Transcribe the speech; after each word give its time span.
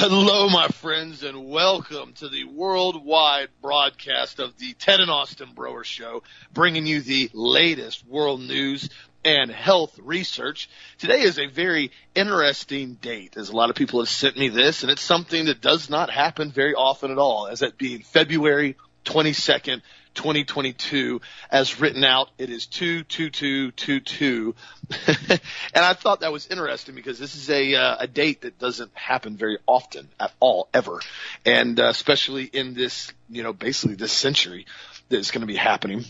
Hello, 0.00 0.48
my 0.48 0.68
friends, 0.68 1.24
and 1.24 1.50
welcome 1.50 2.12
to 2.12 2.28
the 2.28 2.44
worldwide 2.44 3.48
broadcast 3.60 4.38
of 4.38 4.56
the 4.56 4.72
Ted 4.74 5.00
and 5.00 5.10
Austin 5.10 5.48
Broer 5.56 5.82
Show, 5.82 6.22
bringing 6.54 6.86
you 6.86 7.00
the 7.00 7.28
latest 7.32 8.06
world 8.06 8.40
news 8.40 8.90
and 9.24 9.50
health 9.50 9.98
research. 9.98 10.70
Today 10.98 11.22
is 11.22 11.40
a 11.40 11.46
very 11.46 11.90
interesting 12.14 12.94
date, 12.94 13.36
as 13.36 13.48
a 13.48 13.56
lot 13.56 13.70
of 13.70 13.76
people 13.76 13.98
have 13.98 14.08
sent 14.08 14.38
me 14.38 14.50
this, 14.50 14.84
and 14.84 14.92
it's 14.92 15.02
something 15.02 15.46
that 15.46 15.60
does 15.60 15.90
not 15.90 16.10
happen 16.10 16.52
very 16.52 16.74
often 16.74 17.10
at 17.10 17.18
all, 17.18 17.48
as 17.48 17.62
it 17.62 17.76
being 17.76 18.02
February 18.02 18.76
22nd, 19.04 19.82
2022 20.18 21.20
as 21.48 21.80
written 21.80 22.02
out. 22.02 22.28
It 22.38 22.50
is 22.50 22.66
22222. 22.66 24.56
and 25.28 25.84
I 25.84 25.94
thought 25.94 26.20
that 26.20 26.32
was 26.32 26.48
interesting 26.48 26.96
because 26.96 27.20
this 27.20 27.36
is 27.36 27.48
a, 27.48 27.76
uh, 27.76 27.98
a 28.00 28.08
date 28.08 28.40
that 28.40 28.58
doesn't 28.58 28.90
happen 28.94 29.36
very 29.36 29.58
often 29.64 30.08
at 30.18 30.32
all, 30.40 30.68
ever. 30.74 31.00
And 31.46 31.78
uh, 31.78 31.84
especially 31.84 32.44
in 32.44 32.74
this, 32.74 33.12
you 33.30 33.44
know, 33.44 33.52
basically 33.52 33.94
this 33.94 34.10
century 34.10 34.66
that 35.08 35.18
is 35.18 35.30
going 35.30 35.42
to 35.42 35.46
be 35.46 35.54
happening. 35.54 36.04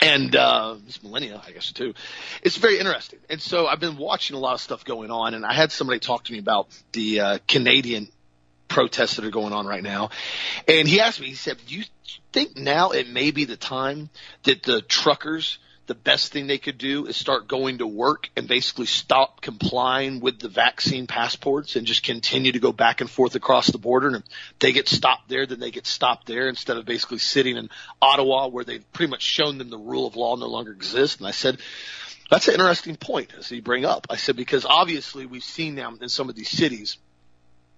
And 0.00 0.36
uh, 0.36 0.76
this 0.86 1.02
millennia, 1.02 1.42
I 1.44 1.50
guess 1.50 1.72
too. 1.72 1.94
It's 2.44 2.58
very 2.58 2.78
interesting. 2.78 3.18
And 3.28 3.40
so 3.40 3.66
I've 3.66 3.80
been 3.80 3.96
watching 3.96 4.36
a 4.36 4.38
lot 4.38 4.54
of 4.54 4.60
stuff 4.60 4.84
going 4.84 5.10
on, 5.10 5.34
and 5.34 5.44
I 5.44 5.52
had 5.52 5.72
somebody 5.72 5.98
talk 5.98 6.22
to 6.24 6.32
me 6.32 6.38
about 6.38 6.68
the 6.92 7.20
uh, 7.20 7.38
Canadian 7.48 8.08
protests 8.72 9.16
that 9.16 9.24
are 9.26 9.30
going 9.30 9.52
on 9.52 9.66
right 9.66 9.82
now. 9.82 10.08
And 10.66 10.88
he 10.88 11.00
asked 11.00 11.20
me, 11.20 11.26
he 11.26 11.34
said, 11.34 11.58
do 11.66 11.76
you 11.76 11.84
think 12.32 12.56
now 12.56 12.92
it 12.92 13.06
may 13.06 13.30
be 13.30 13.44
the 13.44 13.56
time 13.56 14.08
that 14.44 14.62
the 14.62 14.80
truckers, 14.80 15.58
the 15.88 15.94
best 15.94 16.32
thing 16.32 16.46
they 16.46 16.56
could 16.56 16.78
do 16.78 17.04
is 17.04 17.14
start 17.14 17.48
going 17.48 17.78
to 17.78 17.86
work 17.86 18.30
and 18.34 18.48
basically 18.48 18.86
stop 18.86 19.42
complying 19.42 20.20
with 20.20 20.38
the 20.38 20.48
vaccine 20.48 21.06
passports 21.06 21.76
and 21.76 21.86
just 21.86 22.02
continue 22.02 22.52
to 22.52 22.60
go 22.60 22.72
back 22.72 23.02
and 23.02 23.10
forth 23.10 23.34
across 23.34 23.66
the 23.66 23.76
border. 23.76 24.06
And 24.06 24.16
if 24.16 24.58
they 24.58 24.72
get 24.72 24.88
stopped 24.88 25.28
there, 25.28 25.44
then 25.44 25.60
they 25.60 25.70
get 25.70 25.86
stopped 25.86 26.26
there 26.26 26.48
instead 26.48 26.78
of 26.78 26.86
basically 26.86 27.18
sitting 27.18 27.58
in 27.58 27.68
Ottawa 28.00 28.46
where 28.46 28.64
they've 28.64 28.92
pretty 28.94 29.10
much 29.10 29.22
shown 29.22 29.58
them 29.58 29.68
the 29.68 29.76
rule 29.76 30.06
of 30.06 30.16
law 30.16 30.34
no 30.36 30.46
longer 30.46 30.72
exists. 30.72 31.18
And 31.18 31.26
I 31.26 31.32
said, 31.32 31.58
that's 32.30 32.48
an 32.48 32.54
interesting 32.54 32.96
point 32.96 33.34
as 33.38 33.50
you 33.50 33.60
bring 33.60 33.84
up. 33.84 34.06
I 34.08 34.16
said, 34.16 34.36
because 34.36 34.64
obviously 34.64 35.26
we've 35.26 35.44
seen 35.44 35.74
now 35.74 35.92
in 36.00 36.08
some 36.08 36.30
of 36.30 36.34
these 36.34 36.48
cities– 36.48 36.96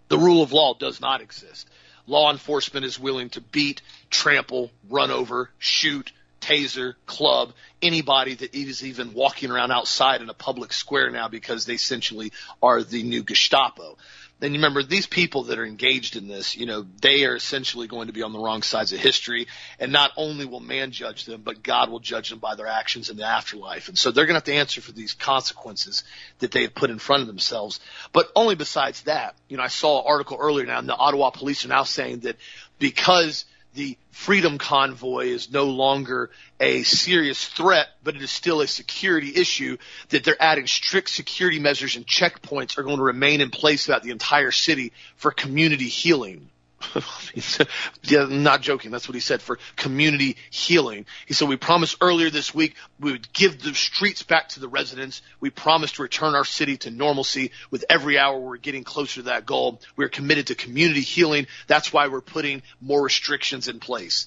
the 0.08 0.18
rule 0.18 0.42
of 0.42 0.52
law 0.52 0.74
does 0.74 1.00
not 1.00 1.20
exist. 1.20 1.68
Law 2.06 2.30
enforcement 2.30 2.84
is 2.84 2.98
willing 2.98 3.30
to 3.30 3.40
beat, 3.40 3.80
trample, 4.10 4.70
run 4.88 5.10
over, 5.10 5.50
shoot, 5.58 6.12
taser, 6.40 6.94
club 7.06 7.52
anybody 7.80 8.34
that 8.34 8.54
is 8.54 8.84
even 8.84 9.14
walking 9.14 9.50
around 9.50 9.72
outside 9.72 10.20
in 10.20 10.28
a 10.28 10.34
public 10.34 10.72
square 10.72 11.10
now 11.10 11.28
because 11.28 11.64
they 11.64 11.74
essentially 11.74 12.32
are 12.62 12.82
the 12.82 13.02
new 13.02 13.22
Gestapo 13.22 13.96
then 14.44 14.52
you 14.52 14.58
remember 14.58 14.82
these 14.82 15.06
people 15.06 15.44
that 15.44 15.58
are 15.58 15.64
engaged 15.64 16.16
in 16.16 16.28
this, 16.28 16.54
you 16.54 16.66
know, 16.66 16.84
they 17.00 17.24
are 17.24 17.34
essentially 17.34 17.86
going 17.86 18.08
to 18.08 18.12
be 18.12 18.22
on 18.22 18.34
the 18.34 18.38
wrong 18.38 18.60
sides 18.60 18.92
of 18.92 18.98
history. 18.98 19.46
And 19.80 19.90
not 19.90 20.12
only 20.18 20.44
will 20.44 20.60
man 20.60 20.90
judge 20.90 21.24
them, 21.24 21.40
but 21.42 21.62
God 21.62 21.88
will 21.88 21.98
judge 21.98 22.28
them 22.28 22.40
by 22.40 22.54
their 22.54 22.66
actions 22.66 23.08
in 23.08 23.16
the 23.16 23.24
afterlife. 23.24 23.88
And 23.88 23.96
so 23.96 24.10
they're 24.10 24.26
going 24.26 24.34
to 24.34 24.40
have 24.40 24.44
to 24.44 24.54
answer 24.54 24.82
for 24.82 24.92
these 24.92 25.14
consequences 25.14 26.04
that 26.40 26.50
they 26.50 26.60
have 26.62 26.74
put 26.74 26.90
in 26.90 26.98
front 26.98 27.22
of 27.22 27.26
themselves. 27.26 27.80
But 28.12 28.30
only 28.36 28.54
besides 28.54 29.00
that, 29.04 29.34
you 29.48 29.56
know, 29.56 29.62
I 29.62 29.68
saw 29.68 30.00
an 30.00 30.04
article 30.06 30.36
earlier 30.38 30.66
now 30.66 30.78
and 30.78 30.88
the 30.88 30.94
Ottawa 30.94 31.30
police 31.30 31.64
are 31.64 31.68
now 31.68 31.84
saying 31.84 32.20
that 32.20 32.36
because 32.78 33.46
the 33.74 33.98
freedom 34.10 34.56
convoy 34.58 35.26
is 35.26 35.50
no 35.50 35.64
longer 35.64 36.30
a 36.60 36.82
serious 36.84 37.44
threat, 37.44 37.88
but 38.02 38.14
it 38.14 38.22
is 38.22 38.30
still 38.30 38.60
a 38.60 38.66
security 38.66 39.32
issue 39.34 39.76
that 40.10 40.24
they're 40.24 40.40
adding 40.40 40.66
strict 40.66 41.10
security 41.10 41.58
measures 41.58 41.96
and 41.96 42.06
checkpoints 42.06 42.78
are 42.78 42.84
going 42.84 42.98
to 42.98 43.02
remain 43.02 43.40
in 43.40 43.50
place 43.50 43.86
throughout 43.86 44.02
the 44.02 44.10
entire 44.10 44.52
city 44.52 44.92
for 45.16 45.30
community 45.32 45.88
healing. 45.88 46.48
yeah, 48.02 48.26
not 48.28 48.60
joking. 48.60 48.90
That's 48.90 49.08
what 49.08 49.14
he 49.14 49.20
said 49.20 49.42
for 49.42 49.58
community 49.76 50.36
healing. 50.50 51.06
He 51.26 51.34
said, 51.34 51.48
we 51.48 51.56
promised 51.56 51.96
earlier 52.00 52.30
this 52.30 52.54
week 52.54 52.74
we 53.00 53.12
would 53.12 53.32
give 53.32 53.62
the 53.62 53.74
streets 53.74 54.22
back 54.22 54.50
to 54.50 54.60
the 54.60 54.68
residents. 54.68 55.22
We 55.40 55.50
promised 55.50 55.96
to 55.96 56.02
return 56.02 56.34
our 56.34 56.44
city 56.44 56.76
to 56.78 56.90
normalcy. 56.90 57.50
With 57.70 57.84
every 57.88 58.18
hour 58.18 58.38
we're 58.38 58.56
getting 58.56 58.84
closer 58.84 59.16
to 59.16 59.22
that 59.22 59.46
goal. 59.46 59.80
We're 59.96 60.08
committed 60.08 60.48
to 60.48 60.54
community 60.54 61.00
healing. 61.00 61.46
That's 61.66 61.92
why 61.92 62.08
we're 62.08 62.20
putting 62.20 62.62
more 62.80 63.02
restrictions 63.02 63.68
in 63.68 63.80
place. 63.80 64.26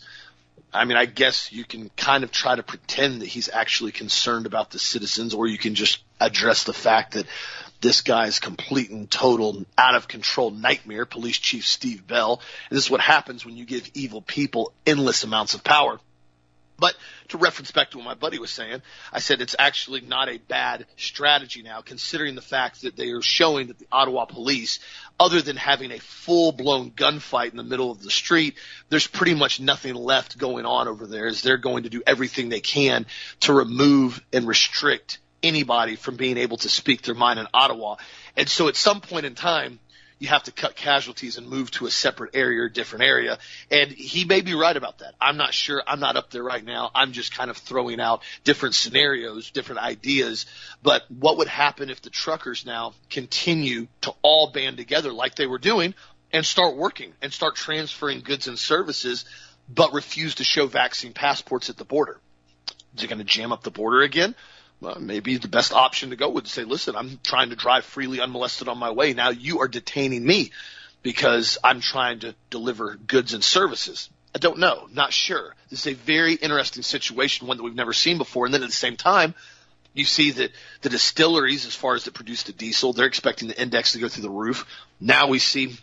I 0.73 0.85
mean, 0.85 0.97
I 0.97 1.05
guess 1.05 1.51
you 1.51 1.63
can 1.63 1.89
kind 1.95 2.23
of 2.23 2.31
try 2.31 2.55
to 2.55 2.63
pretend 2.63 3.21
that 3.21 3.27
he's 3.27 3.49
actually 3.49 3.91
concerned 3.91 4.45
about 4.45 4.69
the 4.71 4.79
citizens, 4.79 5.33
or 5.33 5.47
you 5.47 5.57
can 5.57 5.75
just 5.75 5.99
address 6.19 6.65
the 6.65 6.73
fact 6.73 7.13
that 7.13 7.25
this 7.81 8.01
guy's 8.01 8.39
complete 8.39 8.89
and 8.89 9.09
total 9.09 9.65
out 9.77 9.95
of 9.95 10.07
control 10.07 10.51
nightmare, 10.51 11.05
Police 11.05 11.37
Chief 11.37 11.65
Steve 11.65 12.07
Bell. 12.07 12.41
And 12.69 12.77
this 12.77 12.85
is 12.85 12.91
what 12.91 13.01
happens 13.01 13.45
when 13.45 13.57
you 13.57 13.65
give 13.65 13.89
evil 13.93 14.21
people 14.21 14.73
endless 14.85 15.23
amounts 15.23 15.53
of 15.53 15.63
power. 15.63 15.99
But 16.79 16.95
to 17.29 17.37
reference 17.39 17.71
back 17.71 17.91
to 17.91 17.97
what 17.97 18.05
my 18.05 18.13
buddy 18.13 18.37
was 18.37 18.51
saying, 18.51 18.83
I 19.11 19.19
said 19.19 19.41
it's 19.41 19.55
actually 19.57 20.01
not 20.01 20.29
a 20.29 20.37
bad 20.37 20.85
strategy 20.95 21.63
now, 21.63 21.81
considering 21.81 22.35
the 22.35 22.41
fact 22.41 22.83
that 22.83 22.95
they 22.95 23.09
are 23.09 23.21
showing 23.21 23.67
that 23.67 23.79
the 23.79 23.87
Ottawa 23.91 24.25
police, 24.25 24.79
other 25.19 25.41
than 25.41 25.55
having 25.55 25.91
a 25.91 25.99
full 25.99 26.51
blown 26.51 26.91
gunfight 26.91 27.49
in 27.49 27.57
the 27.57 27.63
middle 27.63 27.89
of 27.89 28.03
the 28.03 28.11
street, 28.11 28.55
there's 28.89 29.07
pretty 29.07 29.33
much 29.33 29.59
nothing 29.59 29.95
left 29.95 30.37
going 30.37 30.67
on 30.67 30.87
over 30.87 31.07
there 31.07 31.25
as 31.25 31.41
they're 31.41 31.57
going 31.57 31.83
to 31.83 31.89
do 31.89 32.03
everything 32.05 32.49
they 32.49 32.61
can 32.61 33.07
to 33.39 33.53
remove 33.53 34.23
and 34.31 34.47
restrict 34.47 35.17
anybody 35.43 35.95
from 35.95 36.15
being 36.15 36.37
able 36.37 36.57
to 36.57 36.69
speak 36.69 37.01
their 37.03 37.15
mind 37.15 37.39
in 37.39 37.47
Ottawa. 37.53 37.95
And 38.35 38.49
so 38.49 38.67
at 38.67 38.75
some 38.75 39.01
point 39.01 39.25
in 39.25 39.35
time, 39.35 39.79
you 40.19 40.27
have 40.29 40.43
to 40.43 40.51
cut 40.51 40.75
casualties 40.75 41.37
and 41.37 41.47
move 41.47 41.69
to 41.71 41.85
a 41.85 41.91
separate 41.91 42.35
area 42.35 42.63
or 42.63 42.69
different 42.69 43.05
area. 43.05 43.37
And 43.69 43.91
he 43.91 44.25
may 44.25 44.41
be 44.41 44.55
right 44.55 44.75
about 44.75 44.99
that. 44.99 45.13
I'm 45.21 45.37
not 45.37 45.53
sure. 45.53 45.81
I'm 45.85 45.99
not 45.99 46.17
up 46.17 46.31
there 46.31 46.43
right 46.43 46.63
now. 46.63 46.89
I'm 46.95 47.11
just 47.11 47.35
kind 47.35 47.51
of 47.51 47.57
throwing 47.57 47.99
out 47.99 48.23
different 48.43 48.75
scenarios, 48.75 49.51
different 49.51 49.81
ideas. 49.81 50.47
But 50.81 51.03
what 51.11 51.37
would 51.37 51.47
happen 51.47 51.89
if 51.89 52.01
the 52.01 52.09
truckers 52.09 52.65
now 52.65 52.93
continue 53.09 53.87
to 54.01 54.13
all 54.23 54.51
band 54.51 54.77
together 54.77 55.11
like 55.11 55.35
they 55.35 55.47
were 55.47 55.59
doing 55.59 55.93
and 56.33 56.45
start 56.45 56.75
working 56.75 57.13
and 57.21 57.31
start 57.31 57.55
transferring 57.55 58.21
goods 58.21 58.47
and 58.47 58.57
services, 58.57 59.25
but 59.69 59.93
refuse 59.93 60.35
to 60.35 60.43
show 60.43 60.65
vaccine 60.65 61.13
passports 61.13 61.69
at 61.69 61.77
the 61.77 61.85
border? 61.85 62.19
Is 62.95 63.03
it 63.03 63.07
going 63.07 63.19
to 63.19 63.23
jam 63.23 63.51
up 63.51 63.61
the 63.61 63.71
border 63.71 64.01
again? 64.01 64.33
Well, 64.79 64.99
maybe 64.99 65.37
the 65.37 65.47
best 65.47 65.73
option 65.73 66.11
to 66.11 66.15
go 66.15 66.29
would 66.29 66.47
say, 66.47 66.63
listen, 66.63 66.95
I'm 66.95 67.19
trying 67.23 67.49
to 67.49 67.55
drive 67.55 67.83
freely 67.85 68.21
unmolested 68.21 68.67
on 68.67 68.77
my 68.77 68.91
way. 68.91 69.13
Now 69.13 69.29
you 69.29 69.61
are 69.61 69.67
detaining 69.67 70.25
me 70.25 70.51
because 71.01 71.57
I'm 71.63 71.79
trying 71.79 72.19
to 72.19 72.35
deliver 72.49 72.95
goods 72.95 73.33
and 73.33 73.43
services. 73.43 74.09
I 74.35 74.39
don't 74.39 74.59
know, 74.59 74.87
not 74.93 75.13
sure. 75.13 75.55
This 75.69 75.87
is 75.87 75.93
a 75.93 75.95
very 75.95 76.33
interesting 76.33 76.83
situation, 76.83 77.47
one 77.47 77.57
that 77.57 77.63
we've 77.63 77.73
never 77.73 77.93
seen 77.93 78.17
before. 78.19 78.45
And 78.45 78.53
then 78.53 78.61
at 78.61 78.69
the 78.69 78.75
same 78.75 78.97
time, 78.97 79.33
you 79.93 80.05
see 80.05 80.31
that 80.31 80.51
the 80.81 80.89
distilleries, 80.89 81.65
as 81.65 81.73
far 81.73 81.95
as 81.95 82.03
that 82.03 82.13
produce 82.13 82.43
the 82.43 82.53
diesel, 82.53 82.93
they're 82.93 83.07
expecting 83.07 83.47
the 83.47 83.59
index 83.59 83.93
to 83.93 83.99
go 83.99 84.07
through 84.07 84.23
the 84.23 84.29
roof. 84.29 84.67
Now 84.99 85.27
we 85.27 85.39
see 85.39 85.75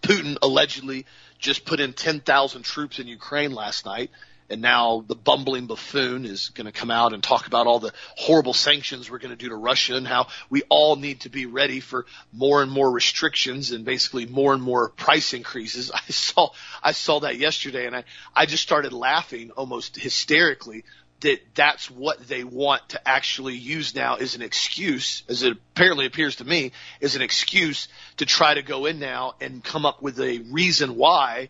Putin 0.00 0.36
allegedly 0.42 1.06
just 1.40 1.64
put 1.64 1.80
in 1.80 1.92
10,000 1.92 2.62
troops 2.62 3.00
in 3.00 3.08
Ukraine 3.08 3.52
last 3.52 3.84
night 3.84 4.10
and 4.50 4.60
now 4.60 5.04
the 5.06 5.14
bumbling 5.14 5.66
buffoon 5.66 6.24
is 6.24 6.50
going 6.50 6.66
to 6.66 6.72
come 6.72 6.90
out 6.90 7.12
and 7.12 7.22
talk 7.22 7.46
about 7.46 7.66
all 7.66 7.78
the 7.78 7.92
horrible 8.16 8.54
sanctions 8.54 9.10
we're 9.10 9.18
going 9.18 9.30
to 9.30 9.36
do 9.36 9.48
to 9.48 9.56
Russia 9.56 9.96
and 9.96 10.06
how 10.06 10.28
we 10.50 10.62
all 10.68 10.96
need 10.96 11.20
to 11.20 11.30
be 11.30 11.46
ready 11.46 11.80
for 11.80 12.06
more 12.32 12.62
and 12.62 12.70
more 12.70 12.90
restrictions 12.90 13.72
and 13.72 13.84
basically 13.84 14.26
more 14.26 14.52
and 14.52 14.62
more 14.62 14.90
price 14.90 15.32
increases. 15.34 15.90
I 15.94 16.00
saw 16.10 16.50
I 16.82 16.92
saw 16.92 17.20
that 17.20 17.38
yesterday 17.38 17.86
and 17.86 17.96
I 17.96 18.04
I 18.34 18.46
just 18.46 18.62
started 18.62 18.92
laughing 18.92 19.50
almost 19.52 19.96
hysterically 19.96 20.84
that 21.22 21.40
that's 21.54 21.90
what 21.90 22.26
they 22.28 22.44
want 22.44 22.86
to 22.90 23.08
actually 23.08 23.54
use 23.54 23.94
now 23.94 24.16
as 24.16 24.34
an 24.34 24.42
excuse, 24.42 25.22
as 25.28 25.42
it 25.42 25.52
apparently 25.52 26.06
appears 26.06 26.36
to 26.36 26.44
me, 26.44 26.72
is 27.00 27.16
an 27.16 27.22
excuse 27.22 27.88
to 28.16 28.26
try 28.26 28.54
to 28.54 28.62
go 28.62 28.86
in 28.86 28.98
now 28.98 29.34
and 29.40 29.64
come 29.64 29.86
up 29.86 30.02
with 30.02 30.20
a 30.20 30.38
reason 30.50 30.96
why 30.96 31.48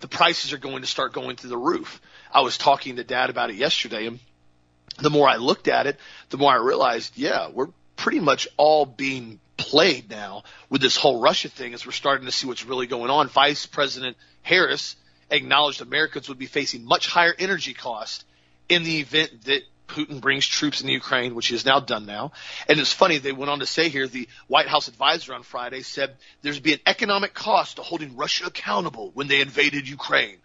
the 0.00 0.08
prices 0.08 0.52
are 0.52 0.58
going 0.58 0.82
to 0.82 0.88
start 0.88 1.12
going 1.12 1.36
through 1.36 1.50
the 1.50 1.56
roof. 1.56 2.00
I 2.32 2.40
was 2.40 2.58
talking 2.58 2.96
to 2.96 3.04
dad 3.04 3.30
about 3.30 3.50
it 3.50 3.56
yesterday 3.56 4.06
and 4.06 4.18
the 4.98 5.10
more 5.10 5.28
I 5.28 5.36
looked 5.36 5.68
at 5.68 5.86
it, 5.86 5.98
the 6.30 6.36
more 6.36 6.52
I 6.52 6.56
realized, 6.56 7.16
yeah, 7.16 7.48
we're 7.52 7.68
pretty 7.96 8.20
much 8.20 8.48
all 8.56 8.86
being 8.86 9.40
played 9.56 10.10
now 10.10 10.44
with 10.68 10.80
this 10.80 10.96
whole 10.96 11.20
Russia 11.20 11.48
thing 11.48 11.74
as 11.74 11.86
we're 11.86 11.92
starting 11.92 12.26
to 12.26 12.32
see 12.32 12.46
what's 12.46 12.64
really 12.64 12.86
going 12.86 13.10
on. 13.10 13.28
Vice 13.28 13.66
President 13.66 14.16
Harris 14.42 14.96
acknowledged 15.30 15.80
Americans 15.80 16.28
would 16.28 16.38
be 16.38 16.46
facing 16.46 16.84
much 16.84 17.08
higher 17.08 17.34
energy 17.38 17.74
costs 17.74 18.24
in 18.68 18.84
the 18.84 19.00
event 19.00 19.44
that 19.44 19.62
Putin 19.88 20.20
brings 20.20 20.46
troops 20.46 20.80
in 20.80 20.88
Ukraine, 20.88 21.34
which 21.34 21.48
he 21.48 21.54
has 21.54 21.64
now 21.64 21.80
done 21.80 22.06
now. 22.06 22.32
And 22.68 22.80
it's 22.80 22.92
funny, 22.92 23.18
they 23.18 23.32
went 23.32 23.50
on 23.50 23.60
to 23.60 23.66
say 23.66 23.88
here, 23.88 24.08
the 24.08 24.28
White 24.46 24.68
House 24.68 24.88
advisor 24.88 25.34
on 25.34 25.42
Friday 25.42 25.82
said 25.82 26.16
there's 26.42 26.60
be 26.60 26.72
an 26.72 26.80
economic 26.86 27.34
cost 27.34 27.76
to 27.76 27.82
holding 27.82 28.16
Russia 28.16 28.46
accountable 28.46 29.10
when 29.14 29.28
they 29.28 29.40
invaded 29.40 29.88
Ukraine. 29.88 30.38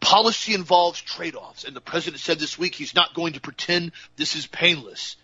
Policy 0.00 0.54
involves 0.54 1.00
trade-offs, 1.00 1.64
and 1.64 1.74
the 1.74 1.80
president 1.80 2.20
said 2.20 2.38
this 2.38 2.58
week 2.58 2.74
he's 2.74 2.94
not 2.94 3.14
going 3.14 3.32
to 3.32 3.40
pretend 3.40 3.92
this 4.16 4.36
is 4.36 4.46
painless. 4.46 5.16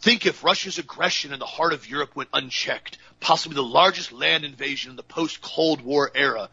Think 0.00 0.26
if 0.26 0.44
Russia's 0.44 0.78
aggression 0.78 1.32
in 1.32 1.38
the 1.38 1.46
heart 1.46 1.72
of 1.72 1.88
Europe 1.88 2.14
went 2.14 2.28
unchecked, 2.32 2.98
possibly 3.20 3.56
the 3.56 3.62
largest 3.62 4.12
land 4.12 4.44
invasion 4.44 4.90
in 4.90 4.96
the 4.96 5.02
post 5.02 5.40
Cold 5.40 5.80
War 5.80 6.10
era. 6.14 6.48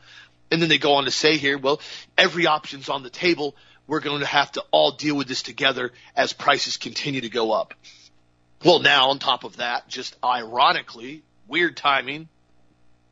And 0.50 0.62
then 0.62 0.70
they 0.70 0.78
go 0.78 0.94
on 0.94 1.06
to 1.06 1.12
say 1.12 1.38
here, 1.38 1.58
well, 1.58 1.80
every 2.18 2.48
option's 2.48 2.90
on 2.90 3.04
the 3.04 3.10
table. 3.10 3.56
We're 3.88 4.00
going 4.00 4.22
to 4.22 4.26
have 4.26 4.52
to 4.54 4.64
all 4.72 4.92
deal 4.92 5.16
with 5.16 5.28
this 5.28 5.44
together 5.44 5.92
as 6.16 6.34
prices 6.34 6.78
continue 6.78 7.22
to 7.22 7.30
go 7.30 7.52
up. 7.52 7.74
Well, 8.64 8.80
now 8.80 9.10
on 9.10 9.20
top 9.20 9.44
of 9.44 9.58
that, 9.58 9.88
just 9.88 10.16
ironically, 10.24 11.22
weird 11.48 11.78
timing, 11.78 12.28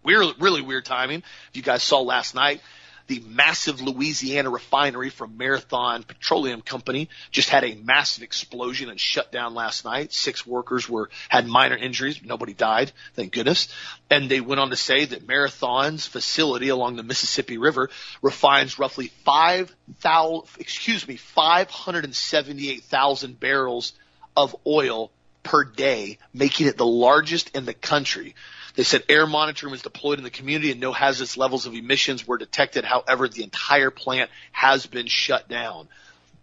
weird, 0.04 0.36
really 0.40 0.62
weird 0.62 0.86
timing. 0.86 1.24
If 1.50 1.58
you 1.58 1.62
guys 1.62 1.84
saw 1.84 2.02
last 2.02 2.34
night, 2.34 2.62
the 3.08 3.22
massive 3.28 3.82
Louisiana 3.82 4.50
refinery 4.50 5.10
from 5.10 5.38
Marathon 5.38 6.04
Petroleum 6.04 6.62
Company 6.62 7.10
just 7.32 7.50
had 7.50 7.64
a 7.64 7.76
massive 7.76 8.24
explosion 8.24 8.90
and 8.90 9.00
shut 9.00 9.32
down 9.32 9.54
last 9.54 9.86
night. 9.86 10.14
Six 10.14 10.48
workers 10.48 10.88
were 10.88 11.10
had 11.30 11.48
minor 11.48 11.76
injuries. 11.76 12.22
Nobody 12.24 12.54
died, 12.54 12.92
thank 13.16 13.34
goodness. 13.34 13.68
And 14.10 14.30
they 14.30 14.42
went 14.42 14.62
on 14.62 14.70
to 14.70 14.76
say 14.76 15.06
that 15.06 15.28
Marathon's 15.28 16.08
facility 16.08 16.70
along 16.70 16.96
the 16.96 17.04
Mississippi 17.04 17.58
River 17.58 17.90
refines 18.22 18.80
roughly 18.80 19.08
five 19.26 19.76
thousand, 20.00 20.48
excuse 20.60 21.08
me, 21.08 21.18
five 21.18 21.70
hundred 21.70 22.06
and 22.06 22.16
seventy-eight 22.16 22.84
thousand 22.84 23.40
barrels 23.40 23.94
of 24.36 24.56
oil 24.66 25.12
per 25.44 25.66
day, 25.66 26.18
making 26.34 26.68
it 26.68 26.78
the 26.78 26.86
largest 26.86 27.56
in 27.56 27.66
the 27.66 27.74
country. 27.74 28.34
They 28.76 28.84
said 28.84 29.04
air 29.08 29.28
monitoring 29.28 29.72
was 29.72 29.84
deployed 29.84 30.18
in 30.18 30.24
the 30.24 30.32
community 30.32 30.72
and 30.72 30.80
no 30.80 30.94
hazardous 30.94 31.38
levels 31.38 31.66
of 31.66 31.76
emissions 31.76 32.28
were 32.28 32.38
detected. 32.38 32.84
However, 32.84 33.28
the 33.28 33.44
entire 33.44 33.92
plant 33.92 34.32
has 34.52 34.86
been 34.88 35.08
shut 35.08 35.48
down. 35.48 35.88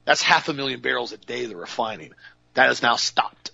That's 0.04 0.22
half 0.22 0.48
a 0.48 0.52
million 0.52 0.80
barrels 0.80 1.12
a 1.12 1.16
day 1.16 1.46
they're 1.46 1.56
refining. 1.56 2.12
That 2.54 2.68
has 2.68 2.82
now 2.82 2.96
stopped. 2.96 3.50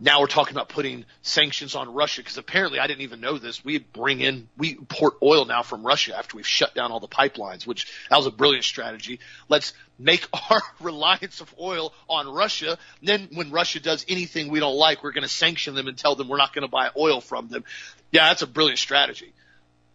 Now 0.00 0.20
we're 0.20 0.26
talking 0.26 0.54
about 0.54 0.68
putting 0.68 1.04
sanctions 1.22 1.74
on 1.74 1.92
Russia 1.92 2.20
because 2.20 2.36
apparently 2.36 2.78
I 2.78 2.86
didn't 2.86 3.02
even 3.02 3.20
know 3.20 3.38
this. 3.38 3.64
We 3.64 3.78
bring 3.78 4.20
in, 4.20 4.48
we 4.56 4.70
import 4.72 5.14
oil 5.22 5.44
now 5.44 5.62
from 5.62 5.84
Russia 5.84 6.16
after 6.16 6.36
we've 6.36 6.46
shut 6.46 6.74
down 6.74 6.92
all 6.92 7.00
the 7.00 7.08
pipelines, 7.08 7.66
which 7.66 7.86
that 8.10 8.16
was 8.16 8.26
a 8.26 8.30
brilliant 8.30 8.64
strategy. 8.64 9.20
Let's 9.48 9.72
make 9.98 10.26
our 10.50 10.60
reliance 10.80 11.40
of 11.40 11.54
oil 11.60 11.92
on 12.08 12.28
Russia. 12.28 12.78
Then 13.02 13.28
when 13.32 13.50
Russia 13.50 13.80
does 13.80 14.04
anything 14.08 14.48
we 14.48 14.60
don't 14.60 14.76
like, 14.76 15.02
we're 15.02 15.12
going 15.12 15.22
to 15.22 15.28
sanction 15.28 15.74
them 15.74 15.88
and 15.88 15.96
tell 15.96 16.16
them 16.16 16.28
we're 16.28 16.36
not 16.36 16.52
going 16.54 16.66
to 16.66 16.70
buy 16.70 16.90
oil 16.96 17.20
from 17.20 17.48
them. 17.48 17.64
Yeah, 18.10 18.28
that's 18.28 18.42
a 18.42 18.46
brilliant 18.46 18.78
strategy. 18.78 19.32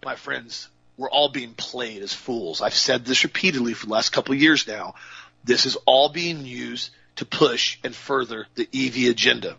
My 0.04 0.16
friends, 0.16 0.70
we're 0.98 1.10
all 1.10 1.30
being 1.30 1.54
played 1.54 2.02
as 2.02 2.14
fools. 2.14 2.62
I've 2.62 2.74
said 2.74 3.06
this 3.06 3.24
repeatedly 3.24 3.74
for 3.74 3.86
the 3.86 3.94
last 3.94 4.12
couple 4.12 4.34
of 4.34 4.42
years 4.42 4.68
now. 4.68 4.96
This 5.44 5.66
is 5.66 5.78
all 5.86 6.10
being 6.10 6.46
used 6.46 6.92
to 7.18 7.26
push 7.26 7.78
and 7.84 7.96
further 7.96 8.48
the 8.56 8.68
EV 8.74 9.12
agenda 9.12 9.58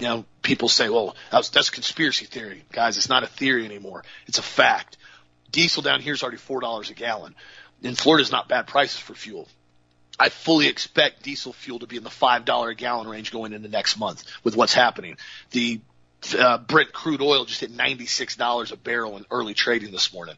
you 0.00 0.06
know, 0.06 0.24
people 0.42 0.68
say, 0.68 0.88
well, 0.88 1.14
that's, 1.30 1.50
that's 1.50 1.68
conspiracy 1.68 2.24
theory. 2.24 2.64
Guys, 2.72 2.96
it's 2.96 3.10
not 3.10 3.22
a 3.22 3.26
theory 3.26 3.66
anymore. 3.66 4.02
It's 4.26 4.38
a 4.38 4.42
fact. 4.42 4.96
Diesel 5.52 5.82
down 5.82 6.00
here 6.00 6.14
is 6.14 6.22
already 6.22 6.38
$4 6.38 6.90
a 6.90 6.94
gallon. 6.94 7.34
In 7.82 7.94
Florida, 7.94 8.22
is 8.22 8.32
not 8.32 8.48
bad 8.48 8.66
prices 8.66 8.98
for 8.98 9.14
fuel. 9.14 9.46
I 10.18 10.30
fully 10.30 10.68
expect 10.68 11.22
diesel 11.22 11.52
fuel 11.52 11.78
to 11.80 11.86
be 11.86 11.96
in 11.96 12.02
the 12.04 12.10
$5 12.10 12.70
a 12.70 12.74
gallon 12.74 13.08
range 13.08 13.30
going 13.30 13.52
into 13.52 13.68
next 13.68 13.98
month 13.98 14.24
with 14.42 14.56
what's 14.56 14.74
happening. 14.74 15.16
The 15.50 15.80
uh, 16.38 16.58
Brent 16.58 16.92
crude 16.92 17.22
oil 17.22 17.44
just 17.44 17.60
hit 17.60 17.74
$96 17.74 18.72
a 18.72 18.76
barrel 18.76 19.16
in 19.16 19.24
early 19.30 19.54
trading 19.54 19.92
this 19.92 20.12
morning. 20.12 20.36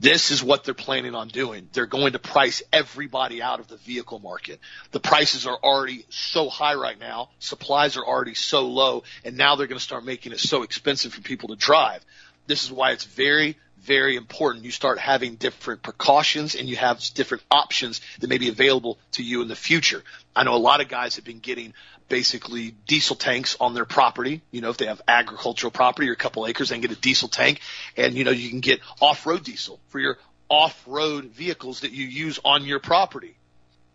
This 0.00 0.30
is 0.30 0.42
what 0.42 0.64
they're 0.64 0.74
planning 0.74 1.14
on 1.14 1.28
doing. 1.28 1.68
They're 1.72 1.86
going 1.86 2.12
to 2.12 2.18
price 2.18 2.62
everybody 2.72 3.40
out 3.40 3.60
of 3.60 3.68
the 3.68 3.76
vehicle 3.76 4.18
market. 4.18 4.60
The 4.90 5.00
prices 5.00 5.46
are 5.46 5.56
already 5.62 6.04
so 6.08 6.48
high 6.48 6.74
right 6.74 6.98
now. 6.98 7.30
Supplies 7.38 7.96
are 7.96 8.04
already 8.04 8.34
so 8.34 8.66
low 8.66 9.04
and 9.24 9.36
now 9.36 9.56
they're 9.56 9.68
going 9.68 9.78
to 9.78 9.84
start 9.84 10.04
making 10.04 10.32
it 10.32 10.40
so 10.40 10.62
expensive 10.62 11.14
for 11.14 11.22
people 11.22 11.50
to 11.50 11.56
drive. 11.56 12.04
This 12.46 12.64
is 12.64 12.72
why 12.72 12.90
it's 12.90 13.04
very, 13.04 13.56
very 13.84 14.16
important 14.16 14.64
you 14.64 14.70
start 14.70 14.98
having 14.98 15.36
different 15.36 15.82
precautions 15.82 16.54
and 16.54 16.68
you 16.68 16.76
have 16.76 17.00
different 17.14 17.42
options 17.50 18.00
that 18.20 18.28
may 18.28 18.38
be 18.38 18.48
available 18.48 18.98
to 19.12 19.22
you 19.22 19.42
in 19.42 19.48
the 19.48 19.56
future. 19.56 20.02
I 20.34 20.44
know 20.44 20.54
a 20.54 20.56
lot 20.56 20.80
of 20.80 20.88
guys 20.88 21.16
have 21.16 21.24
been 21.24 21.38
getting 21.38 21.74
basically 22.08 22.74
diesel 22.86 23.16
tanks 23.16 23.56
on 23.60 23.74
their 23.74 23.84
property. 23.84 24.42
You 24.50 24.60
know, 24.60 24.70
if 24.70 24.78
they 24.78 24.86
have 24.86 25.02
agricultural 25.06 25.70
property 25.70 26.08
or 26.08 26.12
a 26.12 26.16
couple 26.16 26.46
acres, 26.46 26.70
they 26.70 26.76
can 26.76 26.82
get 26.82 26.92
a 26.92 27.00
diesel 27.00 27.28
tank 27.28 27.60
and, 27.96 28.14
you 28.14 28.24
know, 28.24 28.30
you 28.30 28.48
can 28.48 28.60
get 28.60 28.80
off-road 29.00 29.44
diesel 29.44 29.78
for 29.88 30.00
your 30.00 30.18
off-road 30.48 31.26
vehicles 31.26 31.80
that 31.80 31.92
you 31.92 32.06
use 32.06 32.38
on 32.44 32.64
your 32.64 32.80
property. 32.80 33.36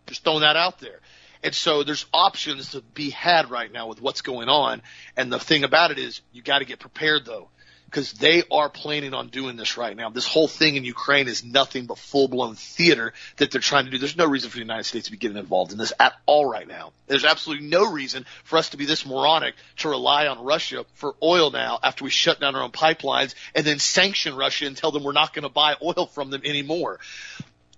Just 0.07 0.23
throwing 0.23 0.41
that 0.41 0.55
out 0.55 0.79
there. 0.79 0.99
And 1.43 1.55
so 1.55 1.83
there's 1.83 2.05
options 2.13 2.71
to 2.71 2.81
be 2.81 3.11
had 3.11 3.49
right 3.49 3.71
now 3.71 3.87
with 3.87 4.01
what's 4.01 4.21
going 4.21 4.49
on. 4.49 4.81
And 5.15 5.31
the 5.31 5.39
thing 5.39 5.63
about 5.63 5.91
it 5.91 5.97
is 5.97 6.21
you 6.33 6.41
got 6.41 6.59
to 6.59 6.65
get 6.65 6.79
prepared 6.79 7.25
though 7.25 7.49
because 7.89 8.13
they 8.13 8.43
are 8.51 8.69
planning 8.69 9.15
on 9.15 9.29
doing 9.29 9.55
this 9.55 9.75
right 9.75 9.97
now. 9.97 10.09
This 10.09 10.27
whole 10.27 10.47
thing 10.47 10.75
in 10.75 10.83
Ukraine 10.83 11.27
is 11.27 11.43
nothing 11.43 11.87
but 11.87 11.97
full 11.97 12.27
blown 12.27 12.53
theater 12.53 13.13
that 13.37 13.49
they're 13.49 13.61
trying 13.61 13.85
to 13.85 13.91
do. 13.91 13.97
There's 13.97 14.15
no 14.15 14.27
reason 14.27 14.51
for 14.51 14.57
the 14.57 14.63
United 14.63 14.83
States 14.83 15.05
to 15.05 15.11
be 15.11 15.17
getting 15.17 15.37
involved 15.37 15.71
in 15.71 15.79
this 15.79 15.91
at 15.99 16.13
all 16.27 16.45
right 16.45 16.67
now. 16.67 16.91
There's 17.07 17.25
absolutely 17.25 17.65
no 17.65 17.91
reason 17.91 18.27
for 18.43 18.57
us 18.57 18.69
to 18.69 18.77
be 18.77 18.85
this 18.85 19.07
moronic 19.07 19.55
to 19.77 19.89
rely 19.89 20.27
on 20.27 20.43
Russia 20.43 20.85
for 20.93 21.15
oil 21.23 21.49
now 21.49 21.79
after 21.81 22.03
we 22.03 22.11
shut 22.11 22.39
down 22.39 22.55
our 22.55 22.61
own 22.61 22.71
pipelines 22.71 23.33
and 23.55 23.65
then 23.65 23.79
sanction 23.79 24.35
Russia 24.35 24.67
and 24.67 24.77
tell 24.77 24.91
them 24.91 25.03
we're 25.03 25.11
not 25.11 25.33
going 25.33 25.43
to 25.43 25.49
buy 25.49 25.75
oil 25.81 26.05
from 26.05 26.29
them 26.29 26.41
anymore. 26.45 26.99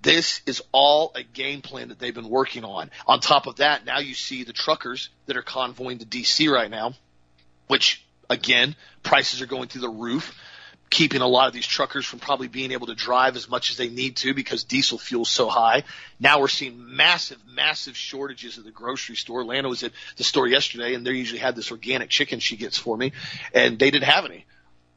This 0.02 0.42
is 0.46 0.62
all 0.74 1.14
a 1.16 1.24
game 1.24 1.62
plan 1.62 1.88
that 1.88 2.00
they've 2.00 2.14
been 2.14 2.30
working 2.30 2.66
on. 2.66 2.92
On 3.08 3.22
top 3.22 3.48
of 3.48 3.58
that, 3.58 3.86
now 3.86 4.00
you 4.00 4.14
see 4.14 4.44
the 4.44 4.52
truckers 4.52 5.10
that 5.28 5.38
are 5.38 5.42
convoying 5.42 6.00
to 6.00 6.06
DC 6.06 6.52
right 6.52 6.70
now, 6.70 6.96
which 7.68 8.04
Again, 8.32 8.78
prices 9.04 9.42
are 9.42 9.46
going 9.46 9.68
through 9.68 9.82
the 9.82 9.90
roof, 9.90 10.34
keeping 10.90 11.20
a 11.22 11.28
lot 11.28 11.48
of 11.48 11.54
these 11.54 11.68
truckers 11.68 12.06
from 12.06 12.20
probably 12.20 12.48
being 12.48 12.72
able 12.72 12.88
to 12.88 12.96
drive 12.96 13.36
as 13.36 13.50
much 13.50 13.72
as 13.72 13.78
they 13.78 13.90
need 13.90 14.16
to 14.18 14.34
because 14.34 14.64
diesel 14.64 14.98
fuel 14.98 15.24
is 15.24 15.30
so 15.30 15.50
high. 15.50 15.84
Now 16.18 16.40
we're 16.40 16.48
seeing 16.48 16.96
massive, 16.96 17.40
massive 17.54 17.98
shortages 17.98 18.58
at 18.58 18.64
the 18.64 18.72
grocery 18.72 19.18
store. 19.18 19.44
Lana 19.44 19.68
was 19.68 19.84
at 19.84 19.92
the 20.16 20.24
store 20.24 20.48
yesterday 20.48 20.94
and 20.94 21.06
they 21.06 21.12
usually 21.12 21.40
had 21.40 21.58
this 21.58 21.72
organic 21.72 22.10
chicken 22.10 22.40
she 22.40 22.56
gets 22.56 22.78
for 22.78 22.96
me 22.96 23.12
and 23.54 23.78
they 23.78 23.92
didn't 23.92 24.06
have 24.06 24.24
any. 24.24 24.46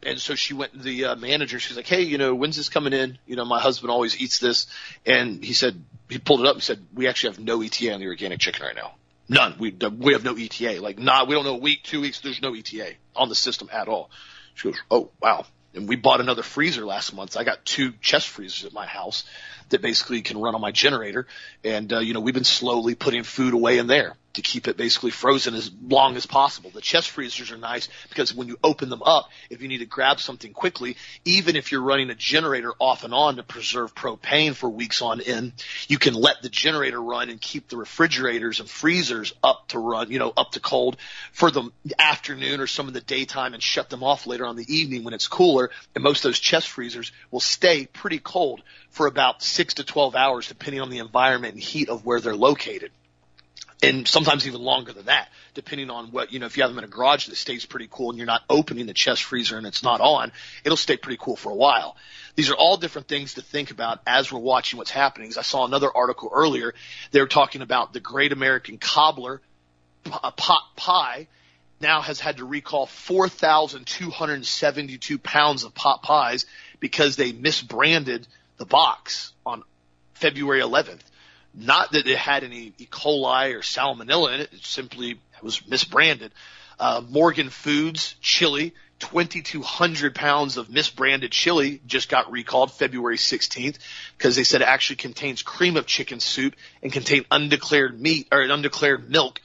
And 0.04 0.20
so 0.20 0.37
she 0.37 0.54
went 0.54 0.73
to 0.73 0.78
the 0.78 1.04
uh, 1.06 1.16
manager. 1.16 1.58
She's 1.58 1.76
like, 1.76 1.88
Hey, 1.88 2.02
you 2.02 2.18
know, 2.18 2.37
when's 2.37 2.56
this 2.56 2.68
coming 2.68 2.92
in? 2.92 3.18
You 3.26 3.35
know, 3.35 3.44
my 3.44 3.58
husband 3.58 3.90
always 3.90 4.20
eats 4.20 4.38
this. 4.38 4.68
And 5.06 5.42
he 5.42 5.54
said, 5.54 5.82
he 6.08 6.18
pulled 6.18 6.40
it 6.40 6.47
up 6.47 6.54
and 6.54 6.62
said, 6.62 6.85
we 6.94 7.08
actually 7.08 7.35
have 7.35 7.40
no 7.40 7.62
ETA 7.62 7.94
on 7.94 8.00
the 8.00 8.06
organic 8.06 8.38
chicken 8.38 8.64
right 8.64 8.76
now. 8.76 8.94
None. 9.28 9.56
We 9.58 9.70
we 9.70 10.12
have 10.12 10.23
no 10.23 10.37
ETA. 10.37 10.80
Like 10.82 10.99
not. 10.99 11.28
We 11.28 11.35
don't 11.35 11.44
know 11.44 11.54
a 11.54 11.58
week, 11.58 11.82
two 11.82 12.02
weeks. 12.02 12.20
There's 12.20 12.42
no 12.42 12.54
ETA 12.54 12.94
on 13.16 13.28
the 13.28 13.35
system 13.35 13.68
at 13.73 13.88
all. 13.88 14.11
She 14.54 14.68
goes, 14.68 14.80
oh 14.90 15.11
wow. 15.21 15.47
And 15.75 15.88
we 15.88 15.97
bought 15.97 16.21
another 16.21 16.42
freezer 16.42 16.85
last 16.85 17.12
month. 17.14 17.37
I 17.37 17.42
got 17.42 17.64
two 17.64 17.92
chest 18.00 18.28
freezers 18.28 18.64
at 18.64 18.73
my 18.73 18.87
house 18.87 19.25
that 19.71 19.83
basically 19.83 20.23
can 20.23 20.38
run 20.38 20.54
on 20.54 20.61
my 20.61 20.71
generator. 20.71 21.26
And, 21.64 21.92
uh, 21.92 21.99
you 21.99 22.14
know, 22.14 22.21
we've 22.21 22.35
been 22.35 22.44
slowly 22.44 22.94
putting 22.94 23.25
food 23.25 23.54
away 23.54 23.78
in 23.78 23.88
there 23.88 24.16
to 24.34 24.42
keep 24.42 24.68
it 24.68 24.76
basically 24.76 25.10
frozen 25.10 25.54
as 25.54 25.70
long 25.82 26.16
as 26.16 26.26
possible. 26.26 26.70
The 26.70 26.80
chest 26.80 27.10
freezers 27.10 27.50
are 27.50 27.56
nice 27.56 27.88
because 28.08 28.34
when 28.34 28.48
you 28.48 28.58
open 28.62 28.90
them 28.90 29.02
up, 29.02 29.30
if 29.50 29.62
you 29.62 29.68
need 29.68 29.78
to 29.78 29.86
grab 29.86 30.20
something 30.20 30.52
quickly, 30.52 30.96
even 31.24 31.56
if 31.56 31.72
you're 31.72 31.82
running 31.82 32.10
a 32.10 32.14
generator 32.14 32.72
off 32.78 33.04
and 33.04 33.14
on 33.14 33.36
to 33.36 33.42
preserve 33.42 33.94
propane 33.94 34.54
for 34.54 34.68
weeks 34.68 35.02
on 35.02 35.20
end, 35.20 35.52
you 35.88 35.98
can 35.98 36.14
let 36.14 36.42
the 36.42 36.48
generator 36.48 37.00
run 37.00 37.30
and 37.30 37.40
keep 37.40 37.68
the 37.68 37.76
refrigerators 37.76 38.60
and 38.60 38.68
freezers 38.68 39.32
up 39.42 39.68
to 39.68 39.78
run, 39.78 40.10
you 40.10 40.18
know, 40.18 40.32
up 40.36 40.52
to 40.52 40.60
cold 40.60 40.96
for 41.32 41.50
the 41.50 41.70
afternoon 41.98 42.60
or 42.60 42.66
some 42.66 42.88
of 42.88 42.94
the 42.94 43.00
daytime 43.00 43.54
and 43.54 43.62
shut 43.62 43.88
them 43.88 44.02
off 44.02 44.26
later 44.26 44.46
on 44.46 44.56
the 44.56 44.74
evening 44.74 45.04
when 45.04 45.14
it's 45.14 45.28
cooler. 45.28 45.70
And 45.94 46.02
most 46.02 46.24
of 46.24 46.30
those 46.30 46.40
chest 46.40 46.68
freezers 46.68 47.12
will 47.30 47.40
stay 47.40 47.86
pretty 47.86 48.18
cold 48.18 48.62
for 48.90 49.06
about 49.06 49.42
six 49.42 49.74
to 49.74 49.84
12 49.84 50.14
hours 50.14 50.48
depending 50.48 50.80
on 50.80 50.90
the 50.90 50.98
environment 50.98 51.54
and 51.54 51.62
heat 51.62 51.88
of 51.88 52.04
where 52.04 52.20
they're 52.20 52.36
located 52.36 52.90
and 53.83 54.09
sometimes 54.09 54.47
even 54.47 54.62
longer 54.62 54.93
than 54.93 55.07
that, 55.07 55.28
depending 55.54 55.90
on 55.90 56.07
what, 56.07 56.33
you 56.33 56.38
know, 56.38 56.47
if 56.47 56.57
you 56.57 56.62
have 56.62 56.71
them 56.71 56.78
in 56.78 56.85
a 56.85 56.88
garage 56.88 57.26
that 57.26 57.37
stays 57.37 57.66
pretty 57.66 57.88
cool 57.90 58.11
and 58.11 58.19
you're 58.19 58.26
not 58.26 58.43
opening 58.49 58.87
the 58.87 58.95
chest 58.95 59.25
freezer 59.25 59.59
and 59.59 59.66
it's 59.66 59.83
not 59.83 60.00
on, 60.00 60.33
it'll 60.64 60.76
stay 60.76 60.97
pretty 60.97 61.19
cool 61.21 61.37
for 61.37 61.50
a 61.50 61.54
while. 61.54 61.97
These 62.37 62.50
are 62.50 62.54
all 62.54 62.76
different 62.76 63.09
things 63.09 63.35
to 63.35 63.43
think 63.43 63.71
about 63.71 64.00
as 64.07 64.33
we're 64.33 64.40
watching 64.40 64.78
what's 64.78 64.90
happening. 64.90 65.33
I 65.38 65.43
saw 65.43 65.66
another 65.66 65.90
article 65.95 66.31
earlier. 66.35 66.75
They 67.11 67.21
were 67.21 67.26
talking 67.26 67.62
about 67.62 67.93
the 67.93 68.00
Great 68.00 68.33
American 68.33 68.78
Cobbler 68.78 69.40
a 70.07 70.21
uh, 70.23 70.31
pot 70.33 70.62
pie 70.76 71.28
now 71.81 72.00
has 72.00 72.21
had 72.21 72.37
to 72.38 72.45
recall 72.45 72.87
4,272 72.87 75.19
pounds 75.19 75.64
of 75.64 75.75
pot 75.75 76.02
pies 76.02 76.47
because 76.81 77.16
they 77.16 77.33
misbranded 77.33 78.26
the 78.57 78.64
box 78.64 79.33
on 79.45 79.62
February 80.14 80.61
11th. 80.61 81.02
Not 81.54 81.92
that 81.92 82.06
it 82.06 82.18
had 82.18 82.44
any 82.44 82.73
E. 82.78 82.87
coli 82.87 83.54
or 83.54 83.61
salmonella 83.61 84.34
in 84.34 84.40
it. 84.40 84.52
It 84.52 84.64
simply 84.64 85.20
was 85.42 85.61
misbranded. 85.61 86.30
Uh, 86.78 87.02
Morgan 87.08 87.50
Foods 87.50 88.16
chili, 88.20 88.75
2,200 88.99 90.14
pounds 90.14 90.56
of 90.56 90.68
misbranded 90.68 91.30
chili 91.30 91.80
just 91.87 92.08
got 92.08 92.32
recalled 92.32 92.73
February 92.73 93.16
16th 93.16 93.78
because 94.18 94.34
they 94.34 94.44
said 94.44 94.62
it 94.62 94.68
actually 94.68 94.96
contains 94.96 95.42
cream 95.42 95.76
of 95.76 95.87
chicken 95.87 96.18
soup 96.18 96.56
and 96.82 96.92
contained 96.92 97.26
undeclared 97.30 98.00
meat 98.00 98.26
or 98.32 98.40
undeclared 98.40 99.08
milk 99.08 99.40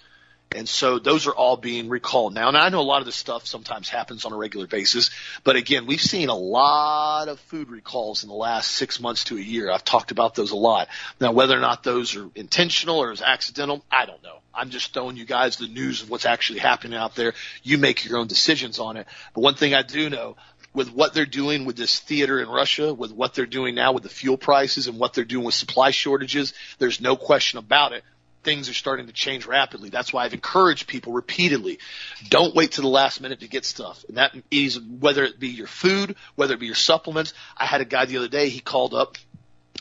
And 0.51 0.67
so 0.67 0.97
those 0.97 1.27
are 1.27 1.35
all 1.35 1.57
being 1.57 1.89
recalled 1.89 2.33
now. 2.33 2.47
And 2.47 2.57
I 2.57 2.69
know 2.69 2.79
a 2.79 2.81
lot 2.81 3.01
of 3.01 3.05
this 3.05 3.15
stuff 3.15 3.45
sometimes 3.45 3.87
happens 3.87 4.25
on 4.25 4.33
a 4.33 4.35
regular 4.35 4.65
basis, 4.65 5.11
but 5.43 5.55
again, 5.55 5.85
we've 5.85 6.01
seen 6.01 6.29
a 6.29 6.35
lot 6.35 7.27
of 7.27 7.39
food 7.39 7.69
recalls 7.69 8.23
in 8.23 8.29
the 8.29 8.35
last 8.35 8.71
six 8.71 8.99
months 8.99 9.25
to 9.25 9.37
a 9.37 9.41
year. 9.41 9.69
I've 9.69 9.85
talked 9.85 10.09
about 10.09 10.33
those 10.33 10.49
a 10.49 10.55
lot. 10.55 10.87
Now, 11.21 11.33
whether 11.33 11.55
or 11.55 11.61
not 11.61 11.83
those 11.83 12.15
are 12.15 12.27
intentional 12.33 12.97
or 12.97 13.11
is 13.11 13.21
accidental, 13.21 13.85
I 13.91 14.07
don't 14.07 14.23
know. 14.23 14.39
I'm 14.51 14.71
just 14.71 14.91
throwing 14.91 15.17
you 15.17 15.25
guys 15.25 15.57
the 15.57 15.67
news 15.67 16.01
of 16.01 16.09
what's 16.09 16.25
actually 16.25 16.59
happening 16.59 16.97
out 16.97 17.15
there. 17.15 17.33
You 17.61 17.77
make 17.77 18.03
your 18.03 18.17
own 18.17 18.25
decisions 18.25 18.79
on 18.79 18.97
it. 18.97 19.05
But 19.35 19.41
one 19.41 19.53
thing 19.53 19.75
I 19.75 19.83
do 19.83 20.09
know, 20.09 20.35
with 20.73 20.91
what 20.91 21.13
they're 21.13 21.27
doing 21.27 21.65
with 21.65 21.77
this 21.77 21.99
theater 21.99 22.39
in 22.39 22.49
Russia, 22.49 22.91
with 22.91 23.11
what 23.11 23.35
they're 23.35 23.45
doing 23.45 23.75
now 23.75 23.91
with 23.91 24.03
the 24.03 24.09
fuel 24.09 24.37
prices 24.37 24.87
and 24.87 24.97
what 24.97 25.13
they're 25.13 25.25
doing 25.25 25.45
with 25.45 25.55
supply 25.55 25.91
shortages, 25.91 26.53
there's 26.79 26.99
no 26.99 27.15
question 27.15 27.59
about 27.59 27.93
it 27.93 28.03
things 28.43 28.69
are 28.69 28.73
starting 28.73 29.07
to 29.07 29.13
change 29.13 29.45
rapidly. 29.45 29.89
That's 29.89 30.13
why 30.13 30.23
I've 30.23 30.33
encouraged 30.33 30.87
people 30.87 31.13
repeatedly. 31.13 31.79
Don't 32.29 32.55
wait 32.55 32.73
to 32.73 32.81
the 32.81 32.87
last 32.87 33.21
minute 33.21 33.41
to 33.41 33.47
get 33.47 33.65
stuff. 33.65 34.03
And 34.07 34.17
that 34.17 34.35
is 34.49 34.79
whether 34.79 35.23
it 35.23 35.39
be 35.39 35.49
your 35.49 35.67
food, 35.67 36.15
whether 36.35 36.53
it 36.53 36.59
be 36.59 36.65
your 36.65 36.75
supplements. 36.75 37.33
I 37.57 37.65
had 37.65 37.81
a 37.81 37.85
guy 37.85 38.05
the 38.05 38.17
other 38.17 38.27
day, 38.27 38.49
he 38.49 38.59
called 38.59 38.93
up 38.93 39.17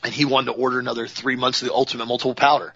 and 0.02 0.12
he 0.12 0.24
wanted 0.24 0.52
to 0.52 0.58
order 0.58 0.78
another 0.78 1.06
three 1.06 1.36
months 1.36 1.62
of 1.62 1.68
the 1.68 1.74
ultimate 1.74 2.06
multiple 2.06 2.34
powder. 2.34 2.74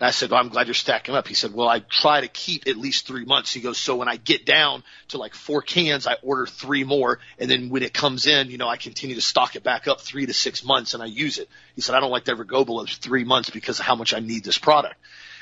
And 0.00 0.06
I 0.06 0.12
said, 0.12 0.30
well, 0.30 0.40
I'm 0.40 0.48
glad 0.48 0.66
you're 0.66 0.72
stacking 0.72 1.14
up. 1.14 1.28
He 1.28 1.34
said, 1.34 1.52
well, 1.52 1.68
I 1.68 1.80
try 1.80 2.22
to 2.22 2.28
keep 2.28 2.66
at 2.66 2.78
least 2.78 3.06
three 3.06 3.26
months. 3.26 3.52
He 3.52 3.60
goes, 3.60 3.76
so 3.76 3.96
when 3.96 4.08
I 4.08 4.16
get 4.16 4.46
down 4.46 4.82
to 5.08 5.18
like 5.18 5.34
four 5.34 5.60
cans, 5.60 6.06
I 6.06 6.14
order 6.22 6.46
three 6.46 6.84
more. 6.84 7.18
And 7.38 7.50
then 7.50 7.68
when 7.68 7.82
it 7.82 7.92
comes 7.92 8.26
in, 8.26 8.50
you 8.50 8.56
know, 8.56 8.66
I 8.66 8.78
continue 8.78 9.16
to 9.16 9.20
stock 9.20 9.56
it 9.56 9.62
back 9.62 9.88
up 9.88 10.00
three 10.00 10.24
to 10.24 10.32
six 10.32 10.64
months 10.64 10.94
and 10.94 11.02
I 11.02 11.06
use 11.06 11.36
it. 11.38 11.50
He 11.74 11.82
said, 11.82 11.94
I 11.94 12.00
don't 12.00 12.10
like 12.10 12.24
to 12.24 12.30
ever 12.30 12.44
go 12.44 12.64
below 12.64 12.86
three 12.86 13.24
months 13.24 13.50
because 13.50 13.78
of 13.78 13.84
how 13.84 13.94
much 13.94 14.14
I 14.14 14.20
need 14.20 14.42
this 14.42 14.56
product. 14.56 14.96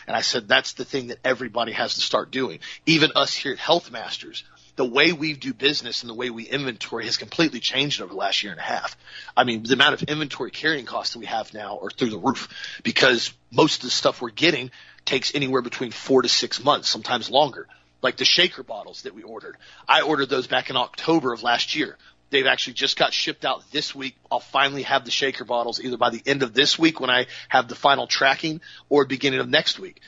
And 0.09 0.17
I 0.17 0.23
said, 0.23 0.49
that's 0.49 0.73
the 0.73 0.85
thing 0.85 1.09
that 1.09 1.19
everybody 1.23 1.71
has 1.71 1.95
to 1.95 2.01
start 2.01 2.33
doing. 2.33 2.59
Even 2.85 3.13
us 3.15 3.35
here 3.35 3.53
at 3.53 3.59
Health 3.59 3.93
Masters, 3.93 4.43
the 4.79 4.85
way 4.85 5.11
we 5.11 5.33
do 5.33 5.53
business 5.53 6.05
and 6.05 6.09
the 6.09 6.15
way 6.15 6.31
we 6.31 6.45
inventory 6.45 7.05
has 7.05 7.17
completely 7.17 7.59
changed 7.59 8.01
over 8.01 8.13
the 8.13 8.19
last 8.19 8.45
year 8.45 8.53
and 8.53 8.61
a 8.61 8.65
half. 8.65 8.97
I 9.37 9.43
mean, 9.43 9.65
the 9.65 9.75
amount 9.75 9.95
of 9.95 10.09
inventory 10.09 10.53
carrying 10.53 10.87
costs 10.87 11.15
that 11.15 11.19
we 11.19 11.27
have 11.27 11.53
now 11.53 11.81
are 11.83 11.91
through 11.91 12.11
the 12.11 12.19
roof 12.19 12.49
because 12.85 13.33
most 13.51 13.79
of 13.79 13.83
the 13.83 13.91
stuff 13.91 14.23
we're 14.23 14.31
getting 14.31 14.71
takes 15.05 15.35
anywhere 15.35 15.63
between 15.63 15.91
four 15.91 16.23
to 16.23 16.29
six 16.29 16.63
months, 16.63 16.89
sometimes 16.89 17.29
longer. 17.29 17.67
Like 18.03 18.19
the 18.19 18.25
shaker 18.25 18.63
bottles 18.63 19.03
that 19.03 19.17
we 19.17 19.25
ordered. 19.25 19.57
I 19.89 20.03
ordered 20.03 20.29
those 20.29 20.47
back 20.47 20.71
in 20.71 20.77
October 20.77 21.33
of 21.33 21.43
last 21.43 21.75
year. 21.75 21.99
They've 22.31 22.47
actually 22.47 22.75
just 22.75 22.97
got 22.97 23.13
shipped 23.13 23.45
out 23.45 23.69
this 23.73 23.97
week. 23.97 24.15
I'll 24.31 24.39
finally 24.39 24.85
have 24.85 25.05
the 25.05 25.11
shaker 25.11 25.45
bottles 25.45 25.81
either 25.83 25.97
by 25.97 26.11
the 26.11 26.23
end 26.25 26.45
of 26.45 26.55
this 26.55 26.79
week 26.79 27.01
when 27.01 27.11
I 27.11 27.27
have 27.49 27.67
the 27.67 27.75
final 27.75 28.07
tracking 28.07 28.61
or 28.89 29.07
beginning 29.07 29.41
of 29.41 29.49
next 29.49 29.81
week. 29.81 30.01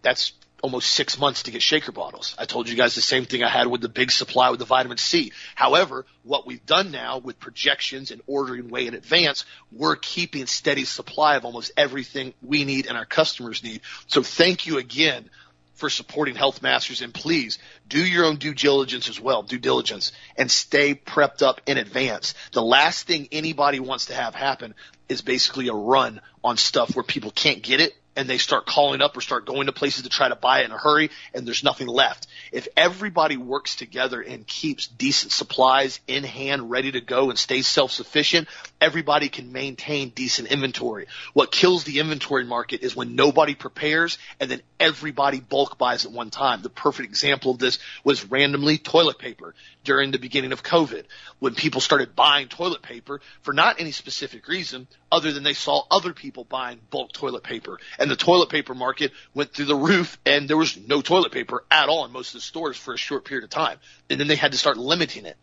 That's 0.00 0.32
almost 0.62 0.90
six 0.90 1.18
months 1.18 1.42
to 1.42 1.50
get 1.50 1.60
shaker 1.60 1.92
bottles. 1.92 2.34
I 2.38 2.46
told 2.46 2.68
you 2.68 2.74
guys 2.74 2.94
the 2.94 3.02
same 3.02 3.26
thing 3.26 3.42
I 3.42 3.48
had 3.48 3.66
with 3.66 3.82
the 3.82 3.88
big 3.88 4.10
supply 4.10 4.50
with 4.50 4.58
the 4.58 4.64
vitamin 4.64 4.96
C. 4.96 5.32
However, 5.54 6.06
what 6.22 6.46
we've 6.46 6.64
done 6.64 6.90
now 6.90 7.18
with 7.18 7.38
projections 7.38 8.10
and 8.10 8.22
ordering 8.26 8.70
way 8.70 8.86
in 8.86 8.94
advance, 8.94 9.44
we're 9.70 9.96
keeping 9.96 10.46
steady 10.46 10.84
supply 10.84 11.36
of 11.36 11.44
almost 11.44 11.72
everything 11.76 12.32
we 12.42 12.64
need 12.64 12.86
and 12.86 12.96
our 12.96 13.04
customers 13.04 13.62
need. 13.62 13.82
So 14.06 14.22
thank 14.22 14.66
you 14.66 14.78
again 14.78 15.28
for 15.74 15.90
supporting 15.90 16.34
Health 16.34 16.62
Masters 16.62 17.02
and 17.02 17.12
please 17.12 17.58
do 17.88 17.98
your 17.98 18.24
own 18.24 18.36
due 18.36 18.54
diligence 18.54 19.08
as 19.08 19.20
well, 19.20 19.42
due 19.42 19.58
diligence 19.58 20.12
and 20.36 20.50
stay 20.50 20.94
prepped 20.94 21.42
up 21.42 21.60
in 21.66 21.78
advance. 21.78 22.34
The 22.52 22.62
last 22.62 23.06
thing 23.06 23.28
anybody 23.32 23.80
wants 23.80 24.06
to 24.06 24.14
have 24.14 24.34
happen 24.34 24.74
is 25.08 25.20
basically 25.20 25.68
a 25.68 25.74
run 25.74 26.20
on 26.42 26.56
stuff 26.56 26.94
where 26.94 27.02
people 27.02 27.30
can't 27.30 27.62
get 27.62 27.80
it 27.80 27.92
and 28.16 28.28
they 28.28 28.38
start 28.38 28.66
calling 28.66 29.00
up 29.00 29.16
or 29.16 29.20
start 29.20 29.46
going 29.46 29.66
to 29.66 29.72
places 29.72 30.02
to 30.02 30.08
try 30.08 30.28
to 30.28 30.36
buy 30.36 30.60
it 30.60 30.66
in 30.66 30.72
a 30.72 30.78
hurry 30.78 31.10
and 31.32 31.46
there's 31.46 31.64
nothing 31.64 31.86
left. 31.86 32.26
If 32.52 32.68
everybody 32.76 33.36
works 33.36 33.76
together 33.76 34.20
and 34.20 34.46
keeps 34.46 34.86
decent 34.86 35.32
supplies 35.32 36.00
in 36.06 36.24
hand, 36.24 36.70
ready 36.70 36.92
to 36.92 37.00
go 37.00 37.30
and 37.30 37.38
stays 37.38 37.66
self-sufficient, 37.66 38.48
everybody 38.80 39.28
can 39.28 39.52
maintain 39.52 40.10
decent 40.10 40.50
inventory. 40.50 41.06
What 41.32 41.50
kills 41.50 41.84
the 41.84 42.00
inventory 42.00 42.44
market 42.44 42.82
is 42.82 42.94
when 42.94 43.16
nobody 43.16 43.54
prepares 43.54 44.18
and 44.40 44.50
then 44.50 44.62
everybody 44.78 45.40
bulk 45.40 45.78
buys 45.78 46.04
at 46.04 46.12
one 46.12 46.30
time. 46.30 46.62
The 46.62 46.70
perfect 46.70 47.08
example 47.08 47.50
of 47.50 47.58
this 47.58 47.78
was 48.04 48.30
randomly 48.30 48.78
toilet 48.78 49.18
paper 49.18 49.54
during 49.84 50.10
the 50.10 50.18
beginning 50.18 50.52
of 50.52 50.62
COVID 50.62 51.04
when 51.38 51.54
people 51.54 51.80
started 51.80 52.16
buying 52.16 52.48
toilet 52.48 52.82
paper 52.82 53.20
for 53.42 53.52
not 53.52 53.80
any 53.80 53.92
specific 53.92 54.48
reason 54.48 54.88
other 55.12 55.32
than 55.32 55.42
they 55.42 55.52
saw 55.52 55.82
other 55.90 56.12
people 56.12 56.44
buying 56.44 56.80
bulk 56.90 57.12
toilet 57.12 57.42
paper 57.42 57.78
and 57.98 58.10
the 58.10 58.16
toilet 58.16 58.48
paper 58.48 58.74
market 58.74 59.12
went 59.34 59.52
through 59.52 59.66
the 59.66 59.76
roof 59.76 60.18
and 60.26 60.48
there 60.48 60.56
was 60.56 60.76
no 60.76 61.00
toilet 61.02 61.32
paper 61.32 61.64
at 61.70 61.88
all 61.88 62.04
in 62.04 62.12
most 62.12 62.28
of 62.28 62.34
the 62.34 62.40
stores 62.40 62.76
for 62.76 62.94
a 62.94 62.98
short 62.98 63.24
period 63.24 63.44
of 63.44 63.50
time. 63.50 63.78
And 64.10 64.18
then 64.18 64.26
they 64.26 64.36
had 64.36 64.52
to 64.52 64.58
start 64.58 64.76
limiting 64.76 65.26
it. 65.26 65.36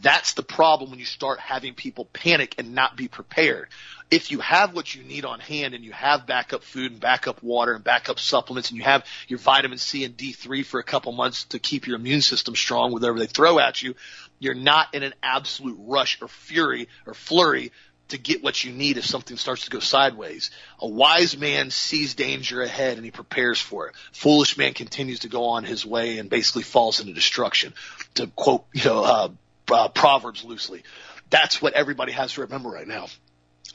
That's 0.00 0.34
the 0.34 0.42
problem 0.42 0.90
when 0.90 0.98
you 0.98 1.04
start 1.04 1.40
having 1.40 1.74
people 1.74 2.04
panic 2.04 2.54
and 2.58 2.74
not 2.74 2.96
be 2.96 3.08
prepared. 3.08 3.68
If 4.10 4.30
you 4.30 4.38
have 4.40 4.74
what 4.74 4.94
you 4.94 5.02
need 5.02 5.24
on 5.24 5.40
hand 5.40 5.74
and 5.74 5.84
you 5.84 5.92
have 5.92 6.26
backup 6.26 6.62
food 6.62 6.92
and 6.92 7.00
backup 7.00 7.42
water 7.42 7.74
and 7.74 7.82
backup 7.82 8.18
supplements 8.18 8.70
and 8.70 8.78
you 8.78 8.84
have 8.84 9.04
your 9.26 9.38
vitamin 9.38 9.78
C 9.78 10.04
and 10.04 10.16
D3 10.16 10.64
for 10.64 10.78
a 10.78 10.84
couple 10.84 11.12
months 11.12 11.44
to 11.46 11.58
keep 11.58 11.86
your 11.86 11.96
immune 11.96 12.22
system 12.22 12.54
strong, 12.54 12.92
whatever 12.92 13.18
they 13.18 13.26
throw 13.26 13.58
at 13.58 13.82
you, 13.82 13.94
you're 14.38 14.54
not 14.54 14.94
in 14.94 15.02
an 15.02 15.14
absolute 15.22 15.76
rush 15.80 16.22
or 16.22 16.28
fury 16.28 16.88
or 17.06 17.12
flurry 17.14 17.72
to 18.08 18.18
get 18.18 18.42
what 18.42 18.64
you 18.64 18.72
need 18.72 18.96
if 18.96 19.04
something 19.04 19.36
starts 19.36 19.64
to 19.64 19.70
go 19.70 19.80
sideways. 19.80 20.50
A 20.78 20.88
wise 20.88 21.36
man 21.36 21.70
sees 21.70 22.14
danger 22.14 22.62
ahead 22.62 22.96
and 22.96 23.04
he 23.04 23.10
prepares 23.10 23.60
for 23.60 23.88
it. 23.88 23.94
Foolish 24.12 24.56
man 24.56 24.72
continues 24.72 25.20
to 25.20 25.28
go 25.28 25.44
on 25.44 25.64
his 25.64 25.84
way 25.84 26.18
and 26.18 26.30
basically 26.30 26.62
falls 26.62 27.00
into 27.00 27.12
destruction. 27.12 27.74
To 28.14 28.28
quote, 28.28 28.64
you 28.72 28.84
know, 28.84 29.04
uh, 29.04 29.28
uh, 29.70 29.88
Proverbs 29.88 30.44
loosely. 30.44 30.82
That's 31.30 31.60
what 31.60 31.74
everybody 31.74 32.12
has 32.12 32.34
to 32.34 32.42
remember 32.42 32.70
right 32.70 32.88
now. 32.88 33.06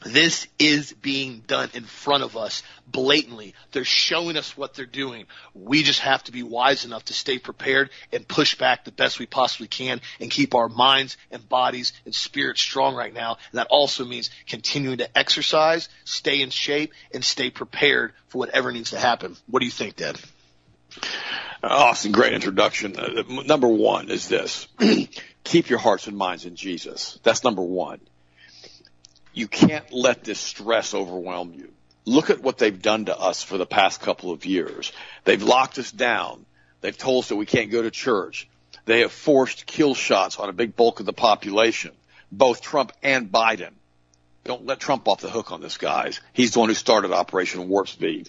This 0.04 0.46
is 0.58 0.92
being 0.92 1.42
done 1.46 1.70
in 1.72 1.84
front 1.84 2.24
of 2.24 2.36
us 2.36 2.62
blatantly. 2.86 3.54
They're 3.72 3.84
showing 3.84 4.36
us 4.36 4.56
what 4.56 4.74
they're 4.74 4.86
doing. 4.86 5.26
We 5.54 5.82
just 5.82 6.00
have 6.00 6.22
to 6.24 6.32
be 6.32 6.42
wise 6.42 6.84
enough 6.84 7.06
to 7.06 7.14
stay 7.14 7.38
prepared 7.38 7.90
and 8.12 8.26
push 8.26 8.56
back 8.56 8.84
the 8.84 8.92
best 8.92 9.18
we 9.18 9.26
possibly 9.26 9.66
can 9.66 10.00
and 10.20 10.30
keep 10.30 10.54
our 10.54 10.68
minds 10.68 11.16
and 11.30 11.48
bodies 11.48 11.92
and 12.04 12.14
spirits 12.14 12.60
strong 12.60 12.94
right 12.94 13.14
now. 13.14 13.38
And 13.52 13.58
that 13.58 13.68
also 13.70 14.04
means 14.04 14.30
continuing 14.46 14.98
to 14.98 15.18
exercise, 15.18 15.88
stay 16.04 16.42
in 16.42 16.50
shape, 16.50 16.92
and 17.14 17.24
stay 17.24 17.48
prepared 17.48 18.12
for 18.28 18.38
whatever 18.38 18.72
needs 18.72 18.90
to 18.90 18.98
happen. 18.98 19.36
What 19.46 19.60
do 19.60 19.66
you 19.66 19.72
think, 19.72 19.96
Dad? 19.96 20.20
Austin, 21.62 22.12
great 22.12 22.34
introduction. 22.34 22.98
Uh, 22.98 23.22
number 23.46 23.68
one 23.68 24.10
is 24.10 24.28
this. 24.28 24.68
Keep 25.44 25.68
your 25.68 25.78
hearts 25.78 26.06
and 26.06 26.16
minds 26.16 26.46
in 26.46 26.56
Jesus. 26.56 27.18
That's 27.22 27.44
number 27.44 27.62
one 27.62 28.00
you 29.34 29.48
can't 29.48 29.92
let 29.92 30.24
this 30.24 30.38
stress 30.38 30.94
overwhelm 30.94 31.52
you. 31.54 31.72
Look 32.06 32.30
at 32.30 32.40
what 32.40 32.58
they've 32.58 32.80
done 32.80 33.06
to 33.06 33.18
us 33.18 33.42
for 33.42 33.58
the 33.58 33.66
past 33.66 34.00
couple 34.00 34.30
of 34.30 34.46
years. 34.46 34.92
They've 35.24 35.42
locked 35.42 35.78
us 35.78 35.90
down. 35.90 36.46
They've 36.80 36.96
told 36.96 37.24
us 37.24 37.28
that 37.30 37.36
we 37.36 37.46
can't 37.46 37.70
go 37.70 37.82
to 37.82 37.90
church. 37.90 38.48
They 38.84 39.00
have 39.00 39.12
forced 39.12 39.66
kill 39.66 39.94
shots 39.94 40.38
on 40.38 40.48
a 40.48 40.52
big 40.52 40.76
bulk 40.76 41.00
of 41.00 41.06
the 41.06 41.12
population, 41.12 41.92
both 42.30 42.60
Trump 42.60 42.92
and 43.02 43.32
Biden. 43.32 43.72
Don't 44.44 44.66
let 44.66 44.78
Trump 44.78 45.08
off 45.08 45.22
the 45.22 45.30
hook 45.30 45.50
on 45.50 45.62
this, 45.62 45.78
guys. 45.78 46.20
He's 46.34 46.52
the 46.52 46.60
one 46.60 46.68
who 46.68 46.74
started 46.74 47.10
Operation 47.10 47.68
Warp 47.68 47.88
Speed. 47.88 48.28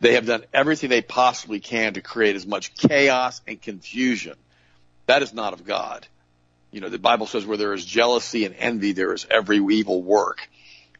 They 0.00 0.14
have 0.14 0.26
done 0.26 0.44
everything 0.54 0.90
they 0.90 1.02
possibly 1.02 1.58
can 1.58 1.94
to 1.94 2.00
create 2.00 2.36
as 2.36 2.46
much 2.46 2.74
chaos 2.76 3.40
and 3.48 3.60
confusion. 3.60 4.36
That 5.06 5.22
is 5.22 5.34
not 5.34 5.52
of 5.52 5.64
God. 5.64 6.06
You 6.70 6.80
know, 6.80 6.88
the 6.88 6.98
Bible 6.98 7.26
says 7.26 7.46
where 7.46 7.56
there 7.56 7.72
is 7.72 7.84
jealousy 7.84 8.44
and 8.44 8.54
envy, 8.58 8.92
there 8.92 9.12
is 9.12 9.26
every 9.30 9.58
evil 9.58 10.02
work. 10.02 10.48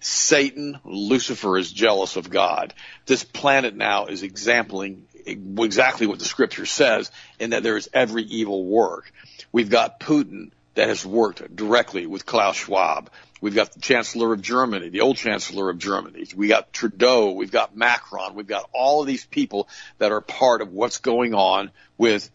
Satan, 0.00 0.78
Lucifer 0.84 1.58
is 1.58 1.72
jealous 1.72 2.16
of 2.16 2.30
God. 2.30 2.74
This 3.06 3.24
planet 3.24 3.74
now 3.74 4.06
is 4.06 4.22
exempling 4.22 5.02
exactly 5.26 6.06
what 6.06 6.18
the 6.18 6.24
scripture 6.24 6.66
says 6.66 7.10
in 7.40 7.50
that 7.50 7.62
there 7.62 7.76
is 7.76 7.88
every 7.92 8.22
evil 8.22 8.64
work. 8.64 9.12
We've 9.52 9.70
got 9.70 9.98
Putin 9.98 10.50
that 10.74 10.88
has 10.88 11.04
worked 11.04 11.54
directly 11.56 12.06
with 12.06 12.26
Klaus 12.26 12.56
Schwab. 12.56 13.10
We've 13.40 13.54
got 13.54 13.72
the 13.72 13.80
Chancellor 13.80 14.32
of 14.32 14.42
Germany, 14.42 14.88
the 14.90 15.00
old 15.00 15.16
Chancellor 15.16 15.70
of 15.70 15.78
Germany. 15.78 16.26
We 16.36 16.48
got 16.48 16.72
Trudeau. 16.72 17.32
We've 17.32 17.50
got 17.50 17.76
Macron. 17.76 18.34
We've 18.34 18.46
got 18.46 18.68
all 18.72 19.00
of 19.00 19.06
these 19.06 19.24
people 19.24 19.68
that 19.98 20.12
are 20.12 20.20
part 20.20 20.62
of 20.62 20.72
what's 20.72 20.98
going 20.98 21.34
on 21.34 21.70
with 21.98 22.30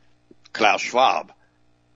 Klaus 0.53 0.81
Schwab. 0.81 1.31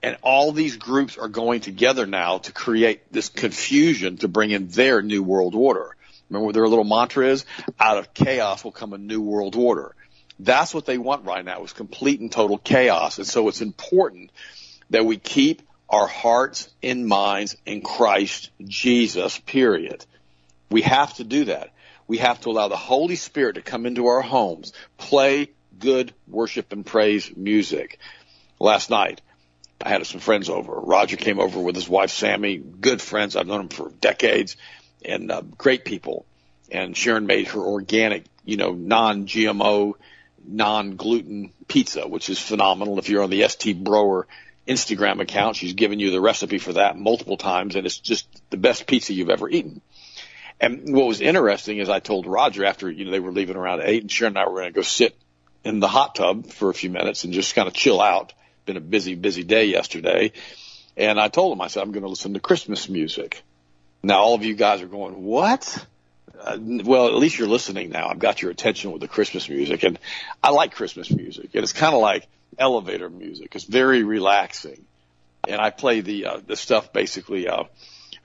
And 0.02 0.18
all 0.22 0.52
these 0.52 0.78
groups 0.78 1.18
are 1.18 1.28
going 1.28 1.62
together 1.62 2.06
now 2.06 2.40
to 2.40 2.52
create 2.52 3.12
this 3.12 3.30
confusion 3.30 4.18
to 4.18 4.28
bring 4.28 4.52
in 4.52 4.68
their 4.68 5.02
new 5.02 5.24
world 5.24 5.56
order. 5.56 5.96
Remember 6.30 6.54
their 6.54 6.68
little 6.68 6.84
mantra 6.84 7.28
is? 7.28 7.46
Out 7.80 7.98
of 7.98 8.14
chaos 8.14 8.64
will 8.64 8.72
come 8.72 8.94
a 8.94 8.98
new 8.98 9.22
world 9.22 9.56
order. 9.56 9.96
That's 10.40 10.74
what 10.74 10.86
they 10.86 10.98
want 10.98 11.26
right 11.26 11.46
now 11.46 11.64
is 11.64 11.74
complete 11.74 12.20
and 12.20 12.32
total 12.32 12.58
chaos. 12.58 13.18
And 13.18 13.28
so 13.28 13.48
it's 13.48 13.62
important 13.62 14.32
that 14.90 15.06
we 15.06 15.18
keep 15.18 15.62
our 15.90 16.08
hearts 16.08 16.70
and 16.84 17.08
minds 17.08 17.56
in 17.66 17.82
Christ 17.82 18.50
Jesus, 18.64 19.40
period. 19.40 20.06
We 20.70 20.82
have 20.82 21.14
to 21.16 21.24
do 21.24 21.46
that. 21.46 21.72
We 22.08 22.18
have 22.18 22.42
to 22.42 22.50
allow 22.50 22.68
the 22.68 22.76
Holy 22.76 23.16
Spirit 23.16 23.56
to 23.56 23.62
come 23.62 23.86
into 23.86 24.08
our 24.08 24.22
homes, 24.22 24.74
play 24.98 25.50
good 25.80 26.14
worship 26.28 26.72
and 26.72 26.86
praise 26.86 27.36
music. 27.36 28.00
Last 28.60 28.90
night, 28.90 29.22
I 29.82 29.90
had 29.90 30.06
some 30.06 30.20
friends 30.20 30.50
over. 30.50 30.74
Roger 30.74 31.18
came 31.18 31.40
over 31.40 31.60
with 31.60 31.76
his 31.76 31.90
wife 31.90 32.12
Sammy, 32.12 32.58
good 32.58 33.02
friends. 33.02 33.36
I've 33.36 33.48
known 33.48 33.68
them 33.68 33.70
for 33.70 33.92
decades, 34.02 34.58
and 35.04 35.32
uh, 35.32 35.42
great 35.42 35.86
people. 35.86 36.26
And 36.72 36.96
Sharon 36.96 37.28
made 37.28 37.48
her 37.50 37.60
organic, 37.60 38.26
you 38.44 38.58
know, 38.58 38.74
non-GMO, 38.74 39.94
non-gluten 40.48 41.52
pizza, 41.68 42.08
which 42.08 42.30
is 42.30 42.40
phenomenal. 42.40 42.98
If 43.00 43.10
you're 43.10 43.24
on 43.24 43.30
the 43.30 43.48
ST 43.48 43.84
Broer 43.84 44.28
Instagram 44.68 45.22
account, 45.22 45.58
she's 45.58 45.74
given 45.74 46.00
you 46.00 46.12
the 46.12 46.22
recipe 46.22 46.58
for 46.58 46.74
that 46.74 46.98
multiple 46.98 47.38
times, 47.38 47.76
and 47.76 47.86
it's 47.86 47.98
just 47.98 48.28
the 48.50 48.58
best 48.58 48.88
pizza 48.88 49.14
you've 49.14 49.30
ever 49.30 49.50
eaten. 49.50 49.82
And 50.60 50.96
what 50.96 51.08
was 51.08 51.22
interesting 51.22 51.80
is 51.80 51.90
I 51.90 52.00
told 52.00 52.26
Roger 52.26 52.66
after 52.66 52.90
you 52.90 53.06
know 53.06 53.12
they 53.12 53.20
were 53.20 53.32
leaving 53.32 53.58
around 53.58 53.82
eight, 53.84 54.02
and 54.02 54.12
Sharon 54.12 54.38
and 54.38 54.40
I 54.40 54.48
were 54.48 54.62
going 54.62 54.74
to 54.74 54.80
go 54.80 54.82
sit 54.82 55.16
in 55.64 55.80
the 55.80 55.88
hot 55.88 56.16
tub 56.16 56.48
for 56.48 56.70
a 56.70 56.74
few 56.74 56.90
minutes 56.90 57.24
and 57.24 57.34
just 57.34 57.56
kind 57.56 57.68
of 57.68 57.74
chill 57.74 58.02
out 58.02 58.34
been 58.66 58.78
a 58.78 58.82
busy, 58.82 59.16
busy 59.16 59.44
day 59.44 59.66
yesterday. 59.66 60.32
And 60.98 61.20
I 61.20 61.28
told 61.28 61.54
him, 61.54 61.62
I 61.62 61.68
said, 61.68 61.84
I'm 61.84 61.92
going 61.92 62.04
to 62.04 62.10
listen 62.10 62.34
to 62.34 62.40
Christmas 62.40 62.90
music. 62.90 63.44
Now, 64.02 64.20
all 64.20 64.36
of 64.36 64.44
you 64.44 64.56
guys 64.56 64.82
are 64.82 64.88
going, 64.88 65.24
what? 65.24 65.86
Uh, 66.40 66.58
well, 66.60 67.08
at 67.08 67.16
least 67.16 67.38
you're 67.38 67.48
listening 67.48 67.90
now. 67.90 68.08
I've 68.08 68.20
got 68.20 68.42
your 68.42 68.52
attention 68.52 68.92
with 68.92 69.02
the 69.02 69.08
Christmas 69.08 69.50
music. 69.50 69.84
And 69.84 70.00
I 70.44 70.52
like 70.52 70.76
Christmas 70.76 71.10
music. 71.10 71.50
And 71.54 71.64
it's 71.64 71.74
kind 71.74 71.94
of 71.94 72.02
like 72.02 72.28
elevator 72.58 73.10
music. 73.10 73.56
It's 73.56 73.66
very 73.66 74.04
relaxing. 74.04 74.86
And 75.48 75.60
I 75.60 75.70
play 75.70 76.02
the, 76.02 76.26
uh, 76.26 76.40
the 76.46 76.56
stuff 76.56 76.94
basically, 76.94 77.48
uh, 77.48 77.64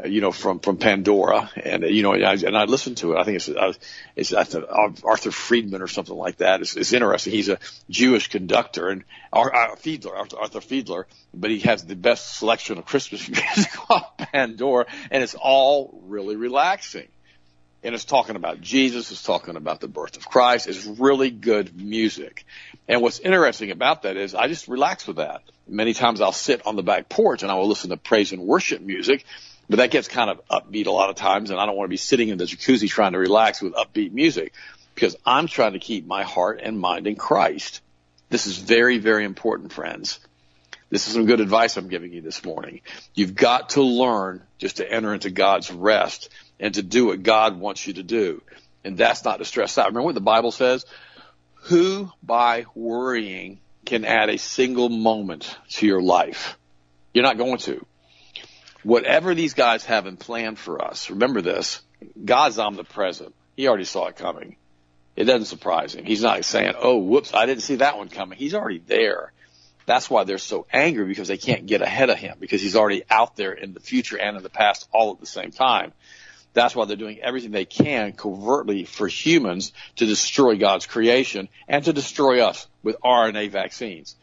you 0.04 0.20
know, 0.20 0.32
from 0.32 0.60
from 0.60 0.76
Pandora, 0.76 1.50
and 1.56 1.84
uh, 1.84 1.86
you 1.86 2.02
know, 2.02 2.12
and 2.12 2.24
I, 2.24 2.34
and 2.34 2.56
I 2.56 2.64
listened 2.64 2.98
to 2.98 3.12
it. 3.12 3.18
I 3.18 3.24
think 3.24 3.36
it's 3.36 3.48
uh, 3.48 3.72
it's 4.16 4.32
Arthur 4.32 5.30
Friedman 5.30 5.82
or 5.82 5.88
something 5.88 6.16
like 6.16 6.38
that. 6.38 6.60
It's, 6.60 6.76
it's 6.76 6.92
interesting. 6.92 7.32
He's 7.32 7.48
a 7.48 7.58
Jewish 7.88 8.28
conductor 8.28 8.88
and 8.88 9.04
uh, 9.32 9.48
Fiedler, 9.76 10.16
Arthur, 10.16 10.38
Arthur 10.38 10.60
Fiedler, 10.60 11.04
but 11.34 11.50
he 11.50 11.60
has 11.60 11.84
the 11.84 11.96
best 11.96 12.38
selection 12.38 12.78
of 12.78 12.84
Christmas 12.84 13.28
music 13.28 13.90
on 13.90 14.02
Pandora, 14.18 14.86
and 15.10 15.22
it's 15.22 15.34
all 15.34 16.00
really 16.04 16.36
relaxing. 16.36 17.08
And 17.82 17.94
it's 17.94 18.04
talking 18.04 18.36
about 18.36 18.60
Jesus. 18.60 19.10
It's 19.10 19.22
talking 19.22 19.56
about 19.56 19.80
the 19.80 19.88
birth 19.88 20.18
of 20.18 20.28
Christ. 20.28 20.66
It's 20.66 20.84
really 20.84 21.30
good 21.30 21.74
music. 21.74 22.44
And 22.86 23.00
what's 23.00 23.20
interesting 23.20 23.70
about 23.70 24.02
that 24.02 24.18
is 24.18 24.34
I 24.34 24.48
just 24.48 24.68
relax 24.68 25.06
with 25.06 25.16
that. 25.16 25.42
Many 25.66 25.94
times 25.94 26.20
I'll 26.20 26.30
sit 26.30 26.66
on 26.66 26.76
the 26.76 26.82
back 26.82 27.08
porch 27.08 27.42
and 27.42 27.50
I 27.50 27.54
will 27.54 27.68
listen 27.68 27.88
to 27.88 27.96
praise 27.96 28.32
and 28.32 28.42
worship 28.42 28.82
music 28.82 29.24
but 29.70 29.76
that 29.76 29.92
gets 29.92 30.08
kind 30.08 30.30
of 30.30 30.40
upbeat 30.48 30.88
a 30.88 30.90
lot 30.90 31.10
of 31.10 31.16
times, 31.16 31.50
and 31.50 31.60
I 31.60 31.64
don't 31.64 31.76
want 31.76 31.86
to 31.86 31.90
be 31.90 31.96
sitting 31.96 32.28
in 32.28 32.38
the 32.38 32.44
jacuzzi 32.44 32.88
trying 32.88 33.12
to 33.12 33.18
relax 33.18 33.62
with 33.62 33.72
upbeat 33.74 34.10
music 34.10 34.52
because 34.96 35.14
I'm 35.24 35.46
trying 35.46 35.74
to 35.74 35.78
keep 35.78 36.04
my 36.08 36.24
heart 36.24 36.60
and 36.60 36.78
mind 36.78 37.06
in 37.06 37.14
Christ. 37.14 37.80
This 38.30 38.48
is 38.48 38.58
very, 38.58 38.98
very 38.98 39.24
important, 39.24 39.72
friends. 39.72 40.18
This 40.90 41.06
is 41.06 41.14
some 41.14 41.24
good 41.24 41.40
advice 41.40 41.76
I'm 41.76 41.86
giving 41.86 42.12
you 42.12 42.20
this 42.20 42.44
morning. 42.44 42.80
You've 43.14 43.36
got 43.36 43.70
to 43.70 43.82
learn 43.82 44.42
just 44.58 44.78
to 44.78 44.92
enter 44.92 45.14
into 45.14 45.30
God's 45.30 45.70
rest 45.70 46.30
and 46.58 46.74
to 46.74 46.82
do 46.82 47.06
what 47.06 47.22
God 47.22 47.60
wants 47.60 47.86
you 47.86 47.94
to 47.94 48.02
do. 48.02 48.42
And 48.82 48.98
that's 48.98 49.24
not 49.24 49.38
to 49.38 49.44
stress 49.44 49.78
out. 49.78 49.86
Remember 49.86 50.06
what 50.06 50.16
the 50.16 50.20
Bible 50.20 50.50
says? 50.50 50.84
Who 51.66 52.10
by 52.24 52.66
worrying 52.74 53.60
can 53.84 54.04
add 54.04 54.30
a 54.30 54.36
single 54.36 54.88
moment 54.88 55.56
to 55.74 55.86
your 55.86 56.02
life? 56.02 56.58
You're 57.14 57.22
not 57.22 57.38
going 57.38 57.58
to 57.58 57.86
whatever 58.82 59.34
these 59.34 59.54
guys 59.54 59.84
have 59.84 60.06
in 60.06 60.16
plan 60.16 60.56
for 60.56 60.84
us, 60.84 61.10
remember 61.10 61.40
this, 61.40 61.80
God's 62.24 62.58
omnipresent. 62.58 63.34
He 63.56 63.68
already 63.68 63.84
saw 63.84 64.06
it 64.06 64.16
coming. 64.16 64.56
It 65.16 65.24
doesn't 65.24 65.46
surprise 65.46 65.94
him. 65.94 66.04
He's 66.04 66.22
not 66.22 66.44
saying, 66.44 66.74
oh, 66.78 66.98
whoops, 66.98 67.34
I 67.34 67.46
didn't 67.46 67.62
see 67.62 67.76
that 67.76 67.98
one 67.98 68.08
coming. 68.08 68.38
He's 68.38 68.54
already 68.54 68.78
there. 68.78 69.32
That's 69.86 70.08
why 70.08 70.24
they're 70.24 70.38
so 70.38 70.66
angry 70.72 71.04
because 71.06 71.28
they 71.28 71.36
can't 71.36 71.66
get 71.66 71.82
ahead 71.82 72.10
of 72.10 72.18
him 72.18 72.36
because 72.38 72.62
he's 72.62 72.76
already 72.76 73.02
out 73.10 73.36
there 73.36 73.52
in 73.52 73.74
the 73.74 73.80
future 73.80 74.16
and 74.16 74.36
in 74.36 74.42
the 74.42 74.48
past 74.48 74.88
all 74.92 75.12
at 75.12 75.20
the 75.20 75.26
same 75.26 75.50
time. 75.50 75.92
That's 76.52 76.74
why 76.74 76.84
they're 76.84 76.96
doing 76.96 77.20
everything 77.20 77.50
they 77.50 77.64
can 77.64 78.12
covertly 78.12 78.84
for 78.84 79.06
humans 79.06 79.72
to 79.96 80.06
destroy 80.06 80.56
God's 80.56 80.86
creation 80.86 81.48
and 81.68 81.84
to 81.84 81.92
destroy 81.92 82.44
us 82.44 82.66
with 82.82 82.96
RNA 83.04 83.50
vaccines. 83.50 84.16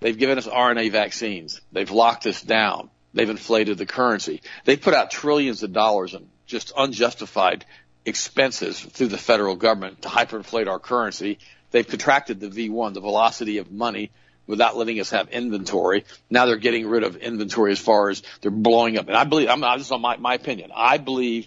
They've 0.00 0.16
given 0.16 0.38
us 0.38 0.46
RNA 0.46 0.92
vaccines. 0.92 1.60
They've 1.72 1.90
locked 1.90 2.26
us 2.26 2.40
down. 2.42 2.90
They've 3.12 3.28
inflated 3.28 3.78
the 3.78 3.86
currency. 3.86 4.42
They 4.64 4.76
put 4.76 4.94
out 4.94 5.10
trillions 5.10 5.62
of 5.62 5.72
dollars 5.72 6.14
in 6.14 6.28
just 6.46 6.72
unjustified 6.76 7.64
expenses 8.04 8.80
through 8.80 9.08
the 9.08 9.18
federal 9.18 9.56
government 9.56 10.02
to 10.02 10.08
hyperinflate 10.08 10.68
our 10.68 10.78
currency. 10.78 11.38
They've 11.70 11.86
contracted 11.86 12.40
the 12.40 12.48
V1, 12.48 12.94
the 12.94 13.00
velocity 13.00 13.58
of 13.58 13.70
money, 13.70 14.10
without 14.46 14.76
letting 14.76 14.98
us 15.00 15.10
have 15.10 15.28
inventory. 15.28 16.04
Now 16.28 16.46
they're 16.46 16.56
getting 16.56 16.88
rid 16.88 17.04
of 17.04 17.16
inventory 17.16 17.72
as 17.72 17.78
far 17.78 18.10
as 18.10 18.22
they're 18.40 18.50
blowing 18.50 18.98
up. 18.98 19.06
And 19.06 19.16
I 19.16 19.24
believe, 19.24 19.48
I'm, 19.48 19.60
just 19.78 19.92
on 19.92 20.00
my, 20.00 20.16
my 20.16 20.34
opinion, 20.34 20.72
I 20.74 20.98
believe 20.98 21.46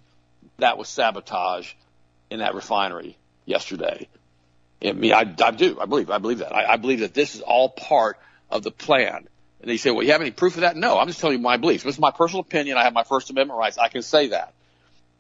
that 0.58 0.78
was 0.78 0.88
sabotage 0.88 1.74
in 2.30 2.40
that 2.40 2.56
refinery 2.56 3.18
yesterday. 3.46 4.08
I 4.84 4.92
mean, 4.94 5.14
I, 5.14 5.34
I 5.44 5.52
do. 5.52 5.80
I 5.80 5.86
believe. 5.86 6.10
I 6.10 6.18
believe 6.18 6.40
that. 6.40 6.54
I, 6.54 6.74
I 6.74 6.78
believe 6.78 7.02
that 7.02 7.14
this 7.14 7.36
is 7.36 7.42
all 7.42 7.70
part 7.70 8.18
of 8.50 8.64
the 8.64 8.72
plan. 8.72 9.28
And 9.64 9.70
they 9.70 9.78
say, 9.78 9.92
well, 9.92 10.04
you 10.04 10.12
have 10.12 10.20
any 10.20 10.32
proof 10.32 10.56
of 10.56 10.62
that? 10.62 10.76
No, 10.76 11.00
I'm 11.00 11.08
just 11.08 11.22
telling 11.22 11.38
you 11.38 11.42
my 11.42 11.56
beliefs. 11.56 11.86
This 11.86 11.96
is 11.96 12.00
my 12.00 12.12
personal 12.12 12.42
opinion. 12.42 12.76
I 12.76 12.84
have 12.84 12.92
my 12.92 13.04
First 13.04 13.30
Amendment 13.30 13.58
rights. 13.58 13.78
I 13.78 13.88
can 13.88 14.02
say 14.02 14.28
that. 14.28 14.54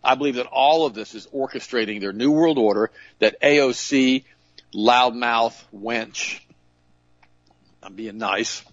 I 0.03 0.15
believe 0.15 0.35
that 0.35 0.47
all 0.47 0.85
of 0.85 0.93
this 0.93 1.15
is 1.15 1.27
orchestrating 1.27 2.01
their 2.01 2.11
new 2.11 2.29
world 2.29 2.57
order 2.57 2.91
that 3.19 3.39
AOC, 3.41 4.25
loudmouth, 4.73 5.63
wench, 5.73 6.41
I'm 7.81 7.93
being 7.93 8.17
nice, 8.17 8.65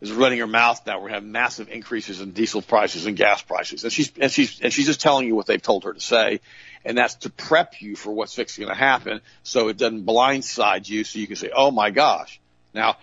is 0.00 0.10
running 0.10 0.38
her 0.38 0.46
mouth 0.46 0.80
now. 0.86 0.94
We're 0.94 1.10
going 1.10 1.14
have 1.16 1.24
massive 1.24 1.68
increases 1.68 2.22
in 2.22 2.30
diesel 2.30 2.62
prices 2.62 3.04
and 3.04 3.14
gas 3.14 3.42
prices. 3.42 3.84
And 3.84 3.92
she's, 3.92 4.10
and 4.18 4.32
she's, 4.32 4.58
and 4.62 4.72
she's 4.72 4.86
just 4.86 5.02
telling 5.02 5.26
you 5.26 5.34
what 5.34 5.44
they've 5.44 5.60
told 5.60 5.84
her 5.84 5.92
to 5.92 6.00
say. 6.00 6.40
And 6.82 6.96
that's 6.96 7.16
to 7.16 7.30
prep 7.30 7.82
you 7.82 7.94
for 7.94 8.10
what's 8.10 8.34
fixing 8.34 8.68
to 8.68 8.74
happen 8.74 9.20
so 9.42 9.68
it 9.68 9.76
doesn't 9.76 10.06
blindside 10.06 10.88
you 10.88 11.04
so 11.04 11.18
you 11.18 11.26
can 11.26 11.36
say, 11.36 11.50
oh 11.54 11.70
my 11.70 11.90
gosh. 11.90 12.40
Now, 12.72 12.96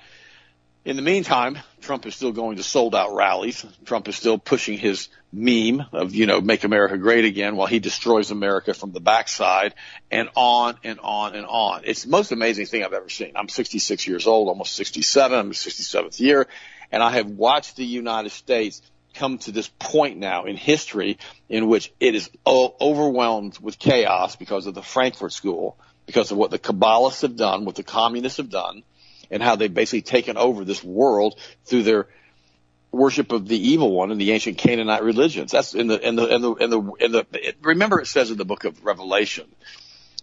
in 0.86 0.96
the 0.96 1.02
meantime, 1.02 1.60
Trump 1.82 2.06
is 2.06 2.16
still 2.16 2.32
going 2.32 2.58
to 2.58 2.64
sold 2.64 2.96
out 2.96 3.14
rallies. 3.14 3.66
Trump 3.86 4.08
is 4.08 4.16
still 4.16 4.38
pushing 4.38 4.78
his 4.78 5.10
meme 5.32 5.86
of, 5.92 6.16
you 6.16 6.26
know, 6.26 6.40
make 6.40 6.64
America 6.64 6.98
great 6.98 7.26
again 7.26 7.56
while 7.56 7.68
he 7.68 7.80
destroys 7.80 8.32
America 8.32 8.74
from 8.74 8.92
the 8.92 9.02
backside 9.02 9.76
and 10.10 10.30
on 10.36 10.78
and 10.84 11.00
on 11.02 11.36
and 11.36 11.46
on. 11.46 11.82
It's 11.84 12.04
the 12.04 12.10
most 12.10 12.32
amazing 12.32 12.66
thing 12.66 12.84
I've 12.84 12.94
ever 12.94 13.10
seen. 13.10 13.34
I'm 13.36 13.50
66 13.50 14.08
years 14.08 14.26
old, 14.26 14.48
almost 14.48 14.76
67. 14.76 15.38
I'm 15.38 15.52
67th 15.52 16.20
year 16.20 16.48
and 16.92 17.04
I 17.04 17.12
have 17.12 17.28
watched 17.28 17.76
the 17.76 17.86
United 17.86 18.32
States 18.32 18.82
come 19.14 19.38
to 19.40 19.52
this 19.52 19.68
point 19.80 20.18
now 20.18 20.46
in 20.46 20.56
history 20.56 21.18
in 21.50 21.68
which 21.68 21.92
it 22.00 22.16
is 22.16 22.30
overwhelmed 22.48 23.60
with 23.60 23.78
chaos 23.78 24.36
because 24.38 24.66
of 24.66 24.76
the 24.76 24.82
Frankfurt 24.82 25.34
School, 25.34 25.78
because 26.06 26.32
of 26.32 26.38
what 26.38 26.52
the 26.52 26.60
Kabbalists 26.60 27.24
have 27.24 27.36
done, 27.36 27.66
what 27.66 27.76
the 27.76 27.84
communists 27.84 28.38
have 28.38 28.50
done 28.50 28.84
and 29.32 29.42
how 29.44 29.56
they've 29.56 29.74
basically 29.74 30.02
taken 30.02 30.38
over 30.38 30.64
this 30.64 30.84
world 30.84 31.40
through 31.66 31.84
their 31.84 32.08
worship 32.92 33.32
of 33.32 33.48
the 33.48 33.70
evil 33.70 33.92
one 33.92 34.12
in 34.12 34.18
the 34.18 34.32
ancient 34.32 34.58
Canaanite 34.58 35.04
religions. 35.04 35.52
That's 35.52 35.76
in 35.76 35.88
the 35.88 36.00
in 36.00 36.16
the 36.16 36.26
in 36.26 36.42
the 36.42 36.54
in 36.56 36.70
the, 36.70 36.92
in 37.00 37.12
the 37.12 37.26
it, 37.34 37.58
remember 37.62 38.00
it 38.00 38.08
says 38.08 38.32
in 38.32 38.38
the 38.38 38.46
book 38.46 38.66
of 38.66 38.84
Revelation 38.84 39.48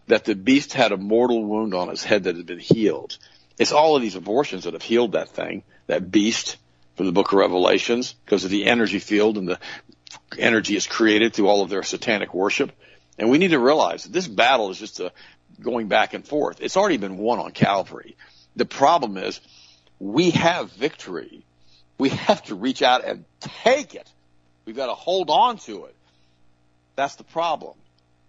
that 0.09 0.25
the 0.25 0.35
beast 0.35 0.73
had 0.73 0.93
a 0.93 0.97
mortal 0.97 1.45
wound 1.45 1.75
on 1.75 1.89
his 1.89 2.05
head 2.05 2.25
that 2.25 2.37
had 2.37 2.47
been 2.47 2.59
healed. 2.59 3.19
It's 3.59 3.73
all 3.73 3.97
of 3.97 4.03
these 4.03 4.17
abortions 4.17 4.65
that 4.65 4.75
have 4.75 4.83
healed 4.83 5.13
that 5.13 5.31
thing, 5.31 5.63
that 5.87 6.11
beast 6.11 6.57
from 6.97 7.07
the 7.07 7.13
book 7.13 7.33
of 7.33 7.39
Revelations, 7.39 8.15
because 8.25 8.45
of 8.45 8.51
the 8.51 8.67
energy 8.67 8.99
field 8.99 9.39
and 9.39 9.49
the 9.49 9.59
energy 10.39 10.77
is 10.77 10.87
created 10.87 11.33
through 11.33 11.49
all 11.49 11.63
of 11.63 11.71
their 11.71 11.83
satanic 11.83 12.35
worship. 12.35 12.73
And 13.19 13.31
we 13.31 13.39
need 13.39 13.49
to 13.49 13.59
realize 13.59 14.05
that 14.05 14.13
this 14.13 14.29
battle 14.29 14.71
is 14.71 14.79
just 14.79 15.01
a 15.01 15.13
going 15.61 15.89
back 15.89 16.15
and 16.15 16.27
forth. 16.27 16.61
It's 16.61 16.77
already 16.77 16.99
been 16.99 17.17
won 17.17 17.39
on 17.39 17.53
Calvary. 17.53 18.17
The 18.57 18.65
problem 18.65 19.17
is 19.17 19.41
we 20.01 20.31
have 20.31 20.73
victory. 20.73 21.45
We 21.99 22.09
have 22.11 22.43
to 22.45 22.55
reach 22.55 22.83
out 22.83 23.05
and 23.05 23.25
take 23.41 23.95
it. 23.95 24.11
We've 24.65 24.77
got 24.77 24.87
to 24.87 24.95
hold 24.95 25.31
on 25.31 25.59
to 25.59 25.85
it. 25.85 25.95
That's 26.97 27.17
the 27.17 27.25
problem. 27.25 27.75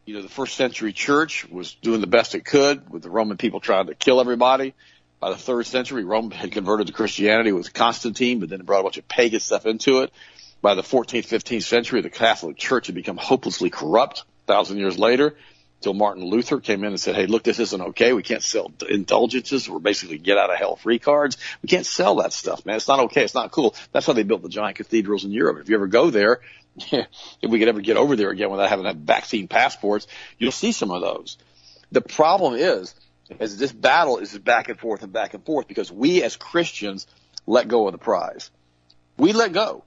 You 0.06 0.16
know, 0.16 0.22
the 0.22 0.30
first 0.30 0.56
century 0.56 0.94
church 0.94 1.48
was 1.50 1.74
doing 1.76 2.00
the 2.00 2.08
best 2.08 2.36
it 2.36 2.46
could 2.46 2.90
with 2.90 3.04
the 3.04 3.10
Roman 3.10 3.38
people 3.38 3.60
trying 3.60 3.88
to 3.88 3.96
kill 3.96 4.22
everybody. 4.22 4.74
By 5.20 5.32
the 5.32 5.38
third 5.38 5.66
century, 5.66 6.04
Rome 6.04 6.32
had 6.32 6.52
converted 6.52 6.88
to 6.88 6.94
Christianity 6.94 7.52
with 7.52 7.74
Constantine, 7.74 8.40
but 8.40 8.50
then 8.50 8.60
it 8.60 8.66
brought 8.66 8.82
a 8.82 8.84
bunch 8.84 8.98
of 8.98 9.08
pagan 9.08 9.40
stuff 9.40 9.66
into 9.66 10.02
it. 10.02 10.14
By 10.62 10.76
the 10.76 10.84
14th, 10.84 11.28
15th 11.28 11.64
century, 11.64 12.02
the 12.02 12.10
Catholic 12.10 12.58
Church 12.58 12.88
had 12.88 12.96
become 12.96 13.18
hopelessly 13.18 13.70
corrupt. 13.70 14.24
A 14.44 14.54
thousand 14.54 14.78
years 14.78 14.98
later, 14.98 15.36
till 15.82 15.94
Martin 15.94 16.24
Luther 16.24 16.60
came 16.60 16.84
in 16.84 16.90
and 16.90 17.00
said, 17.00 17.16
Hey, 17.16 17.26
look, 17.26 17.44
this 17.44 17.60
isn't 17.60 17.82
okay. 17.82 18.14
We 18.14 18.24
can't 18.24 18.44
sell 18.44 18.72
indulgences. 18.90 19.70
We're 19.70 19.80
basically 19.80 20.18
get 20.18 20.38
out 20.38 20.52
of 20.52 20.58
hell 20.58 20.76
free 20.76 21.00
cards. 21.00 21.38
We 21.62 21.68
can't 21.68 21.86
sell 21.86 22.16
that 22.16 22.34
stuff, 22.34 22.66
man. 22.66 22.78
It's 22.78 22.88
not 22.88 23.00
okay. 23.02 23.24
It's 23.24 23.36
not 23.36 23.52
cool. 23.52 23.76
That's 23.92 24.06
how 24.06 24.14
they 24.14 24.24
built 24.24 24.42
the 24.42 24.50
giant 24.50 24.78
cathedrals 24.78 25.24
in 25.24 25.32
Europe. 25.32 25.60
If 25.60 25.70
you 25.70 25.76
ever 25.76 25.88
go 25.88 26.10
there, 26.10 26.42
if 26.78 27.08
we 27.50 27.60
could 27.60 27.68
ever 27.68 27.82
get 27.82 27.98
over 27.98 28.16
there 28.16 28.30
again 28.30 28.50
without 28.50 28.70
having 28.70 28.84
to 28.84 28.90
have 28.90 28.98
vaccine 28.98 29.48
passports, 29.48 30.08
you'll 30.38 30.52
see 30.52 30.72
some 30.72 30.92
of 30.92 31.02
those. 31.02 31.38
The 31.92 32.02
problem 32.02 32.56
is 32.56 32.94
As 33.40 33.58
this 33.58 33.72
battle 33.72 34.18
is 34.18 34.38
back 34.38 34.70
and 34.70 34.80
forth 34.80 35.04
and 35.04 35.12
back 35.12 35.34
and 35.34 35.46
forth 35.46 35.68
because 35.68 35.92
we 35.92 36.24
as 36.24 36.36
Christians 36.36 37.08
let 37.46 37.68
go 37.68 37.88
of 37.88 37.92
the 37.92 37.98
prize. 37.98 38.52
We 39.18 39.34
let 39.34 39.52
go. 39.52 39.84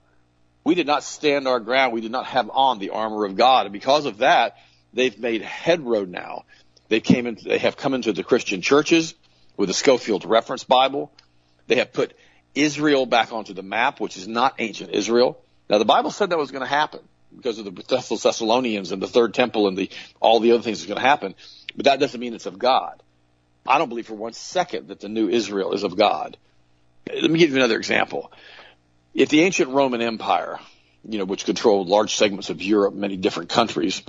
We 0.63 0.75
did 0.75 0.85
not 0.85 1.03
stand 1.03 1.47
our 1.47 1.59
ground. 1.59 1.93
We 1.93 2.01
did 2.01 2.11
not 2.11 2.27
have 2.27 2.51
on 2.53 2.77
the 2.77 2.91
armor 2.91 3.25
of 3.25 3.35
God. 3.35 3.65
And 3.65 3.73
because 3.73 4.05
of 4.05 4.19
that, 4.19 4.57
they've 4.93 5.17
made 5.17 5.41
headroad 5.41 6.09
now. 6.09 6.45
They 6.89 6.99
came 6.99 7.27
in, 7.27 7.37
they 7.43 7.57
have 7.57 7.77
come 7.77 7.93
into 7.93 8.13
the 8.13 8.23
Christian 8.23 8.61
churches 8.61 9.13
with 9.57 9.69
the 9.69 9.73
Scofield 9.73 10.25
Reference 10.25 10.63
Bible. 10.63 11.11
They 11.67 11.75
have 11.75 11.93
put 11.93 12.13
Israel 12.53 13.05
back 13.05 13.31
onto 13.31 13.53
the 13.53 13.63
map, 13.63 13.99
which 13.99 14.17
is 14.17 14.27
not 14.27 14.55
ancient 14.59 14.91
Israel. 14.91 15.41
Now 15.69 15.77
the 15.77 15.85
Bible 15.85 16.11
said 16.11 16.31
that 16.31 16.37
was 16.37 16.51
going 16.51 16.63
to 16.63 16.69
happen 16.69 16.99
because 17.35 17.59
of 17.59 17.65
the 17.65 18.17
Thessalonians 18.21 18.91
and 18.91 19.01
the 19.01 19.07
third 19.07 19.33
temple 19.33 19.67
and 19.67 19.77
the 19.77 19.89
all 20.19 20.39
the 20.39 20.51
other 20.51 20.63
things 20.63 20.79
that's 20.79 20.87
going 20.87 21.01
to 21.01 21.07
happen. 21.07 21.35
But 21.75 21.85
that 21.85 21.99
doesn't 21.99 22.19
mean 22.19 22.33
it's 22.33 22.45
of 22.45 22.59
God. 22.59 23.01
I 23.65 23.77
don't 23.77 23.89
believe 23.89 24.07
for 24.07 24.15
one 24.15 24.33
second 24.33 24.89
that 24.89 24.99
the 24.99 25.09
new 25.09 25.29
Israel 25.29 25.73
is 25.73 25.83
of 25.83 25.95
God. 25.95 26.37
Let 27.07 27.29
me 27.29 27.39
give 27.39 27.51
you 27.51 27.55
another 27.57 27.77
example. 27.77 28.31
If 29.13 29.29
the 29.29 29.41
ancient 29.41 29.69
Roman 29.69 30.01
Empire, 30.01 30.59
you 31.07 31.19
know, 31.19 31.25
which 31.25 31.45
controlled 31.45 31.87
large 31.87 32.15
segments 32.15 32.49
of 32.49 32.61
Europe, 32.61 32.93
many 32.93 33.17
different 33.17 33.49
countries, 33.49 34.01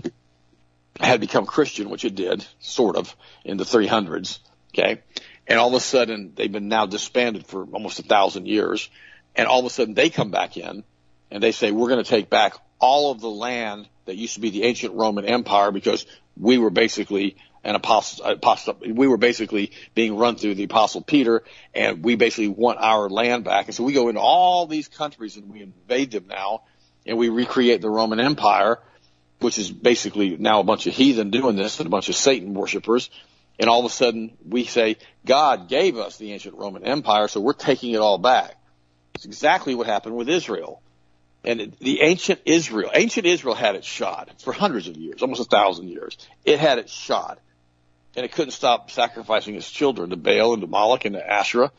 had 1.02 1.20
become 1.20 1.46
Christian, 1.46 1.90
which 1.90 2.04
it 2.04 2.14
did, 2.14 2.44
sort 2.60 2.96
of, 2.96 3.14
in 3.44 3.56
the 3.56 3.64
300s, 3.64 4.38
okay, 4.74 5.02
and 5.46 5.58
all 5.58 5.68
of 5.68 5.74
a 5.74 5.80
sudden 5.80 6.32
they've 6.34 6.50
been 6.50 6.68
now 6.68 6.86
disbanded 6.86 7.46
for 7.46 7.64
almost 7.72 7.98
a 7.98 8.02
thousand 8.02 8.46
years, 8.46 8.88
and 9.34 9.48
all 9.48 9.60
of 9.60 9.66
a 9.66 9.70
sudden 9.70 9.94
they 9.94 10.10
come 10.10 10.30
back 10.30 10.56
in 10.56 10.84
and 11.30 11.42
they 11.42 11.52
say, 11.52 11.70
we're 11.70 11.88
going 11.88 12.02
to 12.02 12.08
take 12.08 12.28
back 12.28 12.54
all 12.78 13.10
of 13.10 13.20
the 13.20 13.30
land 13.30 13.88
that 14.04 14.16
used 14.16 14.34
to 14.34 14.40
be 14.40 14.50
the 14.50 14.64
ancient 14.64 14.94
Roman 14.94 15.24
Empire 15.24 15.70
because 15.70 16.04
we 16.36 16.58
were 16.58 16.70
basically 16.70 17.36
an 17.64 17.74
apostle, 17.74 18.24
apostle, 18.24 18.76
we 18.86 19.06
were 19.06 19.16
basically 19.16 19.72
being 19.94 20.16
run 20.16 20.36
through 20.36 20.56
the 20.56 20.64
apostle 20.64 21.00
Peter 21.00 21.44
and 21.74 22.04
we 22.04 22.16
basically 22.16 22.48
want 22.48 22.78
our 22.80 23.08
land 23.08 23.44
back. 23.44 23.66
And 23.66 23.74
so 23.74 23.84
we 23.84 23.92
go 23.92 24.08
into 24.08 24.20
all 24.20 24.66
these 24.66 24.88
countries 24.88 25.36
and 25.36 25.48
we 25.48 25.62
invade 25.62 26.10
them 26.10 26.26
now 26.26 26.64
and 27.06 27.16
we 27.16 27.28
recreate 27.28 27.80
the 27.80 27.90
Roman 27.90 28.20
Empire, 28.20 28.78
which 29.42 29.58
is 29.58 29.70
basically 29.70 30.36
now 30.36 30.60
a 30.60 30.64
bunch 30.64 30.86
of 30.86 30.94
heathen 30.94 31.30
doing 31.30 31.56
this 31.56 31.80
and 31.80 31.86
a 31.86 31.90
bunch 31.90 32.08
of 32.08 32.14
Satan 32.14 32.54
worshippers. 32.54 33.10
And 33.58 33.68
all 33.68 33.80
of 33.80 33.86
a 33.86 33.94
sudden 33.94 34.36
we 34.46 34.64
say, 34.64 34.96
God 35.26 35.68
gave 35.68 35.96
us 35.96 36.16
the 36.16 36.32
ancient 36.32 36.56
Roman 36.56 36.84
Empire, 36.84 37.28
so 37.28 37.40
we're 37.40 37.52
taking 37.52 37.92
it 37.92 37.98
all 37.98 38.18
back. 38.18 38.56
It's 39.14 39.24
exactly 39.24 39.74
what 39.74 39.86
happened 39.86 40.16
with 40.16 40.28
Israel. 40.28 40.82
And 41.44 41.76
the 41.80 42.02
ancient 42.02 42.40
Israel, 42.44 42.90
ancient 42.94 43.26
Israel 43.26 43.54
had 43.54 43.74
it 43.74 43.84
shot 43.84 44.40
for 44.40 44.52
hundreds 44.52 44.86
of 44.88 44.96
years, 44.96 45.22
almost 45.22 45.40
a 45.40 45.44
thousand 45.44 45.88
years. 45.88 46.16
It 46.44 46.60
had 46.60 46.78
it 46.78 46.88
shot. 46.88 47.38
And 48.14 48.24
it 48.24 48.32
couldn't 48.32 48.52
stop 48.52 48.90
sacrificing 48.90 49.54
its 49.56 49.70
children 49.70 50.10
to 50.10 50.16
Baal 50.16 50.52
and 50.52 50.60
to 50.62 50.68
Moloch 50.68 51.04
and 51.04 51.14
to 51.14 51.30
Asherah. 51.30 51.72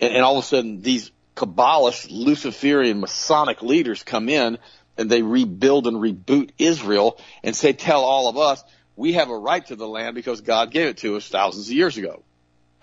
And, 0.00 0.14
and 0.14 0.24
all 0.24 0.38
of 0.38 0.44
a 0.44 0.46
sudden 0.46 0.82
these 0.82 1.12
Kabbalists, 1.36 2.08
Luciferian 2.10 3.00
Masonic 3.00 3.62
leaders 3.62 4.02
come 4.02 4.28
in 4.28 4.58
and 4.96 5.10
they 5.10 5.22
rebuild 5.22 5.86
and 5.86 5.96
reboot 5.96 6.50
Israel 6.58 7.18
and 7.42 7.54
say, 7.54 7.72
tell 7.72 8.02
all 8.02 8.28
of 8.28 8.36
us, 8.36 8.62
we 8.96 9.14
have 9.14 9.30
a 9.30 9.36
right 9.36 9.64
to 9.66 9.76
the 9.76 9.88
land 9.88 10.14
because 10.14 10.40
God 10.40 10.70
gave 10.70 10.88
it 10.88 10.98
to 10.98 11.16
us 11.16 11.28
thousands 11.28 11.68
of 11.68 11.74
years 11.74 11.96
ago. 11.96 12.22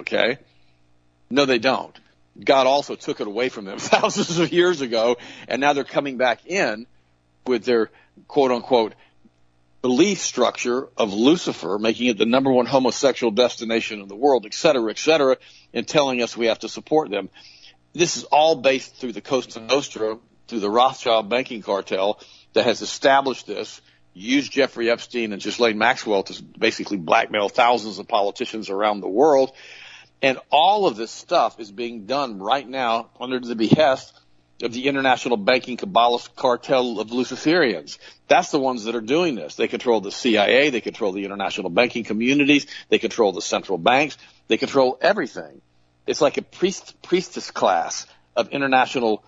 Okay? 0.02 0.38
No, 1.30 1.46
they 1.46 1.60
don't. 1.60 1.98
God 2.44 2.68
also 2.68 2.96
took 2.96 3.22
it 3.22 3.28
away 3.28 3.50
from 3.50 3.66
them 3.66 3.78
thousands 3.80 4.40
of 4.40 4.52
years 4.52 4.82
ago, 4.82 5.18
and 5.48 5.62
now 5.62 5.74
they're 5.74 5.84
coming 5.84 6.18
back 6.18 6.46
in 6.46 6.86
with 7.46 7.64
their 7.64 7.90
quote 8.28 8.52
unquote 8.52 8.94
belief 9.82 10.20
structure 10.20 10.88
of 10.96 11.14
Lucifer, 11.14 11.80
making 11.80 12.08
it 12.08 12.18
the 12.18 12.26
number 12.26 12.52
one 12.52 12.66
homosexual 12.66 13.32
destination 13.32 14.00
in 14.00 14.08
the 14.08 14.16
world, 14.16 14.46
et 14.46 14.54
cetera, 14.54 14.92
et 14.92 15.00
cetera, 15.00 15.38
and 15.74 15.88
telling 15.88 16.22
us 16.22 16.38
we 16.38 16.48
have 16.48 16.60
to 16.60 16.70
support 16.70 17.10
them. 17.10 17.30
This 17.94 18.16
is 18.16 18.24
all 18.26 18.56
based 18.56 18.96
through 18.96 19.14
the 19.14 19.22
Cosa 19.22 19.60
Nostra, 19.60 20.18
through 20.52 20.60
the 20.60 20.70
Rothschild 20.70 21.30
banking 21.30 21.64
cartel 21.64 22.20
that 22.54 22.66
has 22.66 22.82
established 22.82 23.48
this, 23.48 23.82
used 24.14 24.52
Jeffrey 24.52 24.92
Epstein 24.92 25.34
and 25.34 25.42
Ghislaine 25.42 25.80
Maxwell 25.80 26.22
to 26.24 26.44
basically 26.44 26.98
blackmail 26.98 27.50
thousands 27.50 27.98
of 27.98 28.08
politicians 28.08 28.70
around 28.70 29.00
the 29.00 29.08
world 29.08 29.52
and 30.22 30.38
all 30.52 30.86
of 30.86 30.96
this 30.96 31.12
stuff 31.12 31.60
is 31.60 31.72
being 31.72 32.06
done 32.06 32.40
right 32.40 32.68
now 32.68 33.10
under 33.20 33.40
the 33.40 33.56
behest 33.56 34.14
of 34.62 34.72
the 34.72 34.88
international 34.88 35.38
banking 35.38 35.78
Kabbalist 35.78 36.36
cartel 36.36 37.00
of 37.00 37.10
Luciferians. 37.10 37.98
That's 38.28 38.52
the 38.52 38.60
ones 38.60 38.84
that 38.84 38.94
are 38.94 39.02
doing 39.02 39.34
this. 39.34 39.56
They 39.56 39.68
control 39.68 40.02
the 40.02 40.12
CIA, 40.12 40.70
they 40.70 40.82
control 40.82 41.12
the 41.12 41.26
international 41.26 41.72
banking 41.72 42.04
communities, 42.04 42.68
they 42.90 43.00
control 43.00 43.32
the 43.32 43.42
central 43.42 43.80
banks, 43.80 44.18
they 44.48 44.58
control 44.58 45.00
everything. 45.02 45.62
It's 46.06 46.22
like 46.22 46.38
a 46.38 46.44
priest, 46.44 47.02
priestess 47.02 47.50
class 47.50 48.06
of 48.36 48.50
international, 48.50 49.24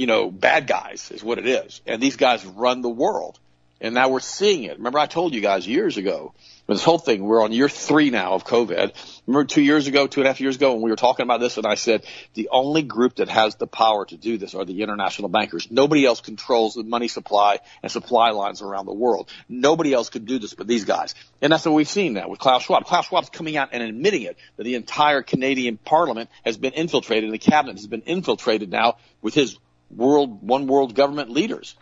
you 0.00 0.06
know, 0.06 0.30
bad 0.30 0.66
guys 0.66 1.10
is 1.10 1.22
what 1.22 1.36
it 1.36 1.46
is. 1.46 1.82
And 1.86 2.02
these 2.02 2.16
guys 2.16 2.42
run 2.46 2.80
the 2.80 2.88
world. 2.88 3.38
And 3.82 3.94
now 3.94 4.08
we're 4.08 4.20
seeing 4.20 4.64
it. 4.64 4.78
Remember 4.78 4.98
I 4.98 5.04
told 5.04 5.34
you 5.34 5.42
guys 5.42 5.68
years 5.68 5.98
ago 5.98 6.32
this 6.66 6.84
whole 6.84 6.98
thing, 6.98 7.22
we're 7.22 7.42
on 7.42 7.52
year 7.52 7.68
three 7.68 8.10
now 8.10 8.32
of 8.32 8.44
COVID. 8.44 8.94
Remember 9.26 9.44
two 9.44 9.60
years 9.60 9.88
ago, 9.88 10.06
two 10.06 10.20
and 10.20 10.26
a 10.26 10.30
half 10.30 10.40
years 10.40 10.56
ago, 10.56 10.72
when 10.72 10.82
we 10.82 10.90
were 10.90 10.96
talking 10.96 11.24
about 11.24 11.40
this, 11.40 11.56
and 11.56 11.66
I 11.66 11.74
said 11.74 12.04
the 12.34 12.48
only 12.50 12.82
group 12.82 13.16
that 13.16 13.28
has 13.28 13.56
the 13.56 13.66
power 13.66 14.06
to 14.06 14.16
do 14.16 14.38
this 14.38 14.54
are 14.54 14.64
the 14.64 14.82
international 14.82 15.28
bankers. 15.28 15.70
Nobody 15.70 16.06
else 16.06 16.20
controls 16.20 16.74
the 16.74 16.84
money 16.84 17.08
supply 17.08 17.58
and 17.82 17.90
supply 17.90 18.30
lines 18.30 18.62
around 18.62 18.86
the 18.86 18.94
world. 18.94 19.28
Nobody 19.48 19.92
else 19.92 20.10
could 20.10 20.26
do 20.26 20.38
this 20.38 20.54
but 20.54 20.66
these 20.66 20.84
guys. 20.84 21.14
And 21.42 21.52
that's 21.52 21.64
what 21.66 21.74
we've 21.74 21.88
seen 21.88 22.14
now 22.14 22.28
with 22.28 22.38
Klaus 22.38 22.62
Schwab. 22.62 22.84
Klaus 22.84 23.06
Schwab's 23.06 23.30
coming 23.30 23.56
out 23.56 23.70
and 23.72 23.82
admitting 23.82 24.22
it, 24.22 24.38
that 24.56 24.64
the 24.64 24.76
entire 24.76 25.22
Canadian 25.22 25.76
parliament 25.76 26.30
has 26.44 26.56
been 26.56 26.72
infiltrated 26.72 27.24
and 27.24 27.34
the 27.34 27.38
cabinet 27.38 27.76
has 27.76 27.86
been 27.86 28.02
infiltrated 28.02 28.70
now 28.70 28.96
with 29.22 29.34
his 29.34 29.58
world, 29.94 30.42
one 30.42 30.66
world 30.66 30.94
government 30.94 31.30
leaders. 31.30 31.74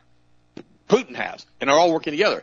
Putin 0.89 1.15
has, 1.15 1.45
and 1.61 1.69
they're 1.69 1.77
all 1.77 1.93
working 1.93 2.13
together. 2.13 2.43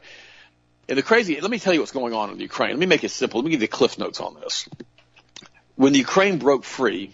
And 0.88 0.98
the 0.98 1.04
crazy, 1.04 1.42
let 1.42 1.50
me 1.50 1.58
tell 1.58 1.74
you 1.74 1.80
what's 1.80 1.92
going 1.92 2.14
on 2.14 2.30
in 2.30 2.40
Ukraine. 2.40 2.72
Let 2.72 2.80
me 2.80 2.86
make 2.86 3.04
it 3.04 3.10
simple. 3.10 3.40
Let 3.40 3.46
me 3.46 3.52
give 3.52 3.62
you 3.62 3.68
the 3.68 3.72
cliff 3.72 3.98
notes 3.98 4.20
on 4.20 4.36
this. 4.36 4.70
When 5.76 5.94
the 5.94 6.00
Ukraine 6.00 6.38
broke 6.38 6.64
free 6.64 7.12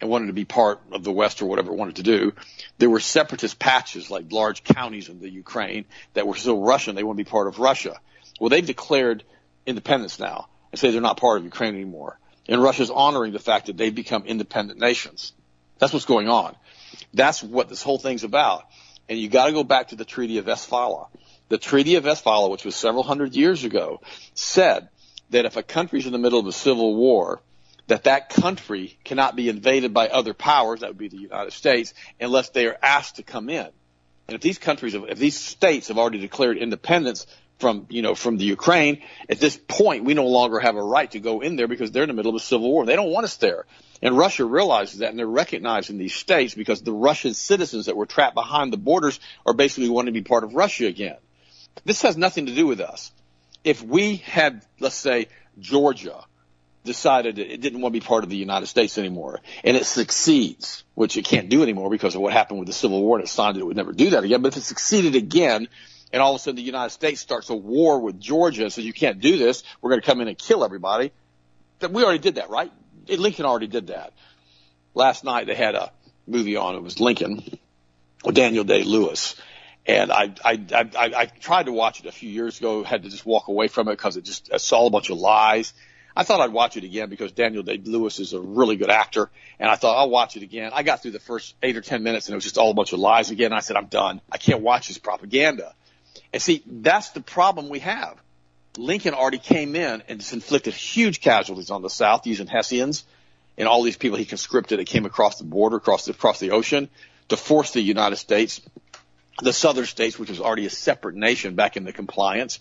and 0.00 0.10
wanted 0.10 0.26
to 0.26 0.32
be 0.32 0.44
part 0.44 0.80
of 0.92 1.02
the 1.02 1.12
West 1.12 1.40
or 1.40 1.46
whatever 1.46 1.72
it 1.72 1.76
wanted 1.76 1.96
to 1.96 2.02
do, 2.02 2.32
there 2.78 2.90
were 2.90 3.00
separatist 3.00 3.58
patches 3.58 4.10
like 4.10 4.30
large 4.30 4.64
counties 4.64 5.08
in 5.08 5.20
the 5.20 5.30
Ukraine 5.30 5.86
that 6.12 6.26
were 6.26 6.36
still 6.36 6.60
Russian. 6.60 6.94
They 6.94 7.04
want 7.04 7.18
to 7.18 7.24
be 7.24 7.30
part 7.30 7.48
of 7.48 7.58
Russia. 7.58 7.98
Well, 8.38 8.50
they've 8.50 8.64
declared 8.64 9.24
independence 9.66 10.18
now 10.18 10.48
and 10.70 10.78
say 10.78 10.90
they're 10.90 11.00
not 11.00 11.16
part 11.16 11.38
of 11.38 11.44
Ukraine 11.44 11.74
anymore. 11.74 12.18
And 12.48 12.62
Russia's 12.62 12.90
honoring 12.90 13.32
the 13.32 13.38
fact 13.38 13.66
that 13.66 13.76
they've 13.76 13.94
become 13.94 14.24
independent 14.24 14.78
nations. 14.78 15.32
That's 15.78 15.92
what's 15.92 16.04
going 16.04 16.28
on. 16.28 16.54
That's 17.12 17.42
what 17.42 17.68
this 17.68 17.82
whole 17.82 17.98
thing's 17.98 18.24
about. 18.24 18.64
And 19.08 19.18
you 19.18 19.28
got 19.28 19.46
to 19.46 19.52
go 19.52 19.64
back 19.64 19.88
to 19.88 19.96
the 19.96 20.04
Treaty 20.04 20.38
of 20.38 20.46
Westphalia. 20.46 21.06
The 21.48 21.58
Treaty 21.58 21.96
of 21.96 22.04
Westphalia, 22.04 22.48
which 22.48 22.64
was 22.64 22.76
several 22.76 23.02
hundred 23.02 23.34
years 23.34 23.64
ago, 23.64 24.00
said 24.34 24.88
that 25.30 25.44
if 25.44 25.56
a 25.56 25.62
country's 25.62 26.06
in 26.06 26.12
the 26.12 26.18
middle 26.18 26.38
of 26.38 26.46
a 26.46 26.52
civil 26.52 26.94
war, 26.94 27.40
that 27.88 28.04
that 28.04 28.28
country 28.28 28.98
cannot 29.02 29.34
be 29.34 29.48
invaded 29.48 29.92
by 29.92 30.08
other 30.08 30.32
powers, 30.32 30.80
that 30.80 30.90
would 30.90 30.98
be 30.98 31.08
the 31.08 31.16
United 31.16 31.52
States, 31.52 31.92
unless 32.20 32.50
they 32.50 32.66
are 32.66 32.78
asked 32.80 33.16
to 33.16 33.24
come 33.24 33.50
in. 33.50 33.66
And 34.28 34.36
if 34.36 34.40
these 34.40 34.58
countries, 34.58 34.94
if 34.94 35.18
these 35.18 35.36
states 35.36 35.88
have 35.88 35.98
already 35.98 36.18
declared 36.18 36.56
independence 36.56 37.26
from, 37.60 37.86
you 37.90 38.02
know, 38.02 38.14
from 38.14 38.36
the 38.36 38.44
Ukraine, 38.44 39.02
at 39.28 39.38
this 39.38 39.56
point, 39.56 40.04
we 40.04 40.14
no 40.14 40.26
longer 40.26 40.58
have 40.58 40.76
a 40.76 40.82
right 40.82 41.10
to 41.12 41.20
go 41.20 41.40
in 41.40 41.56
there 41.56 41.68
because 41.68 41.90
they're 41.90 42.02
in 42.02 42.08
the 42.08 42.14
middle 42.14 42.30
of 42.30 42.36
a 42.36 42.44
civil 42.44 42.70
war. 42.70 42.86
They 42.86 42.96
don't 42.96 43.10
want 43.10 43.24
us 43.24 43.36
there. 43.36 43.66
And 44.02 44.16
Russia 44.16 44.44
realizes 44.44 45.00
that 45.00 45.10
and 45.10 45.18
they're 45.18 45.26
recognizing 45.26 45.98
these 45.98 46.14
states 46.14 46.54
because 46.54 46.80
the 46.82 46.92
Russian 46.92 47.34
citizens 47.34 47.86
that 47.86 47.96
were 47.96 48.06
trapped 48.06 48.34
behind 48.34 48.72
the 48.72 48.78
borders 48.78 49.20
are 49.44 49.52
basically 49.52 49.90
wanting 49.90 50.14
to 50.14 50.20
be 50.20 50.26
part 50.26 50.42
of 50.42 50.54
Russia 50.54 50.86
again. 50.86 51.16
This 51.84 52.02
has 52.02 52.16
nothing 52.16 52.46
to 52.46 52.54
do 52.54 52.66
with 52.66 52.80
us. 52.80 53.12
If 53.62 53.82
we 53.82 54.16
had, 54.16 54.62
let's 54.80 54.94
say, 54.94 55.28
Georgia 55.58 56.24
decided 56.84 57.38
it 57.38 57.60
didn't 57.60 57.80
want 57.82 57.94
to 57.94 58.00
be 58.00 58.06
part 58.06 58.24
of 58.24 58.30
the 58.30 58.36
United 58.36 58.66
States 58.66 58.96
anymore, 58.96 59.40
and 59.62 59.76
it 59.76 59.84
succeeds, 59.84 60.82
which 60.94 61.18
it 61.18 61.26
can't 61.26 61.50
do 61.50 61.62
anymore 61.62 61.90
because 61.90 62.14
of 62.14 62.22
what 62.22 62.32
happened 62.32 62.58
with 62.58 62.68
the 62.68 62.72
Civil 62.72 63.02
War, 63.02 63.18
and 63.18 63.26
it 63.26 63.28
signed 63.28 63.58
it 63.58 63.66
would 63.66 63.76
never 63.76 63.92
do 63.92 64.10
that 64.10 64.24
again. 64.24 64.40
But 64.40 64.52
if 64.52 64.58
it 64.58 64.62
succeeded 64.62 65.14
again, 65.14 65.68
and 66.12 66.22
all 66.22 66.34
of 66.34 66.36
a 66.36 66.38
sudden 66.42 66.56
the 66.56 66.62
United 66.62 66.90
States 66.90 67.20
starts 67.20 67.50
a 67.50 67.54
war 67.54 68.00
with 68.00 68.20
Georgia 68.20 68.62
and 68.62 68.72
says 68.72 68.84
you 68.84 68.92
can't 68.92 69.20
do 69.20 69.36
this, 69.38 69.62
we're 69.80 69.90
going 69.90 70.00
to 70.00 70.06
come 70.06 70.20
in 70.20 70.28
and 70.28 70.36
kill 70.36 70.64
everybody. 70.64 71.12
We 71.88 72.04
already 72.04 72.18
did 72.18 72.34
that, 72.36 72.50
right? 72.50 72.70
Lincoln 73.08 73.46
already 73.46 73.66
did 73.66 73.88
that. 73.88 74.12
Last 74.94 75.24
night 75.24 75.46
they 75.46 75.54
had 75.54 75.74
a 75.74 75.92
movie 76.26 76.56
on. 76.56 76.74
It 76.74 76.82
was 76.82 77.00
Lincoln 77.00 77.58
with 78.24 78.34
Daniel 78.34 78.64
Day 78.64 78.82
Lewis, 78.82 79.36
and 79.86 80.12
I, 80.12 80.34
I, 80.44 80.60
I, 80.72 80.90
I 80.96 81.26
tried 81.26 81.66
to 81.66 81.72
watch 81.72 82.00
it 82.00 82.06
a 82.06 82.12
few 82.12 82.28
years 82.28 82.58
ago, 82.58 82.84
had 82.84 83.02
to 83.04 83.08
just 83.08 83.24
walk 83.24 83.48
away 83.48 83.68
from 83.68 83.88
it 83.88 83.92
because 83.92 84.16
it 84.16 84.24
just, 84.24 84.50
I 84.52 84.58
saw 84.58 84.86
a 84.86 84.90
bunch 84.90 85.10
of 85.10 85.18
lies. 85.18 85.72
I 86.14 86.24
thought 86.24 86.40
I'd 86.40 86.52
watch 86.52 86.76
it 86.76 86.84
again 86.84 87.08
because 87.08 87.32
Daniel 87.32 87.62
Day 87.62 87.80
Lewis 87.82 88.18
is 88.18 88.32
a 88.32 88.40
really 88.40 88.76
good 88.76 88.90
actor. 88.90 89.30
And 89.58 89.70
I 89.70 89.76
thought 89.76 89.96
I'll 89.96 90.10
watch 90.10 90.36
it 90.36 90.42
again. 90.42 90.72
I 90.74 90.82
got 90.82 91.02
through 91.02 91.12
the 91.12 91.20
first 91.20 91.54
eight 91.62 91.76
or 91.76 91.80
10 91.80 92.02
minutes 92.02 92.26
and 92.26 92.34
it 92.34 92.36
was 92.36 92.44
just 92.44 92.58
all 92.58 92.70
a 92.70 92.74
bunch 92.74 92.92
of 92.92 92.98
lies 92.98 93.30
again. 93.30 93.52
I 93.52 93.60
said, 93.60 93.76
I'm 93.76 93.86
done. 93.86 94.20
I 94.30 94.36
can't 94.36 94.60
watch 94.60 94.88
this 94.88 94.98
propaganda. 94.98 95.74
And 96.32 96.40
see, 96.40 96.62
that's 96.66 97.10
the 97.10 97.20
problem 97.20 97.68
we 97.68 97.80
have. 97.80 98.20
Lincoln 98.76 99.14
already 99.14 99.38
came 99.38 99.74
in 99.74 100.02
and 100.08 100.20
just 100.20 100.32
inflicted 100.32 100.74
huge 100.74 101.20
casualties 101.20 101.70
on 101.70 101.82
the 101.82 101.90
South 101.90 102.26
using 102.26 102.46
Hessians 102.46 103.04
and 103.58 103.66
all 103.66 103.82
these 103.82 103.96
people 103.96 104.16
he 104.16 104.24
conscripted 104.24 104.78
that 104.78 104.86
came 104.86 105.06
across 105.06 105.38
the 105.38 105.44
border, 105.44 105.76
across 105.76 106.04
the, 106.04 106.12
across 106.12 106.38
the 106.38 106.52
ocean 106.52 106.88
to 107.28 107.36
force 107.36 107.72
the 107.72 107.80
United 107.80 108.16
States, 108.16 108.60
the 109.42 109.52
southern 109.52 109.86
states, 109.86 110.18
which 110.18 110.30
was 110.30 110.40
already 110.40 110.66
a 110.66 110.70
separate 110.70 111.16
nation 111.16 111.56
back 111.56 111.76
into 111.76 111.92
compliance. 111.92 112.60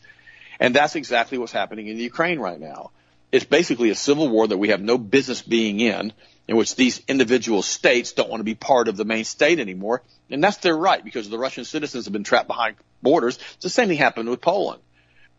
And 0.59 0.75
that's 0.75 0.95
exactly 0.95 1.37
what's 1.37 1.51
happening 1.51 1.87
in 1.87 1.97
the 1.97 2.03
Ukraine 2.03 2.39
right 2.39 2.59
now. 2.59 2.91
It's 3.31 3.45
basically 3.45 3.91
a 3.91 3.95
civil 3.95 4.27
war 4.27 4.47
that 4.47 4.57
we 4.57 4.69
have 4.69 4.81
no 4.81 4.97
business 4.97 5.41
being 5.41 5.79
in, 5.79 6.11
in 6.47 6.57
which 6.57 6.75
these 6.75 7.01
individual 7.07 7.61
states 7.61 8.13
don't 8.13 8.29
want 8.29 8.39
to 8.39 8.45
be 8.45 8.55
part 8.55 8.87
of 8.87 8.97
the 8.97 9.05
main 9.05 9.23
state 9.23 9.59
anymore. 9.59 10.01
And 10.31 10.43
that's 10.43 10.57
their 10.57 10.75
right 10.75 11.03
because 11.03 11.29
the 11.29 11.37
Russian 11.37 11.63
citizens 11.63 12.05
have 12.05 12.13
been 12.13 12.23
trapped 12.23 12.47
behind 12.47 12.75
borders. 13.01 13.37
It's 13.55 13.63
the 13.63 13.69
same 13.69 13.87
thing 13.87 13.97
happened 13.97 14.29
with 14.29 14.41
Poland. 14.41 14.81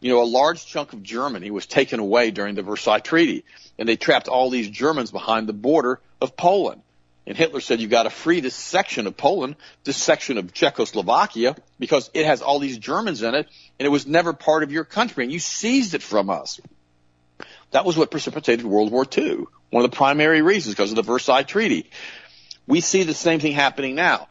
You 0.01 0.11
know, 0.11 0.23
a 0.23 0.25
large 0.25 0.65
chunk 0.65 0.93
of 0.93 1.03
Germany 1.03 1.51
was 1.51 1.67
taken 1.67 2.01
away 2.01 2.31
during 2.31 2.55
the 2.55 2.63
Versailles 2.63 3.01
Treaty, 3.01 3.45
and 3.79 3.89
they 3.89 3.97
trapped 3.97 4.29
all 4.29 4.49
these 4.49 4.69
Germans 4.69 5.11
behind 5.11 5.47
the 5.47 5.53
border 5.53 6.01
of 6.21 6.37
Poland. 6.37 6.83
And 7.27 7.37
Hitler 7.37 7.61
said, 7.61 7.81
you've 7.81 7.91
got 7.91 8.05
to 8.05 8.11
free 8.11 8.41
this 8.41 8.55
section 8.55 9.07
of 9.07 9.17
Poland, 9.17 9.57
this 9.85 9.99
section 9.99 10.39
of 10.39 10.55
Czechoslovakia, 10.55 11.55
because 11.79 12.11
it 12.15 12.25
has 12.25 12.41
all 12.41 12.59
these 12.59 12.79
Germans 12.79 13.23
in 13.23 13.35
it, 13.35 13.47
and 13.79 13.87
it 13.87 13.91
was 13.91 14.07
never 14.07 14.33
part 14.33 14.63
of 14.63 14.73
your 14.73 14.85
country, 14.85 15.25
and 15.25 15.33
you 15.33 15.39
seized 15.39 15.95
it 15.95 16.03
from 16.03 16.31
us. 16.31 16.61
That 17.73 17.85
was 17.85 17.97
what 17.97 18.11
precipitated 18.11 18.65
World 18.65 18.91
War 18.91 19.07
II. 19.17 19.45
One 19.69 19.85
of 19.85 19.91
the 19.91 19.97
primary 19.97 20.43
reasons, 20.43 20.75
because 20.75 20.91
of 20.91 20.97
the 20.97 21.03
Versailles 21.03 21.43
Treaty. 21.43 21.91
We 22.67 22.81
see 22.81 23.03
the 23.03 23.15
same 23.15 23.39
thing 23.39 23.53
happening 23.53 23.95
now. 23.95 24.29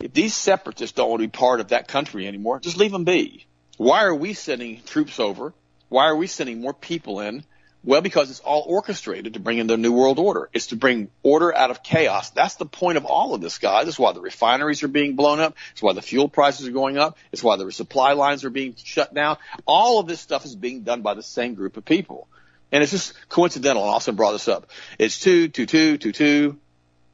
If 0.00 0.12
these 0.12 0.34
separatists 0.34 0.96
don't 0.96 1.10
want 1.10 1.20
to 1.22 1.28
be 1.28 1.32
part 1.32 1.60
of 1.60 1.68
that 1.68 1.88
country 1.88 2.26
anymore, 2.26 2.60
just 2.60 2.76
leave 2.76 2.92
them 2.92 3.04
be. 3.04 3.46
Why 3.76 4.04
are 4.04 4.14
we 4.14 4.34
sending 4.34 4.82
troops 4.82 5.20
over? 5.20 5.52
Why 5.88 6.06
are 6.06 6.16
we 6.16 6.26
sending 6.26 6.60
more 6.60 6.74
people 6.74 7.20
in? 7.20 7.44
Well, 7.82 8.02
because 8.02 8.30
it's 8.30 8.40
all 8.40 8.62
orchestrated 8.66 9.34
to 9.34 9.40
bring 9.40 9.56
in 9.56 9.66
the 9.66 9.78
New 9.78 9.92
World 9.92 10.18
Order. 10.18 10.50
It's 10.52 10.66
to 10.66 10.76
bring 10.76 11.10
order 11.22 11.54
out 11.54 11.70
of 11.70 11.82
chaos. 11.82 12.28
That's 12.30 12.56
the 12.56 12.66
point 12.66 12.98
of 12.98 13.06
all 13.06 13.34
of 13.34 13.40
this, 13.40 13.56
guys. 13.56 13.86
That's 13.86 13.98
why 13.98 14.12
the 14.12 14.20
refineries 14.20 14.82
are 14.82 14.88
being 14.88 15.16
blown 15.16 15.40
up. 15.40 15.56
It's 15.72 15.82
why 15.82 15.94
the 15.94 16.02
fuel 16.02 16.28
prices 16.28 16.68
are 16.68 16.72
going 16.72 16.98
up. 16.98 17.16
It's 17.32 17.42
why 17.42 17.56
the 17.56 17.72
supply 17.72 18.12
lines 18.12 18.44
are 18.44 18.50
being 18.50 18.74
shut 18.76 19.14
down. 19.14 19.38
All 19.64 19.98
of 19.98 20.06
this 20.06 20.20
stuff 20.20 20.44
is 20.44 20.54
being 20.54 20.82
done 20.82 21.00
by 21.00 21.14
the 21.14 21.22
same 21.22 21.54
group 21.54 21.78
of 21.78 21.84
people. 21.86 22.28
And 22.70 22.82
it's 22.82 22.92
just 22.92 23.14
coincidental. 23.30 23.82
And 23.82 23.94
Austin 23.94 24.14
brought 24.14 24.32
this 24.32 24.46
up. 24.46 24.70
It's 24.98 25.18
two, 25.18 25.48
two, 25.48 25.64
two, 25.64 25.96
two, 25.96 26.12
two, 26.12 26.58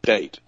date. 0.03 0.41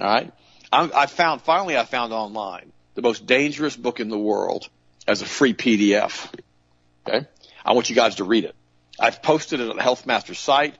All 0.00 0.06
right. 0.06 0.32
I, 0.72 1.06
found, 1.06 1.42
finally 1.42 1.76
I 1.76 1.84
found 1.84 2.12
online 2.12 2.72
the 2.94 3.02
most 3.02 3.26
dangerous 3.26 3.76
book 3.76 4.00
in 4.00 4.08
the 4.08 4.18
world 4.18 4.68
as 5.06 5.22
a 5.22 5.26
free 5.26 5.54
PDF. 5.54 6.32
Okay. 7.06 7.26
I 7.64 7.72
want 7.72 7.88
you 7.90 7.96
guys 7.96 8.16
to 8.16 8.24
read 8.24 8.44
it. 8.44 8.54
I've 9.00 9.22
posted 9.22 9.60
it 9.60 9.70
on 9.70 9.76
the 9.76 9.82
Health 9.82 10.06
Master 10.06 10.34
site. 10.34 10.74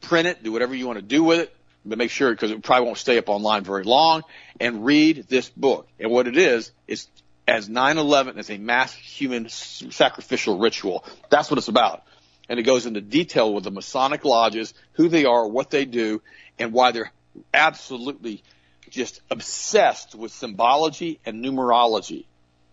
Print 0.00 0.28
it, 0.28 0.42
do 0.42 0.52
whatever 0.52 0.74
you 0.74 0.86
want 0.86 0.98
to 0.98 1.04
do 1.04 1.24
with 1.24 1.40
it, 1.40 1.56
but 1.84 1.98
make 1.98 2.10
sure 2.10 2.30
because 2.30 2.50
it 2.50 2.62
probably 2.62 2.86
won't 2.86 2.98
stay 2.98 3.18
up 3.18 3.28
online 3.28 3.64
very 3.64 3.82
long. 3.82 4.22
And 4.60 4.84
read 4.84 5.26
this 5.28 5.48
book. 5.48 5.88
And 5.98 6.10
what 6.10 6.28
it 6.28 6.36
is 6.36 6.70
is 6.86 7.08
as 7.48 7.68
9/11 7.68 8.36
as 8.36 8.50
a 8.50 8.58
mass 8.58 8.92
human 8.92 9.48
sacrificial 9.48 10.58
ritual. 10.58 11.04
That's 11.30 11.50
what 11.50 11.58
it's 11.58 11.68
about. 11.68 12.02
And 12.48 12.60
it 12.60 12.62
goes 12.62 12.86
into 12.86 13.00
detail 13.00 13.52
with 13.52 13.64
the 13.64 13.70
Masonic 13.70 14.24
lodges, 14.24 14.74
who 14.92 15.08
they 15.08 15.24
are, 15.24 15.46
what 15.46 15.70
they 15.70 15.84
do, 15.84 16.22
and 16.58 16.72
why 16.72 16.92
they're 16.92 17.12
absolutely 17.52 18.42
just 18.90 19.20
obsessed 19.30 20.14
with 20.14 20.32
symbology 20.32 21.20
and 21.24 21.44
numerology 21.44 22.24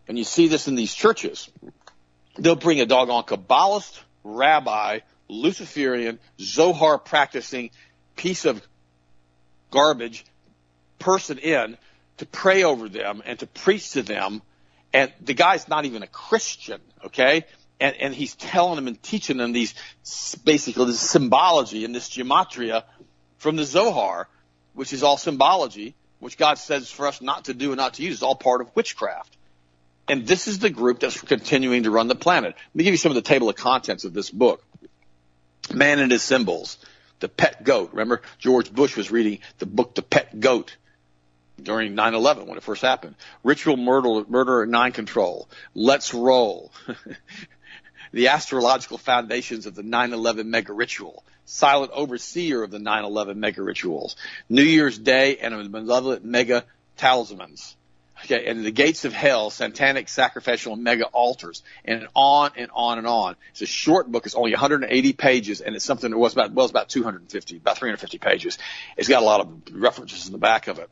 and 0.08 0.18
you 0.18 0.24
see 0.24 0.48
this 0.48 0.68
in 0.68 0.76
these 0.76 0.94
churches, 0.94 1.50
they'll 2.38 2.56
bring 2.56 2.82
a 2.82 2.86
doggone 2.86 3.24
Kabbalist, 3.24 4.00
rabbi, 4.24 5.00
Luciferian, 5.28 6.20
Zohar 6.40 6.98
practicing 6.98 7.72
piece 8.16 8.46
of 8.46 8.66
garbage 9.72 10.26
person 11.00 11.38
in 11.38 11.78
to 12.18 12.26
pray 12.26 12.64
over 12.64 12.88
them 12.88 13.22
and 13.26 13.40
to 13.40 13.48
preach 13.48 13.92
to 13.92 14.04
them. 14.04 14.42
And 14.94 15.12
the 15.22 15.34
guy's 15.34 15.68
not 15.68 15.86
even 15.86 16.04
a 16.04 16.08
Christian, 16.08 16.80
okay? 17.06 17.46
And, 17.80 17.96
and 17.98 18.16
he's 18.16 18.36
telling 18.36 18.76
them 18.78 18.88
and 18.88 19.02
teaching 19.02 19.38
them 19.38 19.52
these 19.52 19.74
basically 20.46 20.86
this 20.86 21.00
symbology 21.00 21.84
and 21.84 21.94
this 21.94 22.10
gematria 22.10 22.84
from 23.38 23.58
the 23.58 23.66
Zohar, 23.66 24.30
which 24.74 24.94
is 24.94 25.04
all 25.04 25.18
symbology, 25.18 25.96
which 26.26 26.38
God 26.38 26.58
says 26.58 26.90
for 26.90 27.06
us 27.06 27.22
not 27.22 27.46
to 27.46 27.54
do 27.54 27.70
and 27.70 27.78
not 27.78 27.94
to 27.94 28.04
use. 28.04 28.16
is 28.16 28.24
all 28.24 28.34
part 28.34 28.60
of 28.60 28.76
witchcraft. 28.76 29.38
And 30.08 30.26
this 30.26 30.48
is 30.48 30.58
the 30.58 30.72
group 30.72 31.00
that's 31.00 31.22
continuing 31.22 31.84
to 31.84 31.92
run 31.92 32.08
the 32.08 32.16
planet. 32.16 32.56
Let 32.56 32.76
me 32.76 32.84
give 32.84 32.96
you 32.96 32.98
some 32.98 33.12
of 33.12 33.16
the 33.16 33.22
table 33.22 33.48
of 33.48 33.56
contents 33.56 34.06
of 34.06 34.14
this 34.14 34.32
book. 34.32 34.64
Man 35.72 36.00
and 36.00 36.12
his 36.12 36.24
symbols. 36.24 36.80
The 37.20 37.30
pet 37.30 37.64
goat. 37.64 37.92
Remember, 37.92 38.24
George 38.40 38.74
Bush 38.74 38.98
was 38.98 39.12
reading 39.12 39.38
the 39.60 39.68
book 39.68 39.94
The 39.94 40.02
Pet 40.02 40.40
Goat 40.40 40.76
during 41.62 41.96
9-11 41.96 42.48
when 42.48 42.58
it 42.58 42.64
first 42.64 42.82
happened. 42.82 43.14
Ritual 43.44 43.78
murder, 43.78 44.26
murder 44.28 44.64
and 44.64 44.72
mind 44.72 44.96
control. 44.96 45.48
Let's 45.76 46.12
roll. 46.12 46.72
the 48.12 48.30
astrological 48.30 48.98
foundations 48.98 49.68
of 49.68 49.76
the 49.76 49.84
9-11 49.84 50.48
mega 50.48 50.74
ritual. 50.74 51.24
Silent 51.46 51.92
overseer 51.94 52.64
of 52.64 52.72
the 52.72 52.80
9-11 52.80 53.36
mega 53.38 53.62
rituals. 53.62 54.16
New 54.50 54.64
Year's 54.64 54.98
Day 54.98 55.38
and 55.38 55.54
a 55.54 55.70
malevolent 55.70 56.26
mega 56.26 56.66
talismans. 56.98 57.76
Okay, 58.24 58.46
and 58.48 58.66
the 58.66 58.72
gates 58.72 59.04
of 59.04 59.14
hell, 59.14 59.50
satanic 59.50 60.08
sacrificial 60.08 60.76
mega 60.76 61.06
altars, 61.06 61.64
and 61.84 62.08
on 62.16 62.52
and 62.56 62.72
on 62.74 62.98
and 62.98 63.06
on. 63.06 63.36
It's 63.52 63.62
a 63.62 63.66
short 63.66 64.10
book. 64.10 64.26
It's 64.26 64.36
only 64.36 64.52
180 64.52 65.14
pages, 65.14 65.60
and 65.62 65.76
it's 65.76 65.84
something 65.84 66.10
that 66.10 66.18
was 66.18 66.34
about 66.34 66.54
well, 66.54 66.66
it's 66.66 66.72
about 66.72 66.90
250, 66.90 67.58
about 67.58 67.78
350 67.78 68.18
pages. 68.18 68.58
It's 68.96 69.10
got 69.10 69.22
a 69.22 69.26
lot 69.26 69.42
of 69.42 69.50
references 69.74 70.28
in 70.28 70.32
the 70.32 70.38
back 70.38 70.68
of 70.68 70.80
it. 70.80 70.90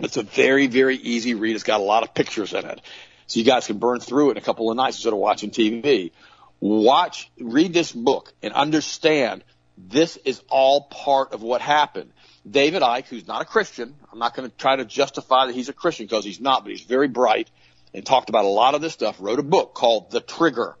It's 0.00 0.16
a 0.16 0.22
very, 0.22 0.68
very 0.68 0.96
easy 0.96 1.34
read. 1.34 1.54
It's 1.54 1.64
got 1.64 1.80
a 1.80 1.84
lot 1.84 2.02
of 2.02 2.14
pictures 2.14 2.54
in 2.54 2.64
it, 2.64 2.80
so 3.26 3.38
you 3.38 3.44
guys 3.44 3.66
can 3.66 3.78
burn 3.78 4.00
through 4.00 4.28
it 4.28 4.32
in 4.32 4.38
a 4.38 4.42
couple 4.42 4.70
of 4.70 4.76
nights 4.76 4.96
instead 4.96 5.12
of 5.12 5.18
watching 5.18 5.50
TV. 5.50 6.12
Watch, 6.60 7.30
read 7.38 7.74
this 7.74 7.92
book, 7.92 8.32
and 8.42 8.54
understand 8.54 9.44
this 9.86 10.16
is 10.24 10.42
all 10.48 10.82
part 10.82 11.32
of 11.32 11.42
what 11.42 11.60
happened. 11.60 12.10
David 12.48 12.82
Icke, 12.82 13.06
who's 13.06 13.26
not 13.26 13.42
a 13.42 13.44
Christian, 13.44 13.94
I'm 14.12 14.18
not 14.18 14.34
going 14.34 14.50
to 14.50 14.56
try 14.56 14.76
to 14.76 14.84
justify 14.84 15.46
that 15.46 15.54
he's 15.54 15.68
a 15.68 15.72
Christian 15.72 16.06
because 16.06 16.24
he's 16.24 16.40
not, 16.40 16.64
but 16.64 16.72
he's 16.72 16.82
very 16.82 17.08
bright 17.08 17.48
and 17.94 18.04
talked 18.04 18.28
about 18.28 18.44
a 18.44 18.48
lot 18.48 18.74
of 18.74 18.80
this 18.80 18.92
stuff, 18.92 19.16
wrote 19.20 19.38
a 19.38 19.44
book 19.44 19.74
called 19.74 20.10
The 20.10 20.20
Trigger. 20.20 20.76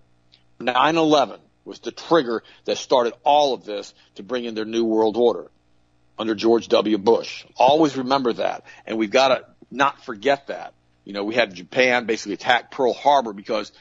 9-11 0.60 1.38
was 1.64 1.78
the 1.80 1.92
trigger 1.92 2.42
that 2.64 2.78
started 2.78 3.12
all 3.22 3.54
of 3.54 3.64
this 3.64 3.94
to 4.16 4.22
bring 4.22 4.44
in 4.44 4.54
their 4.54 4.64
new 4.64 4.84
world 4.84 5.16
order 5.16 5.50
under 6.18 6.34
George 6.34 6.68
W. 6.68 6.98
Bush. 6.98 7.44
Always 7.56 7.96
remember 7.96 8.32
that. 8.32 8.64
And 8.86 8.98
we've 8.98 9.10
got 9.10 9.28
to 9.28 9.44
not 9.70 10.04
forget 10.04 10.48
that. 10.48 10.74
You 11.04 11.12
know, 11.12 11.24
we 11.24 11.34
had 11.34 11.54
Japan 11.54 12.06
basically 12.06 12.34
attack 12.34 12.70
Pearl 12.70 12.92
Harbor 12.92 13.32
because 13.32 13.72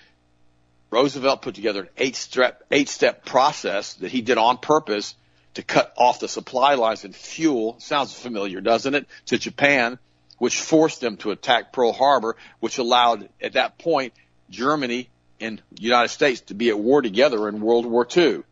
Roosevelt 0.90 1.42
put 1.42 1.56
together 1.56 1.82
an 1.82 1.90
eight 1.98 2.16
step, 2.16 2.64
eight 2.72 2.90
step 2.90 3.26
process 3.26 3.96
that 3.96 4.12
he 4.12 4.22
did 4.22 4.38
on 4.38 4.58
purpose 4.58 5.16
to 5.56 5.64
cut 5.64 5.94
off 5.98 6.20
the 6.20 6.28
supply 6.28 6.76
lines 6.76 7.04
and 7.04 7.16
fuel. 7.16 7.76
Sounds 7.80 8.14
familiar, 8.14 8.62
doesn't 8.62 8.96
it? 8.96 9.08
To 9.28 9.38
Japan, 9.38 10.00
which 10.38 10.60
forced 10.60 11.02
them 11.02 11.18
to 11.18 11.32
attack 11.32 11.74
Pearl 11.74 11.92
Harbor, 11.92 12.38
which 12.60 12.78
allowed 12.78 13.28
at 13.42 13.54
that 13.54 13.78
point 13.78 14.14
Germany 14.50 15.10
and 15.40 15.62
the 15.72 15.82
United 15.82 16.10
States 16.10 16.42
to 16.42 16.54
be 16.54 16.70
at 16.70 16.80
war 16.80 17.02
together 17.02 17.50
in 17.50 17.60
World 17.60 17.86
War 17.86 18.08
II. 18.16 18.44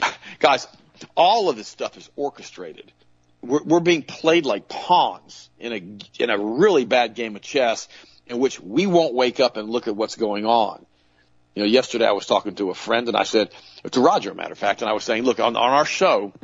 Guys, 0.38 0.66
all 1.14 1.48
of 1.48 1.56
this 1.56 1.68
stuff 1.68 1.96
is 1.96 2.10
orchestrated. 2.16 2.90
We're, 3.42 3.62
we're 3.62 3.80
being 3.80 4.02
played 4.02 4.46
like 4.46 4.68
pawns 4.68 5.48
in 5.58 5.72
a 5.72 6.22
in 6.22 6.30
a 6.30 6.38
really 6.38 6.84
bad 6.84 7.14
game 7.14 7.36
of 7.36 7.42
chess, 7.42 7.88
in 8.26 8.38
which 8.38 8.60
we 8.60 8.86
won't 8.86 9.14
wake 9.14 9.40
up 9.40 9.56
and 9.56 9.68
look 9.68 9.86
at 9.86 9.96
what's 9.96 10.16
going 10.16 10.44
on. 10.44 10.84
You 11.56 11.62
know, 11.62 11.68
yesterday 11.68 12.06
I 12.06 12.12
was 12.12 12.26
talking 12.26 12.54
to 12.56 12.68
a 12.68 12.74
friend 12.74 13.08
and 13.08 13.16
I 13.16 13.22
said, 13.22 13.50
to 13.90 14.00
Roger, 14.00 14.30
a 14.30 14.34
matter 14.34 14.52
of 14.52 14.58
fact, 14.58 14.82
and 14.82 14.90
I 14.90 14.92
was 14.92 15.04
saying, 15.04 15.22
look, 15.22 15.40
on, 15.40 15.56
on 15.56 15.70
our 15.70 15.86
show, 15.86 16.34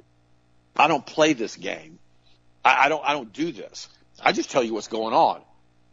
I 0.75 0.89
don't 0.89 1.05
play 1.05 1.35
this 1.35 1.55
game. 1.55 1.99
I, 2.65 2.87
I 2.87 2.89
don't, 2.89 3.05
I 3.05 3.13
don't 3.13 3.31
do 3.31 3.53
this. 3.53 3.91
I 4.23 4.33
just 4.33 4.51
tell 4.51 4.65
you 4.65 4.73
what's 4.73 4.89
going 4.89 5.13
on 5.13 5.43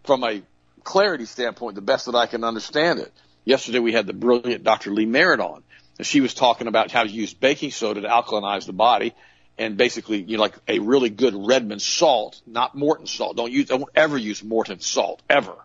from 0.06 0.24
a 0.24 0.42
clarity 0.86 1.26
standpoint, 1.26 1.76
the 1.76 1.82
best 1.82 2.06
that 2.06 2.16
I 2.16 2.28
can 2.28 2.46
understand 2.46 3.00
it. 3.00 3.12
Yesterday 3.44 3.80
we 3.80 3.92
had 3.92 4.08
the 4.08 4.14
brilliant 4.14 4.64
Dr. 4.64 4.92
Lee 4.92 5.06
Merritt 5.06 5.42
on, 5.42 5.64
and 5.98 6.08
she 6.08 6.22
was 6.22 6.34
talking 6.34 6.68
about 6.68 6.90
how 6.90 7.04
to 7.04 7.10
use 7.10 7.34
baking 7.34 7.72
soda 7.72 8.00
to 8.00 8.08
alkalinize 8.08 8.66
the 8.68 8.74
body, 8.74 9.14
and 9.58 9.76
basically, 9.76 10.22
you 10.22 10.38
know, 10.38 10.44
like 10.44 10.56
a 10.70 10.80
really 10.80 11.10
good 11.10 11.34
Redmond 11.36 11.82
salt, 11.82 12.42
not 12.48 12.74
Morton 12.74 13.06
salt. 13.06 13.36
Don't 13.36 13.52
use, 13.52 13.68
don't 13.68 13.90
ever 13.94 14.18
use 14.18 14.42
Morton 14.42 14.80
salt 14.80 15.22
ever. 15.30 15.56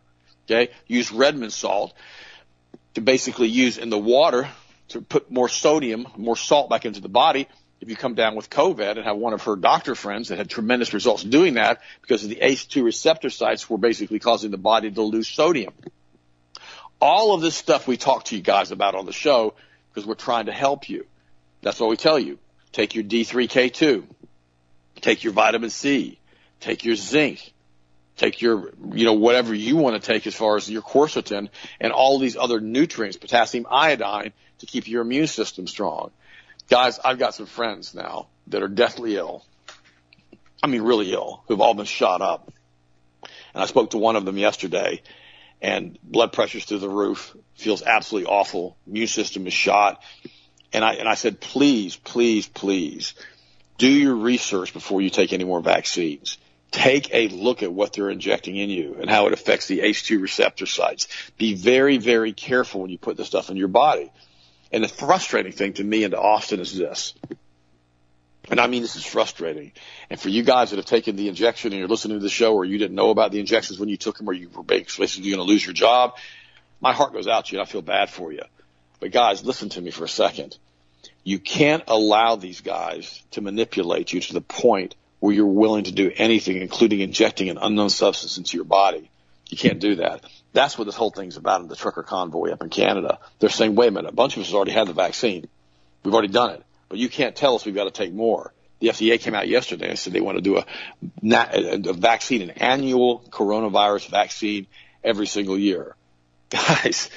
Okay, 0.47 0.73
use 0.89 1.13
Redmond 1.13 1.53
salt, 1.53 1.95
to 2.95 3.01
basically 3.01 3.49
use 3.49 3.79
in 3.79 3.91
the 3.91 3.99
water 3.99 4.49
to 4.89 5.01
put 5.01 5.31
more 5.31 5.49
sodium, 5.49 6.07
more 6.17 6.37
salt 6.37 6.71
back 6.71 6.85
into 6.85 7.01
the 7.01 7.09
body. 7.09 7.49
If 7.81 7.91
you 7.91 7.97
come 7.97 8.15
down 8.15 8.35
with 8.35 8.49
COVID 8.49 8.97
and 8.97 9.05
have 9.05 9.17
one 9.17 9.35
of 9.35 9.43
her 9.43 9.57
doctor 9.57 9.95
friends 9.95 10.29
that 10.29 10.39
had 10.39 10.49
tremendous 10.49 10.95
results 10.95 11.23
doing 11.23 11.55
that 11.55 11.81
because 12.01 12.23
of 12.23 12.31
the 12.31 12.37
ACE2 12.37 12.83
receptor 12.83 13.31
sites 13.31 13.69
were 13.69 13.79
basically 13.79 14.19
causing 14.19 14.51
the 14.51 14.59
body 14.59 14.91
to 14.91 15.03
lose 15.03 15.29
sodium. 15.29 15.75
All 17.01 17.35
of 17.35 17.43
this 17.43 17.55
stuff 17.55 17.87
we 17.87 17.97
talk 17.97 18.25
to 18.27 18.37
you 18.37 18.43
guys 18.43 18.71
about 18.71 18.95
on 18.95 19.05
the 19.05 19.13
show 19.13 19.55
because 19.91 20.07
we're 20.07 20.15
trying 20.15 20.47
to 20.47 20.53
help 20.53 20.89
you. 20.89 21.07
That's 21.61 21.81
what 21.81 21.91
we 21.91 21.97
tell 21.97 22.19
you. 22.19 22.39
Take 22.73 22.95
your 22.95 23.05
D3K2. 23.05 24.05
Take 25.01 25.25
your 25.25 25.33
vitamin 25.33 25.71
C. 25.71 26.19
Take 26.61 26.85
your 26.85 26.97
zinc. 26.97 27.54
Take 28.17 28.41
your, 28.41 28.73
you 28.93 29.05
know, 29.05 29.15
whatever 29.15 29.55
you 29.55 29.77
want 29.77 30.01
to 30.01 30.07
take 30.07 30.27
as 30.27 30.35
far 30.35 30.57
as 30.57 30.71
your 30.71 30.83
quercetin 30.83 31.49
and 31.81 31.93
all 31.93 32.19
these 32.19 32.37
other 32.37 32.61
nutrients, 32.61 33.17
potassium 33.17 33.67
iodine 33.69 34.33
to 34.59 34.67
keep 34.67 34.87
your 34.87 35.03
immune 35.03 35.27
system 35.27 35.67
strong. 35.67 36.11
Guys, 36.71 37.01
I've 37.05 37.19
got 37.19 37.35
some 37.35 37.47
friends 37.47 37.95
now 37.95 38.29
that 38.47 38.63
are 38.63 38.69
deathly 38.69 39.17
ill. 39.17 39.45
I 40.63 40.69
mean, 40.69 40.83
really 40.83 41.13
ill, 41.13 41.43
who've 41.49 41.61
all 41.61 41.75
been 41.75 41.87
shot 41.87 42.23
up. 42.23 42.53
And 43.53 43.63
I 43.63 43.67
spoke 43.67 43.91
to 43.91 43.99
one 43.99 44.17
of 44.17 44.25
them 44.25 44.39
yesterday 44.39 45.03
and 45.61 45.99
blood 46.03 46.33
pressure's 46.33 46.65
through 46.65 46.79
the 46.79 46.89
roof, 46.89 47.37
feels 47.55 47.83
absolutely 47.83 48.31
awful. 48.31 48.77
Immune 48.87 49.07
system 49.09 49.47
is 49.47 49.53
shot. 49.53 50.03
And 50.73 50.85
I, 50.85 50.95
and 50.95 51.09
I 51.09 51.15
said, 51.15 51.41
please, 51.41 51.97
please, 51.97 52.47
please 52.47 53.15
do 53.79 53.89
your 53.89 54.15
research 54.15 54.73
before 54.73 55.01
you 55.01 55.11
take 55.11 55.33
any 55.33 55.45
more 55.45 55.61
vaccines. 55.61 56.39
Take 56.75 57.15
a 57.15 57.29
look 57.29 57.63
at 57.63 57.73
what 57.73 57.93
they're 57.93 58.11
injecting 58.11 58.57
in 58.57 58.69
you 58.69 58.97
and 59.01 59.09
how 59.09 59.29
it 59.29 59.33
affects 59.33 59.69
the 59.69 59.79
H2 59.79 60.21
receptor 60.21 60.67
sites. 60.67 61.07
Be 61.39 61.55
very, 61.55 61.99
very 61.99 62.33
careful 62.33 62.81
when 62.81 62.91
you 62.91 62.99
put 62.99 63.17
this 63.17 63.29
stuff 63.29 63.49
in 63.49 63.57
your 63.57 63.69
body. 63.69 64.11
And 64.73 64.83
the 64.83 64.89
frustrating 64.89 65.53
thing 65.53 65.75
to 65.75 65.85
me 65.85 66.03
and 66.03 66.11
to 66.11 66.19
Austin 66.21 66.59
is 66.59 66.77
this. 66.77 67.15
And 68.51 68.59
I 68.59 68.67
mean, 68.67 68.83
this 68.83 68.97
is 68.97 69.07
frustrating. 69.07 69.71
And 70.11 70.19
for 70.19 70.31
you 70.31 70.43
guys 70.43 70.71
that 70.71 70.77
have 70.77 70.85
taken 70.85 71.15
the 71.15 71.29
injection 71.29 71.71
and 71.71 71.79
you're 71.79 71.87
listening 71.87 72.19
to 72.19 72.23
the 72.25 72.29
show 72.29 72.57
or 72.57 72.65
you 72.65 72.77
didn't 72.77 72.97
know 72.97 73.11
about 73.11 73.31
the 73.31 73.39
injections 73.39 73.79
when 73.79 73.89
you 73.89 73.97
took 73.97 74.19
them 74.19 74.29
or 74.29 74.33
you 74.33 74.49
were 74.49 74.65
basically 74.65 75.07
you're 75.23 75.37
going 75.37 75.47
to 75.47 75.53
lose 75.53 75.65
your 75.65 75.75
job, 75.75 76.17
my 76.81 76.93
heart 76.93 77.13
goes 77.13 77.29
out 77.29 77.45
to 77.45 77.53
you 77.53 77.61
and 77.61 77.69
I 77.69 77.71
feel 77.71 77.83
bad 77.83 78.11
for 78.11 78.33
you. 78.33 78.43
But 78.99 79.13
guys, 79.13 79.45
listen 79.45 79.69
to 79.69 79.81
me 79.81 79.93
for 79.93 80.03
a 80.03 80.09
second. 80.09 80.59
You 81.23 81.39
can't 81.39 81.85
allow 81.87 82.35
these 82.35 82.63
guys 82.63 83.23
to 83.31 83.41
manipulate 83.41 84.13
you 84.13 84.21
to 84.23 84.33
the 84.33 84.41
point 84.41 84.97
where 85.21 85.35
you're 85.35 85.47
willing 85.47 85.85
to 85.85 85.93
do 85.93 86.13
anything, 86.15 86.59
including 86.59 87.01
injecting 87.01 87.49
an 87.49 87.59
unknown 87.61 87.91
substance 87.91 88.39
into 88.39 88.57
your 88.57 88.65
body. 88.65 89.11
You 89.49 89.57
can't 89.57 89.79
do 89.79 89.97
that. 89.97 90.25
That's 90.53 90.79
what 90.79 90.85
this 90.85 90.95
whole 90.95 91.11
thing's 91.11 91.37
about 91.37 91.61
in 91.61 91.69
the 91.69 91.77
trucker 91.77 92.03
convoy 92.03 92.51
up 92.53 92.63
in 92.63 92.71
Canada. 92.71 93.19
They're 93.39 93.51
saying, 93.51 93.75
wait 93.75 93.89
a 93.89 93.91
minute, 93.91 94.11
a 94.11 94.15
bunch 94.15 94.37
of 94.37 94.43
us 94.43 94.53
already 94.53 94.73
had 94.73 94.87
the 94.87 94.93
vaccine. 94.93 95.49
We've 96.03 96.15
already 96.15 96.33
done 96.33 96.51
it, 96.51 96.63
but 96.89 96.99
you 96.99 97.09
can't 97.09 97.35
tell 97.35 97.55
us 97.55 97.65
we've 97.65 97.75
got 97.75 97.85
to 97.85 97.91
take 97.91 98.13
more. 98.13 98.53
The 98.81 98.89
FDA 98.89 99.21
came 99.21 99.35
out 99.35 99.49
yesterday 99.49 99.89
and 99.89 99.99
said 99.99 100.13
they 100.13 100.21
want 100.21 100.37
to 100.37 100.43
do 100.43 100.59
a, 100.59 100.67
a 101.23 101.93
vaccine, 101.93 102.43
an 102.43 102.51
annual 102.51 103.25
coronavirus 103.31 104.11
vaccine 104.11 104.67
every 105.03 105.27
single 105.27 105.59
year. 105.59 105.97
Guys, 106.51 107.11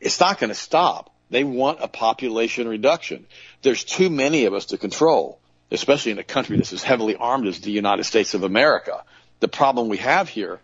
it's 0.00 0.20
not 0.20 0.38
going 0.38 0.48
to 0.48 0.54
stop. 0.54 1.14
They 1.30 1.44
want 1.44 1.78
a 1.80 1.88
population 1.88 2.68
reduction. 2.68 3.26
There's 3.62 3.84
too 3.84 4.10
many 4.10 4.44
of 4.44 4.54
us 4.54 4.66
to 4.66 4.78
control, 4.78 5.40
especially 5.70 6.12
in 6.12 6.18
a 6.18 6.24
country 6.24 6.56
that's 6.56 6.72
as 6.72 6.82
heavily 6.82 7.16
armed 7.16 7.46
as 7.46 7.60
the 7.60 7.70
United 7.70 8.04
States 8.04 8.34
of 8.34 8.42
America. 8.42 9.04
The 9.40 9.48
problem 9.48 9.88
we 9.88 9.98
have 9.98 10.28
here 10.28 10.60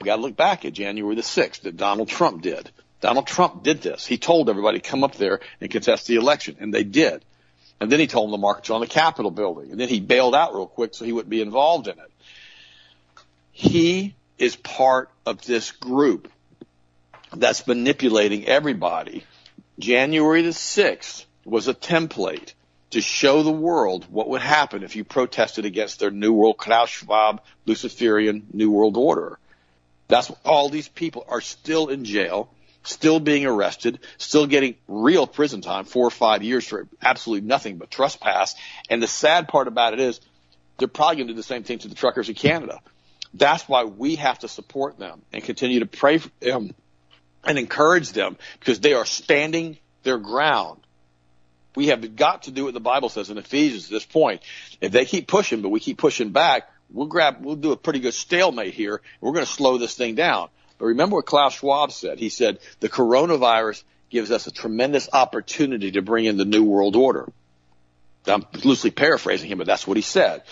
we 0.00 0.06
got 0.06 0.16
to 0.16 0.22
look 0.22 0.36
back 0.36 0.64
at 0.64 0.72
January 0.72 1.14
the 1.14 1.22
6th 1.22 1.62
that 1.62 1.76
Donald 1.76 2.08
Trump 2.08 2.42
did. 2.42 2.70
Donald 3.00 3.26
Trump 3.26 3.62
did 3.62 3.82
this. 3.82 4.06
He 4.06 4.18
told 4.18 4.48
everybody 4.48 4.80
to 4.80 4.88
come 4.88 5.04
up 5.04 5.14
there 5.14 5.40
and 5.60 5.70
contest 5.70 6.06
the 6.06 6.16
election, 6.16 6.56
and 6.58 6.72
they 6.72 6.84
did. 6.84 7.24
And 7.80 7.92
then 7.92 8.00
he 8.00 8.06
told 8.06 8.28
them 8.28 8.38
to 8.38 8.40
march 8.40 8.70
on 8.70 8.80
the 8.80 8.86
Capitol 8.86 9.30
building, 9.30 9.70
and 9.70 9.80
then 9.80 9.88
he 9.88 10.00
bailed 10.00 10.34
out 10.34 10.54
real 10.54 10.66
quick 10.66 10.94
so 10.94 11.04
he 11.04 11.12
wouldn't 11.12 11.30
be 11.30 11.42
involved 11.42 11.88
in 11.88 11.98
it. 11.98 12.10
He 13.52 14.14
is 14.38 14.56
part 14.56 15.10
of 15.26 15.42
this 15.42 15.70
group 15.70 16.30
that's 17.34 17.66
manipulating 17.66 18.46
everybody. 18.46 19.24
January 19.78 20.42
the 20.42 20.50
6th 20.50 21.24
was 21.44 21.68
a 21.68 21.74
template 21.74 22.52
to 22.90 23.00
show 23.00 23.42
the 23.42 23.52
world 23.52 24.06
what 24.10 24.28
would 24.28 24.40
happen 24.40 24.82
if 24.82 24.96
you 24.96 25.04
protested 25.04 25.64
against 25.64 26.00
their 26.00 26.10
New 26.10 26.32
World 26.32 26.58
Klaus 26.58 26.90
Schwab 26.90 27.42
Luciferian 27.66 28.46
New 28.52 28.70
World 28.70 28.96
Order. 28.96 29.38
That's 30.08 30.30
all 30.44 30.68
these 30.68 30.88
people 30.88 31.24
are 31.28 31.40
still 31.40 31.88
in 31.88 32.04
jail, 32.04 32.52
still 32.82 33.20
being 33.20 33.46
arrested, 33.46 34.00
still 34.18 34.46
getting 34.46 34.74
real 34.88 35.26
prison 35.26 35.60
time, 35.60 35.84
four 35.84 36.06
or 36.06 36.10
five 36.10 36.42
years 36.42 36.66
for 36.66 36.88
absolutely 37.00 37.46
nothing 37.46 37.76
but 37.76 37.90
trespass. 37.90 38.56
And 38.88 39.00
the 39.00 39.06
sad 39.06 39.46
part 39.46 39.68
about 39.68 39.92
it 39.92 40.00
is 40.00 40.20
they're 40.78 40.88
probably 40.88 41.16
going 41.16 41.28
to 41.28 41.34
do 41.34 41.36
the 41.36 41.44
same 41.44 41.62
thing 41.62 41.78
to 41.80 41.88
the 41.88 41.94
truckers 41.94 42.28
in 42.28 42.34
Canada. 42.34 42.80
That's 43.34 43.68
why 43.68 43.84
we 43.84 44.16
have 44.16 44.40
to 44.40 44.48
support 44.48 44.98
them 44.98 45.22
and 45.32 45.44
continue 45.44 45.80
to 45.80 45.86
pray 45.86 46.18
for 46.18 46.30
them 46.40 46.74
and 47.44 47.56
encourage 47.56 48.10
them 48.10 48.36
because 48.58 48.80
they 48.80 48.94
are 48.94 49.06
standing 49.06 49.78
their 50.02 50.18
ground. 50.18 50.80
We 51.74 51.88
have 51.88 52.16
got 52.16 52.44
to 52.44 52.50
do 52.50 52.64
what 52.64 52.74
the 52.74 52.80
Bible 52.80 53.08
says 53.08 53.30
in 53.30 53.38
Ephesians 53.38 53.84
at 53.86 53.90
this 53.90 54.04
point. 54.04 54.42
If 54.80 54.92
they 54.92 55.04
keep 55.04 55.28
pushing, 55.28 55.62
but 55.62 55.68
we 55.68 55.80
keep 55.80 55.98
pushing 55.98 56.30
back, 56.30 56.68
we'll 56.90 57.06
grab, 57.06 57.36
we'll 57.40 57.56
do 57.56 57.72
a 57.72 57.76
pretty 57.76 58.00
good 58.00 58.14
stalemate 58.14 58.74
here. 58.74 59.00
We're 59.20 59.32
going 59.32 59.46
to 59.46 59.50
slow 59.50 59.78
this 59.78 59.94
thing 59.94 60.14
down. 60.14 60.48
But 60.78 60.86
remember 60.86 61.16
what 61.16 61.26
Klaus 61.26 61.54
Schwab 61.54 61.92
said. 61.92 62.18
He 62.18 62.28
said 62.28 62.58
the 62.80 62.88
coronavirus 62.88 63.84
gives 64.08 64.30
us 64.30 64.46
a 64.46 64.50
tremendous 64.50 65.08
opportunity 65.12 65.92
to 65.92 66.02
bring 66.02 66.24
in 66.24 66.36
the 66.36 66.44
new 66.44 66.64
world 66.64 66.96
order. 66.96 67.28
I'm 68.26 68.44
loosely 68.64 68.90
paraphrasing 68.90 69.50
him, 69.50 69.58
but 69.58 69.66
that's 69.66 69.86
what 69.86 69.96
he 69.96 70.02
said. 70.02 70.42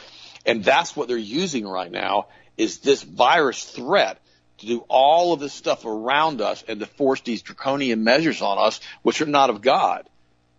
And 0.46 0.64
that's 0.64 0.96
what 0.96 1.08
they're 1.08 1.16
using 1.16 1.66
right 1.66 1.90
now 1.90 2.28
is 2.56 2.78
this 2.78 3.02
virus 3.02 3.64
threat 3.64 4.20
to 4.58 4.66
do 4.66 4.84
all 4.88 5.32
of 5.32 5.40
this 5.40 5.52
stuff 5.52 5.84
around 5.84 6.40
us 6.40 6.64
and 6.66 6.80
to 6.80 6.86
force 6.86 7.20
these 7.20 7.42
draconian 7.42 8.02
measures 8.04 8.42
on 8.42 8.58
us, 8.58 8.80
which 9.02 9.20
are 9.20 9.26
not 9.26 9.50
of 9.50 9.60
God. 9.60 10.08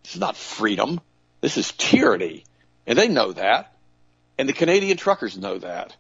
This 0.04 0.16
is 0.16 0.20
not 0.20 0.36
freedom. 0.36 1.00
This 1.42 1.58
is 1.58 1.72
tyranny. 1.74 2.44
And 2.88 2.98
they 2.98 3.08
know 3.08 3.34
that. 3.34 3.74
And 4.38 4.48
the 4.48 4.54
Canadian 4.54 4.98
truckers 4.98 5.38
know 5.38 5.58
that. 5.60 5.96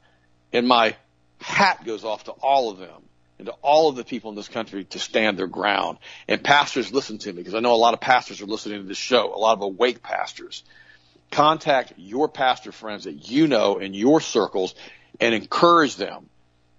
And 0.54 0.68
my 0.68 0.96
hat 1.42 1.86
goes 1.86 2.04
off 2.04 2.26
to 2.26 2.32
all 2.32 2.72
of 2.72 2.80
them 2.80 3.04
and 3.38 3.48
to 3.48 3.54
all 3.62 3.90
of 3.90 3.96
the 3.96 4.04
people 4.04 4.30
in 4.30 4.36
this 4.36 4.48
country 4.48 4.84
to 4.86 5.00
stand 5.00 5.38
their 5.38 5.48
ground. 5.48 5.98
And 6.28 6.44
pastors, 6.44 6.92
listen 6.92 7.18
to 7.20 7.32
me 7.32 7.38
because 7.38 7.56
I 7.56 7.60
know 7.60 7.74
a 7.74 7.78
lot 7.78 7.94
of 7.94 8.02
pastors 8.02 8.42
are 8.42 8.46
listening 8.46 8.82
to 8.82 8.88
this 8.88 8.98
show, 8.98 9.34
a 9.34 9.38
lot 9.38 9.54
of 9.54 9.62
awake 9.62 10.04
pastors. 10.04 10.64
Contact 11.32 11.94
your 11.98 12.28
pastor 12.28 12.72
friends 12.72 13.06
that 13.06 13.30
you 13.30 13.48
know 13.48 13.78
in 13.78 13.94
your 13.94 14.20
circles 14.20 14.76
and 15.20 15.34
encourage 15.34 15.96
them. 15.96 16.30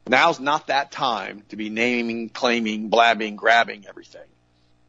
Now's 0.06 0.40
not 0.40 0.66
that 0.66 0.90
time 0.90 1.44
to 1.50 1.56
be 1.56 1.70
naming, 1.70 2.30
claiming, 2.30 2.88
blabbing, 2.88 3.37
grabbing 3.37 3.87
everything. 3.88 4.26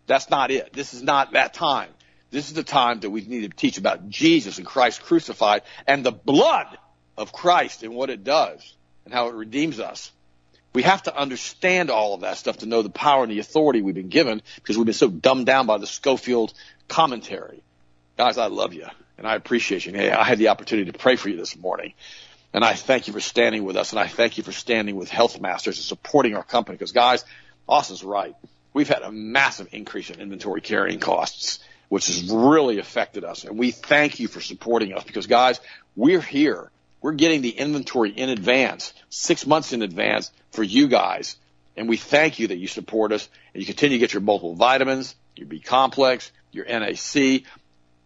That's 0.08 0.30
not 0.30 0.52
it. 0.52 0.74
This 0.74 0.94
is 0.94 1.04
not 1.04 1.34
that 1.34 1.54
time. 1.54 1.90
This 2.32 2.48
is 2.48 2.54
the 2.54 2.64
time 2.64 3.02
that 3.02 3.10
we 3.10 3.22
need 3.22 3.42
to 3.42 3.56
teach 3.56 3.78
about 3.78 4.10
Jesus 4.10 4.58
and 4.58 4.66
Christ 4.66 5.04
crucified 5.04 5.64
and 5.86 6.06
the 6.06 6.14
blood 6.14 6.78
of 7.18 7.34
Christ 7.34 7.84
and 7.84 7.94
what 7.94 8.10
it 8.10 8.24
does 8.24 8.74
and 9.04 9.14
how 9.14 9.28
it 9.28 9.36
redeems 9.36 9.80
us. 9.80 10.12
We 10.74 10.84
have 10.84 11.04
to 11.04 11.16
understand 11.16 11.90
all 11.90 12.14
of 12.14 12.22
that 12.22 12.38
stuff 12.38 12.60
to 12.60 12.66
know 12.66 12.82
the 12.82 12.90
power 12.90 13.24
and 13.24 13.32
the 13.32 13.40
authority 13.40 13.82
we've 13.82 13.94
been 13.94 14.08
given 14.08 14.42
because 14.56 14.78
we've 14.78 14.86
been 14.86 14.94
so 14.94 15.10
dumbed 15.10 15.46
down 15.46 15.68
by 15.68 15.78
the 15.78 15.88
Scofield 15.88 16.54
commentary. 16.88 17.62
Guys, 18.18 18.38
I 18.38 18.48
love 18.48 18.74
you 18.74 18.88
and 19.18 19.28
I 19.28 19.36
appreciate 19.36 19.86
you. 19.86 19.92
Hey, 19.92 20.10
I 20.10 20.24
had 20.24 20.38
the 20.38 20.48
opportunity 20.48 20.90
to 20.90 20.98
pray 20.98 21.18
for 21.18 21.28
you 21.28 21.36
this 21.36 21.58
morning. 21.58 21.94
And 22.54 22.64
I 22.64 22.74
thank 22.74 23.08
you 23.08 23.14
for 23.14 23.20
standing 23.20 23.66
with 23.66 23.76
us 23.76 23.92
and 23.92 24.00
I 24.00 24.08
thank 24.08 24.38
you 24.38 24.46
for 24.46 24.54
standing 24.54 24.96
with 24.96 25.10
Health 25.10 25.42
Masters 25.42 25.78
and 25.78 25.84
supporting 25.84 26.38
our 26.38 26.44
company 26.44 26.78
because 26.78 26.94
guys, 26.94 27.26
Austin's 27.68 28.06
right. 28.06 28.36
We've 28.74 28.88
had 28.88 29.02
a 29.02 29.12
massive 29.12 29.68
increase 29.74 30.10
in 30.10 30.22
inventory 30.22 30.62
carrying 30.62 31.00
costs 31.00 31.60
which 31.92 32.08
has 32.08 32.32
really 32.32 32.80
affected 32.80 33.26
us. 33.26 33.44
And 33.44 33.60
we 33.60 33.72
thank 33.72 34.22
you 34.22 34.30
for 34.30 34.40
supporting 34.40 34.94
us 34.94 35.04
because 35.04 35.28
guys, 35.28 35.60
we're 35.94 36.22
here. 36.22 36.72
We're 37.02 37.12
getting 37.12 37.42
the 37.42 37.50
inventory 37.50 38.12
in 38.12 38.30
advance, 38.30 38.94
six 39.10 39.46
months 39.46 39.74
in 39.74 39.82
advance 39.82 40.32
for 40.52 40.64
you 40.64 40.88
guys. 40.88 41.36
And 41.76 41.90
we 41.90 41.98
thank 41.98 42.40
you 42.40 42.48
that 42.48 42.56
you 42.56 42.68
support 42.68 43.12
us 43.12 43.28
and 43.54 43.60
you 43.62 43.68
continue 43.68 43.98
to 43.98 44.00
get 44.00 44.14
your 44.14 44.22
multiple 44.22 44.56
vitamins, 44.56 45.18
your 45.36 45.48
B 45.48 45.60
complex, 45.60 46.32
your 46.54 46.64
NAC, 46.64 47.44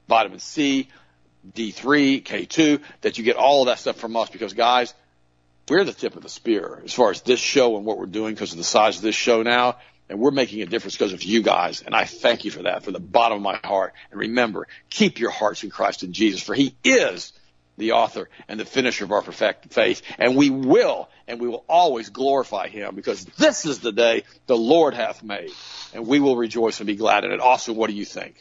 vitamin 0.08 0.40
C, 0.40 0.88
D3, 1.54 2.24
K2, 2.24 2.82
that 3.02 3.20
you 3.20 3.24
get 3.24 3.36
all 3.36 3.62
of 3.62 3.68
that 3.68 3.78
stuff 3.78 3.98
from 3.98 4.16
us 4.16 4.32
because 4.32 4.54
guys, 4.54 4.96
we're 5.70 5.84
the 5.84 5.94
tip 5.94 6.16
of 6.16 6.24
the 6.24 6.30
spear 6.30 6.82
as 6.84 6.92
far 6.92 7.12
as 7.12 7.22
this 7.22 7.40
show 7.40 7.78
and 7.78 7.86
what 7.86 8.00
we're 8.00 8.08
doing 8.08 8.34
because 8.34 8.52
of 8.52 8.58
the 8.58 8.64
size 8.64 8.98
of 8.98 9.04
this 9.04 9.14
show 9.14 9.44
now. 9.44 9.76
And 10.10 10.20
we're 10.20 10.32
making 10.32 10.62
a 10.62 10.66
difference 10.66 10.96
because 10.96 11.14
of 11.14 11.24
you 11.24 11.42
guys. 11.42 11.82
And 11.82 11.96
I 11.96 12.06
thank 12.06 12.46
you 12.46 12.52
for 12.52 12.64
that 12.64 12.84
from 12.84 12.94
the 12.94 13.00
bottom 13.00 13.38
of 13.38 13.42
my 13.42 13.60
heart. 13.64 13.94
And 14.12 14.20
remember, 14.20 14.68
keep 14.90 15.20
your 15.20 15.32
hearts 15.32 15.64
in 15.64 15.72
Christ 15.72 16.04
and 16.04 16.14
Jesus, 16.14 16.42
for 16.42 16.54
he 16.54 16.76
is 16.84 17.34
the 17.78 17.94
author 17.94 18.30
and 18.48 18.60
the 18.60 18.66
finisher 18.66 19.04
of 19.04 19.12
our 19.12 19.22
perfect 19.22 19.74
faith. 19.74 20.02
And 20.18 20.36
we 20.36 20.50
will, 20.50 21.10
and 21.28 21.42
we 21.42 21.48
will 21.48 21.66
always 21.68 22.10
glorify 22.10 22.68
him 22.68 22.96
because 22.96 23.26
this 23.26 23.66
is 23.66 23.80
the 23.80 23.92
day 23.92 24.24
the 24.48 24.58
Lord 24.58 24.94
hath 24.94 25.24
made. 25.24 25.52
And 25.94 26.08
we 26.08 26.20
will 26.20 26.38
rejoice 26.38 26.80
and 26.80 26.88
be 26.88 26.96
glad 26.96 27.26
in 27.26 27.32
it. 27.32 27.42
Austin, 27.42 27.76
what 27.76 27.90
do 27.90 27.96
you 27.96 28.06
think? 28.06 28.36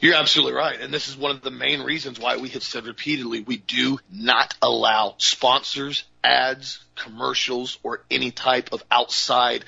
You're 0.00 0.16
absolutely 0.16 0.54
right. 0.54 0.80
And 0.80 0.92
this 0.92 1.08
is 1.08 1.16
one 1.16 1.30
of 1.30 1.42
the 1.42 1.50
main 1.50 1.82
reasons 1.82 2.18
why 2.18 2.38
we 2.38 2.48
have 2.50 2.62
said 2.62 2.86
repeatedly 2.86 3.42
we 3.42 3.58
do 3.58 3.98
not 4.10 4.54
allow 4.62 5.14
sponsors, 5.18 6.04
ads, 6.24 6.82
commercials, 6.96 7.78
or 7.82 8.02
any 8.10 8.30
type 8.30 8.70
of 8.72 8.82
outside 8.90 9.64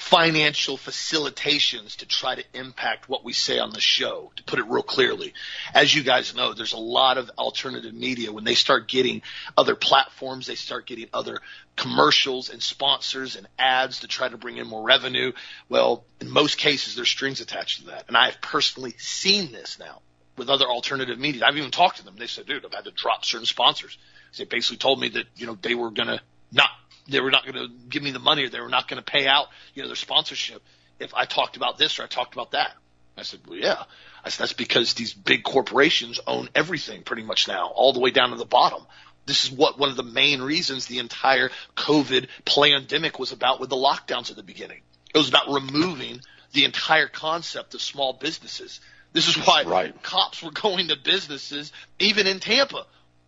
financial 0.00 0.78
facilitations 0.78 1.96
to 1.96 2.06
try 2.06 2.34
to 2.34 2.42
impact 2.54 3.06
what 3.06 3.22
we 3.22 3.34
say 3.34 3.58
on 3.58 3.70
the 3.70 3.80
show, 3.80 4.32
to 4.34 4.42
put 4.44 4.58
it 4.58 4.64
real 4.64 4.82
clearly. 4.82 5.34
As 5.74 5.94
you 5.94 6.02
guys 6.02 6.34
know, 6.34 6.54
there's 6.54 6.72
a 6.72 6.78
lot 6.78 7.18
of 7.18 7.30
alternative 7.36 7.92
media. 7.92 8.32
When 8.32 8.44
they 8.44 8.54
start 8.54 8.88
getting 8.88 9.20
other 9.58 9.76
platforms, 9.76 10.46
they 10.46 10.54
start 10.54 10.86
getting 10.86 11.08
other 11.12 11.38
commercials 11.76 12.48
and 12.48 12.62
sponsors 12.62 13.36
and 13.36 13.46
ads 13.58 14.00
to 14.00 14.08
try 14.08 14.26
to 14.26 14.38
bring 14.38 14.56
in 14.56 14.66
more 14.66 14.82
revenue. 14.82 15.32
Well, 15.68 16.04
in 16.18 16.30
most 16.30 16.56
cases, 16.56 16.96
there's 16.96 17.10
strings 17.10 17.42
attached 17.42 17.80
to 17.80 17.86
that. 17.88 18.06
And 18.08 18.16
I've 18.16 18.40
personally 18.40 18.94
seen 18.96 19.52
this 19.52 19.78
now 19.78 20.00
with 20.38 20.48
other 20.48 20.64
alternative 20.64 21.18
media. 21.18 21.44
I've 21.46 21.58
even 21.58 21.70
talked 21.70 21.98
to 21.98 22.04
them. 22.04 22.16
They 22.18 22.26
said, 22.26 22.46
dude, 22.46 22.64
I've 22.64 22.72
had 22.72 22.84
to 22.84 22.90
drop 22.90 23.26
certain 23.26 23.46
sponsors. 23.46 23.98
They 24.38 24.44
basically 24.44 24.78
told 24.78 24.98
me 24.98 25.10
that, 25.10 25.26
you 25.36 25.46
know, 25.46 25.58
they 25.60 25.74
were 25.74 25.90
going 25.90 26.08
to 26.08 26.20
not 26.50 26.70
they 27.10 27.20
were 27.20 27.30
not 27.30 27.44
going 27.44 27.56
to 27.56 27.68
give 27.88 28.02
me 28.02 28.10
the 28.10 28.18
money 28.18 28.44
or 28.44 28.48
they 28.48 28.60
were 28.60 28.68
not 28.68 28.88
going 28.88 29.02
to 29.02 29.04
pay 29.04 29.26
out, 29.26 29.48
you 29.74 29.82
know, 29.82 29.88
their 29.88 29.96
sponsorship 29.96 30.62
if 30.98 31.14
I 31.14 31.24
talked 31.24 31.56
about 31.56 31.78
this 31.78 31.98
or 31.98 32.04
I 32.04 32.06
talked 32.06 32.34
about 32.34 32.52
that. 32.52 32.72
I 33.16 33.22
said, 33.22 33.40
well, 33.46 33.58
yeah. 33.58 33.82
I 34.24 34.28
said, 34.28 34.44
that's 34.44 34.52
because 34.52 34.94
these 34.94 35.12
big 35.12 35.42
corporations 35.42 36.20
own 36.26 36.48
everything 36.54 37.02
pretty 37.02 37.22
much 37.22 37.48
now, 37.48 37.68
all 37.68 37.92
the 37.92 38.00
way 38.00 38.10
down 38.10 38.30
to 38.30 38.36
the 38.36 38.44
bottom. 38.44 38.86
This 39.26 39.44
is 39.44 39.50
what 39.50 39.78
one 39.78 39.90
of 39.90 39.96
the 39.96 40.02
main 40.02 40.42
reasons 40.42 40.86
the 40.86 40.98
entire 40.98 41.50
COVID 41.76 42.28
pandemic 42.44 43.18
was 43.18 43.32
about 43.32 43.60
with 43.60 43.70
the 43.70 43.76
lockdowns 43.76 44.30
at 44.30 44.36
the 44.36 44.42
beginning. 44.42 44.80
It 45.14 45.18
was 45.18 45.28
about 45.28 45.50
removing 45.50 46.20
the 46.52 46.64
entire 46.64 47.08
concept 47.08 47.74
of 47.74 47.82
small 47.82 48.12
businesses. 48.12 48.80
This 49.12 49.28
is 49.28 49.36
why 49.36 49.64
right. 49.64 50.02
cops 50.02 50.42
were 50.42 50.52
going 50.52 50.88
to 50.88 50.96
businesses, 50.96 51.72
even 51.98 52.26
in 52.26 52.40
Tampa, 52.40 52.86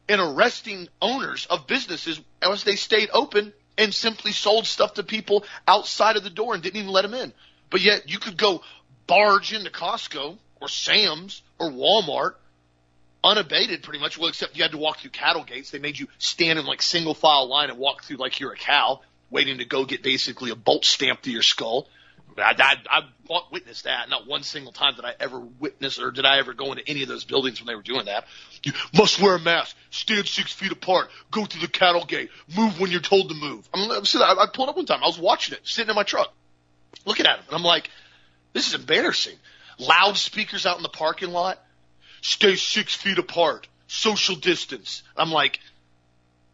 and 0.08 0.20
arresting 0.20 0.88
owners 1.00 1.46
of 1.46 1.66
businesses 1.66 2.20
as 2.40 2.64
they 2.64 2.76
stayed 2.76 3.10
open 3.12 3.52
and 3.78 3.94
simply 3.94 4.32
sold 4.32 4.66
stuff 4.66 4.94
to 4.94 5.02
people 5.02 5.44
outside 5.66 6.16
of 6.16 6.24
the 6.24 6.30
door 6.30 6.54
and 6.54 6.62
didn't 6.62 6.80
even 6.80 6.90
let 6.90 7.02
them 7.02 7.14
in. 7.14 7.32
But 7.70 7.80
yet 7.80 8.08
you 8.10 8.18
could 8.18 8.36
go 8.36 8.62
barge 9.06 9.52
into 9.52 9.70
Costco 9.70 10.36
or 10.60 10.68
Sam's 10.68 11.42
or 11.58 11.70
Walmart 11.70 12.34
unabated 13.24 13.82
pretty 13.82 13.98
much. 13.98 14.18
Well, 14.18 14.28
except 14.28 14.56
you 14.56 14.62
had 14.62 14.72
to 14.72 14.78
walk 14.78 14.98
through 14.98 15.10
cattle 15.10 15.44
gates. 15.44 15.70
They 15.70 15.78
made 15.78 15.98
you 15.98 16.08
stand 16.18 16.58
in 16.58 16.66
like 16.66 16.82
single 16.82 17.14
file 17.14 17.48
line 17.48 17.70
and 17.70 17.78
walk 17.78 18.04
through 18.04 18.16
like 18.16 18.40
you're 18.40 18.52
a 18.52 18.56
cow 18.56 19.00
waiting 19.30 19.58
to 19.58 19.64
go 19.64 19.84
get 19.84 20.02
basically 20.02 20.50
a 20.50 20.56
bolt 20.56 20.84
stamped 20.84 21.24
to 21.24 21.30
your 21.30 21.42
skull. 21.42 21.88
I, 22.38 22.54
I, 22.58 22.76
I 22.90 23.40
witnessed 23.50 23.84
that. 23.84 24.08
Not 24.08 24.26
one 24.26 24.42
single 24.42 24.72
time 24.72 24.94
did 24.94 25.04
I 25.04 25.14
ever 25.20 25.40
witness 25.40 25.98
or 25.98 26.10
did 26.10 26.24
I 26.24 26.38
ever 26.38 26.52
go 26.52 26.72
into 26.72 26.88
any 26.88 27.02
of 27.02 27.08
those 27.08 27.24
buildings 27.24 27.60
when 27.60 27.66
they 27.66 27.74
were 27.74 27.82
doing 27.82 28.06
that. 28.06 28.26
You 28.62 28.72
must 28.96 29.20
wear 29.20 29.36
a 29.36 29.40
mask, 29.40 29.76
stand 29.90 30.26
six 30.26 30.52
feet 30.52 30.72
apart, 30.72 31.10
go 31.30 31.44
through 31.44 31.62
the 31.62 31.68
cattle 31.68 32.04
gate, 32.04 32.30
move 32.56 32.80
when 32.80 32.90
you're 32.90 33.00
told 33.00 33.28
to 33.28 33.34
move. 33.34 33.68
I'm, 33.74 33.90
I'm 33.90 34.04
sitting, 34.04 34.26
I, 34.26 34.32
I 34.32 34.46
pulled 34.52 34.68
up 34.68 34.76
one 34.76 34.86
time. 34.86 35.02
I 35.02 35.06
was 35.06 35.18
watching 35.18 35.54
it, 35.54 35.60
sitting 35.64 35.90
in 35.90 35.96
my 35.96 36.02
truck, 36.02 36.32
looking 37.04 37.26
at 37.26 37.38
it, 37.38 37.44
and 37.48 37.56
I'm 37.56 37.64
like, 37.64 37.90
this 38.52 38.68
is 38.68 38.74
embarrassing. 38.74 39.36
Loudspeakers 39.78 40.66
out 40.66 40.76
in 40.76 40.82
the 40.82 40.88
parking 40.88 41.30
lot, 41.30 41.58
stay 42.20 42.56
six 42.56 42.94
feet 42.94 43.18
apart, 43.18 43.66
social 43.86 44.36
distance. 44.36 45.02
I'm 45.16 45.30
like, 45.30 45.58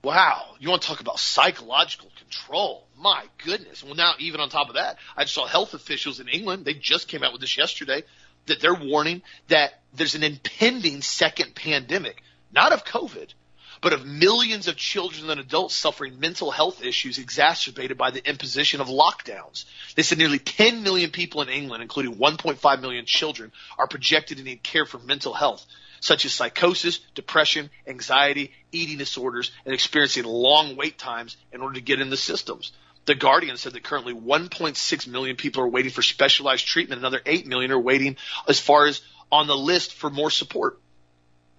wow, 0.02 0.54
you 0.58 0.70
want 0.70 0.82
to 0.82 0.88
talk 0.88 1.00
about 1.00 1.18
psychological 1.18 2.10
control? 2.18 2.86
My 2.96 3.24
goodness. 3.44 3.82
Well, 3.82 3.94
now 3.94 4.14
even 4.18 4.40
on 4.40 4.48
top 4.48 4.68
of 4.68 4.74
that, 4.74 4.98
I 5.16 5.24
just 5.24 5.34
saw 5.34 5.46
health 5.46 5.74
officials 5.74 6.20
in 6.20 6.28
England. 6.28 6.64
They 6.64 6.74
just 6.74 7.08
came 7.08 7.22
out 7.22 7.32
with 7.32 7.40
this 7.40 7.56
yesterday 7.56 8.02
that 8.46 8.60
they're 8.60 8.74
warning 8.74 9.22
that 9.48 9.80
there's 9.94 10.14
an 10.14 10.22
impending 10.22 11.02
second 11.02 11.54
pandemic, 11.54 12.22
not 12.52 12.72
of 12.72 12.84
COVID, 12.84 13.32
but 13.80 13.92
of 13.92 14.04
millions 14.04 14.68
of 14.68 14.76
children 14.76 15.30
and 15.30 15.40
adults 15.40 15.74
suffering 15.74 16.18
mental 16.18 16.50
health 16.50 16.82
issues 16.82 17.18
exacerbated 17.18 17.96
by 17.96 18.10
the 18.10 18.26
imposition 18.28 18.80
of 18.80 18.88
lockdowns. 18.88 19.64
They 19.94 20.02
said 20.02 20.18
nearly 20.18 20.38
10 20.38 20.82
million 20.82 21.10
people 21.10 21.42
in 21.42 21.48
England, 21.48 21.82
including 21.82 22.16
1.5 22.16 22.80
million 22.80 23.04
children, 23.06 23.52
are 23.78 23.86
projected 23.86 24.38
to 24.38 24.42
need 24.42 24.62
care 24.62 24.86
for 24.86 24.98
mental 24.98 25.32
health, 25.32 25.64
such 26.00 26.24
as 26.24 26.32
psychosis, 26.32 27.00
depression, 27.14 27.70
anxiety, 27.86 28.52
eating 28.72 28.98
disorders, 28.98 29.50
and 29.64 29.74
experiencing 29.74 30.24
long 30.24 30.76
wait 30.76 30.98
times 30.98 31.36
in 31.52 31.60
order 31.60 31.74
to 31.74 31.80
get 31.80 32.00
in 32.00 32.10
the 32.10 32.16
systems. 32.16 32.72
The 33.06 33.14
Guardian 33.14 33.56
said 33.56 33.72
that 33.72 33.84
currently 33.84 34.12
1.6 34.12 35.06
million 35.08 35.36
people 35.36 35.62
are 35.62 35.68
waiting 35.68 35.90
for 35.90 36.02
specialized 36.02 36.66
treatment. 36.66 36.98
Another 36.98 37.22
8 37.24 37.46
million 37.46 37.72
are 37.72 37.80
waiting 37.80 38.16
as 38.46 38.60
far 38.60 38.86
as 38.86 39.00
on 39.32 39.46
the 39.46 39.56
list 39.56 39.94
for 39.94 40.10
more 40.10 40.30
support. 40.30 40.78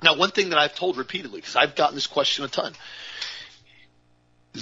Now, 0.02 0.16
one 0.16 0.32
thing 0.32 0.50
that 0.50 0.60
I've 0.60 0.76
told 0.76 0.98
repeatedly, 0.98 1.40
because 1.42 1.56
I've 1.56 1.76
gotten 1.76 1.96
this 1.96 2.08
question 2.08 2.46
a 2.46 2.48
ton, 2.48 2.74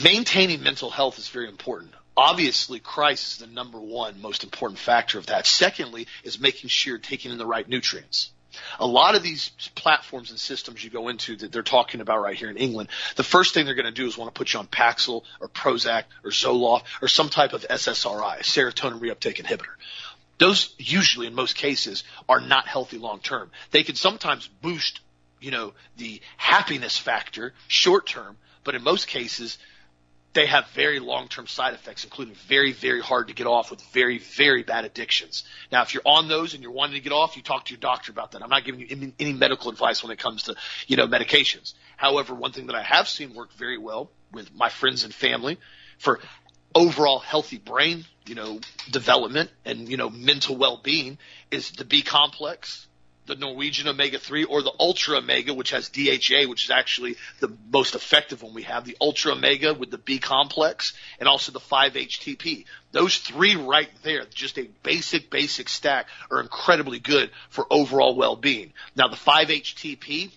maintaining 0.04 0.64
mental 0.64 0.90
health 0.90 1.20
is 1.20 1.28
very 1.28 1.48
important. 1.48 1.92
Obviously, 2.16 2.80
Christ 2.80 3.34
is 3.34 3.48
the 3.48 3.54
number 3.54 3.80
one 3.80 4.22
most 4.22 4.44
important 4.44 4.80
factor 4.80 5.20
of 5.20 5.28
that. 5.28 5.46
Secondly, 5.46 6.08
is 6.24 6.40
making 6.40 6.70
sure 6.70 6.94
you're 6.94 7.00
taking 7.00 7.32
in 7.32 7.38
the 7.38 7.46
right 7.46 7.68
nutrients. 7.68 8.32
A 8.80 8.88
lot 8.88 9.16
of 9.16 9.24
these 9.24 9.50
platforms 9.76 10.32
and 10.32 10.40
systems 10.40 10.84
you 10.84 10.90
go 10.90 11.08
into 11.08 11.36
that 11.38 11.52
they're 11.52 11.64
talking 11.64 12.02
about 12.02 12.22
right 12.22 12.36
here 12.36 12.50
in 12.50 12.58
England, 12.58 12.90
the 13.16 13.24
first 13.24 13.54
thing 13.54 13.66
they're 13.66 13.76
going 13.76 13.86
to 13.86 13.92
do 13.92 14.06
is 14.06 14.18
want 14.18 14.34
to 14.34 14.38
put 14.38 14.54
you 14.54 14.60
on 14.60 14.68
Paxil 14.68 15.24
or 15.40 15.48
Prozac 15.48 16.04
or 16.24 16.32
Zoloft 16.32 16.84
or 17.02 17.08
some 17.08 17.30
type 17.30 17.54
of 17.54 17.66
SSRI, 17.68 18.40
serotonin 18.40 19.00
reuptake 19.00 19.42
inhibitor. 19.42 19.76
Those 20.38 20.74
usually, 20.78 21.28
in 21.28 21.34
most 21.34 21.56
cases, 21.56 22.04
are 22.30 22.40
not 22.40 22.68
healthy 22.68 22.98
long 22.98 23.20
term. 23.20 23.52
They 23.72 23.84
can 23.84 23.96
sometimes 23.96 24.48
boost, 24.62 25.00
you 25.40 25.52
know, 25.52 25.74
the 25.98 26.22
happiness 26.38 26.98
factor 26.98 27.54
short 27.68 28.06
term, 28.06 28.38
but 28.64 28.76
in 28.76 28.84
most 28.84 29.08
cases, 29.08 29.58
they 30.34 30.46
have 30.46 30.68
very 30.70 31.00
long-term 31.00 31.48
side 31.48 31.74
effects, 31.74 32.04
including 32.04 32.36
very, 32.48 32.72
very 32.72 33.02
hard 33.02 33.30
to 33.30 33.34
get 33.34 33.48
off 33.48 33.72
with 33.72 33.82
very, 33.92 34.20
very 34.20 34.62
bad 34.64 34.86
addictions. 34.86 35.44
Now, 35.72 35.82
if 35.82 35.94
you're 35.94 36.04
on 36.06 36.28
those 36.28 36.54
and 36.54 36.62
you're 36.62 36.72
wanting 36.72 36.96
to 36.96 37.02
get 37.02 37.12
off, 37.12 37.36
you 37.36 37.42
talk 37.42 37.66
to 37.66 37.74
your 37.74 37.80
doctor 37.80 38.12
about 38.12 38.32
that. 38.32 38.44
I'm 38.44 38.50
not 38.50 38.64
giving 38.64 38.82
you 38.82 39.14
any, 39.20 39.34
medical 39.34 39.72
advice 39.72 40.04
when 40.04 40.12
it 40.12 40.20
comes 40.20 40.44
to, 40.44 40.56
you 40.86 40.96
know, 40.96 41.08
medications. 41.08 41.74
However, 41.96 42.36
one 42.36 42.52
thing 42.52 42.68
that 42.68 42.76
I 42.76 42.84
have 42.84 43.08
seen 43.08 43.34
work 43.34 43.52
very 43.54 43.78
well 43.78 44.12
with 44.32 44.54
my 44.54 44.70
friends 44.70 45.04
and 45.04 45.14
family 45.14 45.58
for 45.98 46.20
overall 46.76 47.20
healthy 47.20 47.58
brain, 47.58 48.06
you 48.26 48.36
know, 48.36 48.60
development 48.92 49.50
and, 49.66 49.90
you 49.90 49.98
know, 49.98 50.10
mental 50.10 50.56
well-being 50.56 51.18
is 51.50 51.72
the 51.72 51.86
B 51.86 52.02
complex, 52.02 52.88
the 53.28 53.36
Norwegian 53.36 53.88
omega 53.88 54.18
3 54.18 54.46
or 54.46 54.62
the 54.62 54.74
ultra 54.80 55.18
omega, 55.18 55.54
which 55.54 55.72
has 55.72 55.90
DHA, 55.90 56.48
which 56.48 56.66
is 56.66 56.72
actually 56.72 57.18
the 57.40 57.56
most 57.72 57.94
effective 57.94 58.42
one 58.42 58.54
we 58.54 58.64
have, 58.64 58.86
the 58.86 58.98
ultra 59.00 59.34
omega 59.34 59.74
with 59.74 59.92
the 59.92 59.98
B 59.98 60.18
complex 60.18 60.94
and 61.20 61.28
also 61.28 61.52
the 61.52 61.60
5-HTP. 61.60 62.66
Those 62.92 63.18
three 63.18 63.56
right 63.56 63.90
there, 64.04 64.26
just 64.34 64.58
a 64.58 64.70
basic, 64.82 65.30
basic 65.30 65.70
stack 65.70 66.08
are 66.32 66.40
incredibly 66.40 67.00
good 67.00 67.30
for 67.50 67.68
overall 67.70 68.16
well-being. 68.16 68.74
Now 68.96 69.10
the 69.10 69.18
5-HTP, 69.18 70.32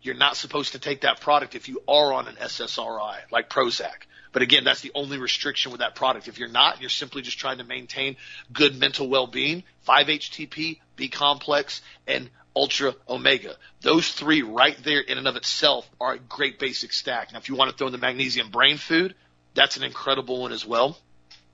you're 0.00 0.14
not 0.14 0.36
supposed 0.36 0.72
to 0.72 0.78
take 0.78 1.02
that 1.02 1.20
product 1.20 1.54
if 1.54 1.68
you 1.68 1.82
are 1.86 2.12
on 2.12 2.28
an 2.28 2.36
SSRI 2.36 3.18
like 3.30 3.50
Prozac. 3.50 4.06
But 4.32 4.42
again, 4.42 4.64
that's 4.64 4.80
the 4.80 4.92
only 4.94 5.18
restriction 5.18 5.72
with 5.72 5.80
that 5.80 5.94
product. 5.94 6.26
If 6.26 6.38
you're 6.38 6.48
not, 6.48 6.80
you're 6.80 6.88
simply 6.88 7.20
just 7.20 7.38
trying 7.38 7.58
to 7.58 7.64
maintain 7.64 8.16
good 8.50 8.78
mental 8.78 9.08
well-being. 9.08 9.64
5-HTP, 9.86 10.80
B 11.02 11.08
complex, 11.08 11.82
and 12.06 12.30
ultra 12.54 12.94
omega. 13.08 13.56
Those 13.80 14.08
three 14.08 14.42
right 14.42 14.76
there 14.84 15.00
in 15.00 15.18
and 15.18 15.26
of 15.26 15.34
itself 15.34 15.90
are 16.00 16.12
a 16.12 16.18
great 16.20 16.60
basic 16.60 16.92
stack. 16.92 17.32
Now, 17.32 17.40
if 17.40 17.48
you 17.48 17.56
want 17.56 17.72
to 17.72 17.76
throw 17.76 17.88
in 17.88 17.92
the 17.92 17.98
magnesium 17.98 18.50
brain 18.50 18.76
food, 18.76 19.16
that's 19.52 19.76
an 19.76 19.82
incredible 19.82 20.42
one 20.42 20.52
as 20.52 20.64
well. 20.64 20.96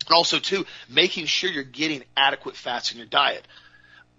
And 0.07 0.15
also 0.15 0.39
too, 0.39 0.67
making 0.87 1.25
sure 1.25 1.49
you're 1.49 1.65
getting 1.65 2.05
adequate 2.15 2.57
fats 2.57 2.93
in 2.93 2.99
your 2.99 3.07
diet. 3.07 3.49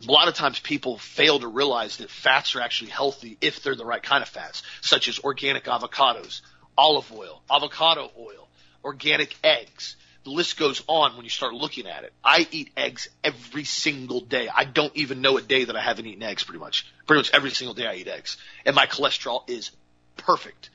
A 0.08 0.12
lot 0.12 0.30
of 0.30 0.34
times 0.34 0.60
people 0.60 0.98
fail 0.98 1.38
to 1.40 1.48
realize 1.48 1.98
that 1.98 2.10
fats 2.10 2.56
are 2.56 2.62
actually 2.62 2.90
healthy 2.90 3.38
if 3.40 3.62
they're 3.62 3.76
the 3.76 3.86
right 3.86 4.02
kind 4.02 4.24
of 4.24 4.30
fats, 4.30 4.64
such 4.82 5.08
as 5.10 5.20
organic 5.20 5.66
avocados, 5.66 6.42
olive 6.76 7.12
oil, 7.14 7.44
avocado 7.52 8.10
oil, 8.18 8.48
organic 8.84 9.38
eggs. 9.44 9.96
The 10.24 10.32
list 10.32 10.58
goes 10.58 10.84
on 10.88 11.16
when 11.16 11.24
you 11.24 11.30
start 11.30 11.54
looking 11.54 11.88
at 11.88 12.04
it. 12.04 12.14
I 12.24 12.48
eat 12.52 12.72
eggs 12.76 13.10
every 13.24 13.64
single 13.64 14.20
day. 14.20 14.50
I 14.54 14.66
don't 14.66 14.96
even 14.96 15.22
know 15.22 15.38
a 15.38 15.42
day 15.42 15.64
that 15.64 15.76
I 15.76 15.82
haven't 15.82 16.06
eaten 16.06 16.24
eggs 16.24 16.44
pretty 16.44 16.60
much. 16.60 16.86
Pretty 17.08 17.20
much 17.20 17.32
every 17.34 17.52
single 17.52 17.74
day 17.74 17.88
I 17.88 17.96
eat 17.96 18.08
eggs. 18.08 18.38
And 18.66 18.76
my 18.76 18.86
cholesterol 18.86 19.50
is 19.50 19.72
perfect. 20.18 20.70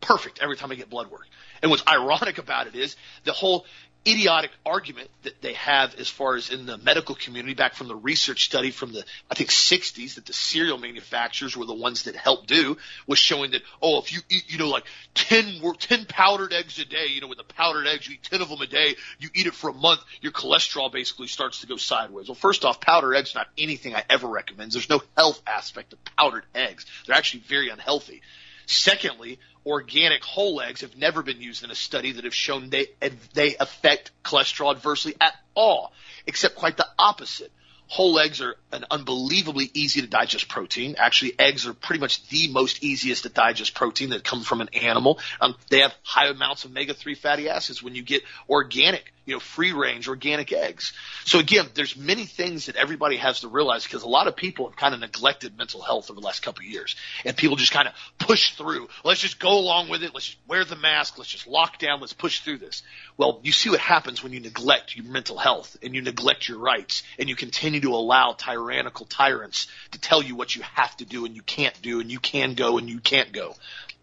Perfect 0.00 0.40
every 0.42 0.56
time 0.56 0.70
I 0.70 0.74
get 0.74 0.90
blood 0.90 1.10
work. 1.10 1.26
And 1.62 1.70
what's 1.70 1.86
ironic 1.86 2.38
about 2.38 2.66
it 2.66 2.74
is 2.74 2.96
the 3.24 3.32
whole 3.32 3.64
idiotic 4.06 4.50
argument 4.64 5.10
that 5.24 5.42
they 5.42 5.52
have 5.52 5.94
as 5.96 6.08
far 6.08 6.34
as 6.34 6.50
in 6.50 6.64
the 6.64 6.78
medical 6.78 7.14
community 7.14 7.52
back 7.52 7.74
from 7.74 7.86
the 7.86 7.94
research 7.94 8.46
study 8.46 8.70
from 8.70 8.92
the 8.92 9.04
I 9.30 9.34
think 9.34 9.50
60s 9.50 10.14
that 10.14 10.24
the 10.24 10.32
cereal 10.32 10.78
manufacturers 10.78 11.54
were 11.54 11.66
the 11.66 11.74
ones 11.74 12.04
that 12.04 12.16
helped 12.16 12.46
do 12.46 12.78
was 13.06 13.18
showing 13.18 13.50
that 13.50 13.62
oh 13.82 13.98
if 13.98 14.12
you 14.12 14.20
eat 14.30 14.44
you 14.50 14.58
know 14.58 14.68
like 14.68 14.84
10 15.14 15.60
10 15.78 16.06
powdered 16.06 16.52
eggs 16.54 16.78
a 16.78 16.86
day 16.86 17.08
you 17.10 17.20
know 17.20 17.26
with 17.26 17.38
the 17.38 17.44
powdered 17.44 17.86
eggs 17.86 18.08
you 18.08 18.14
eat 18.14 18.22
10 18.22 18.40
of 18.40 18.48
them 18.48 18.62
a 18.62 18.66
day 18.66 18.96
you 19.18 19.28
eat 19.34 19.46
it 19.46 19.54
for 19.54 19.68
a 19.68 19.74
month 19.74 20.00
your 20.22 20.32
cholesterol 20.32 20.90
basically 20.90 21.26
starts 21.26 21.60
to 21.60 21.66
go 21.66 21.76
sideways. 21.76 22.28
Well 22.28 22.34
first 22.34 22.64
off 22.64 22.80
powdered 22.80 23.14
eggs 23.14 23.34
not 23.34 23.48
anything 23.58 23.94
I 23.94 24.04
ever 24.08 24.28
recommend. 24.28 24.72
There's 24.72 24.88
no 24.88 25.02
health 25.16 25.42
aspect 25.46 25.92
of 25.92 26.02
powdered 26.16 26.44
eggs. 26.54 26.86
They're 27.06 27.16
actually 27.16 27.40
very 27.40 27.68
unhealthy. 27.68 28.22
Secondly, 28.66 29.40
organic 29.66 30.24
whole 30.24 30.60
eggs 30.60 30.80
have 30.80 30.96
never 30.96 31.22
been 31.22 31.40
used 31.40 31.64
in 31.64 31.70
a 31.70 31.74
study 31.74 32.12
that 32.12 32.24
have 32.24 32.34
shown 32.34 32.70
they, 32.70 32.86
they 33.34 33.56
affect 33.56 34.10
cholesterol 34.24 34.74
adversely 34.74 35.14
at 35.20 35.34
all, 35.54 35.92
except 36.26 36.56
quite 36.56 36.76
the 36.76 36.86
opposite. 36.98 37.52
Whole 37.88 38.20
eggs 38.20 38.40
are 38.40 38.54
an 38.70 38.84
unbelievably 38.88 39.68
easy 39.74 40.00
to 40.00 40.06
digest 40.06 40.48
protein. 40.48 40.94
Actually, 40.96 41.32
eggs 41.40 41.66
are 41.66 41.74
pretty 41.74 41.98
much 41.98 42.24
the 42.28 42.48
most 42.52 42.84
easiest 42.84 43.24
to 43.24 43.28
digest 43.28 43.74
protein 43.74 44.10
that 44.10 44.22
comes 44.22 44.46
from 44.46 44.60
an 44.60 44.68
animal. 44.74 45.18
Um, 45.40 45.56
they 45.70 45.80
have 45.80 45.92
high 46.04 46.28
amounts 46.28 46.64
of 46.64 46.70
omega-3 46.70 47.16
fatty 47.16 47.48
acids 47.48 47.82
when 47.82 47.96
you 47.96 48.02
get 48.02 48.22
organic 48.48 49.12
you 49.26 49.34
know, 49.34 49.40
free 49.40 49.72
range 49.72 50.08
organic 50.08 50.52
eggs. 50.52 50.92
So 51.24 51.38
again, 51.38 51.66
there's 51.74 51.96
many 51.96 52.24
things 52.24 52.66
that 52.66 52.76
everybody 52.76 53.16
has 53.16 53.40
to 53.40 53.48
realize 53.48 53.84
because 53.84 54.02
a 54.02 54.08
lot 54.08 54.26
of 54.26 54.36
people 54.36 54.66
have 54.66 54.76
kind 54.76 54.94
of 54.94 55.00
neglected 55.00 55.56
mental 55.56 55.82
health 55.82 56.10
over 56.10 56.20
the 56.20 56.26
last 56.26 56.42
couple 56.42 56.64
of 56.64 56.70
years 56.70 56.96
and 57.24 57.36
people 57.36 57.56
just 57.56 57.72
kind 57.72 57.86
of 57.86 57.94
push 58.18 58.56
through. 58.56 58.88
Let's 59.04 59.20
just 59.20 59.38
go 59.38 59.58
along 59.58 59.88
with 59.88 60.02
it. 60.02 60.14
Let's 60.14 60.26
just 60.26 60.38
wear 60.48 60.64
the 60.64 60.76
mask. 60.76 61.18
Let's 61.18 61.30
just 61.30 61.46
lock 61.46 61.78
down. 61.78 62.00
Let's 62.00 62.12
push 62.12 62.40
through 62.40 62.58
this. 62.58 62.82
Well, 63.16 63.40
you 63.42 63.52
see 63.52 63.70
what 63.70 63.80
happens 63.80 64.22
when 64.22 64.32
you 64.32 64.40
neglect 64.40 64.96
your 64.96 65.06
mental 65.06 65.38
health 65.38 65.76
and 65.82 65.94
you 65.94 66.02
neglect 66.02 66.48
your 66.48 66.58
rights 66.58 67.02
and 67.18 67.28
you 67.28 67.36
continue 67.36 67.80
to 67.80 67.90
allow 67.90 68.32
tyrannical 68.32 69.06
tyrants 69.06 69.68
to 69.92 70.00
tell 70.00 70.22
you 70.22 70.34
what 70.34 70.56
you 70.56 70.62
have 70.74 70.96
to 70.96 71.04
do 71.04 71.24
and 71.24 71.36
you 71.36 71.42
can't 71.42 71.80
do 71.82 72.00
and 72.00 72.10
you 72.10 72.18
can 72.18 72.54
go 72.54 72.78
and 72.78 72.88
you 72.88 73.00
can't 73.00 73.32
go. 73.32 73.54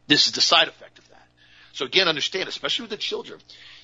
This 0.07 0.27
is 0.27 0.33
the 0.33 0.41
side 0.41 0.67
effect 0.67 0.99
of 0.99 1.07
that. 1.09 1.27
So 1.73 1.85
again, 1.85 2.07
understand, 2.07 2.47
especially 2.49 2.83
with 2.83 2.91
the 2.91 2.97
children, 2.97 3.39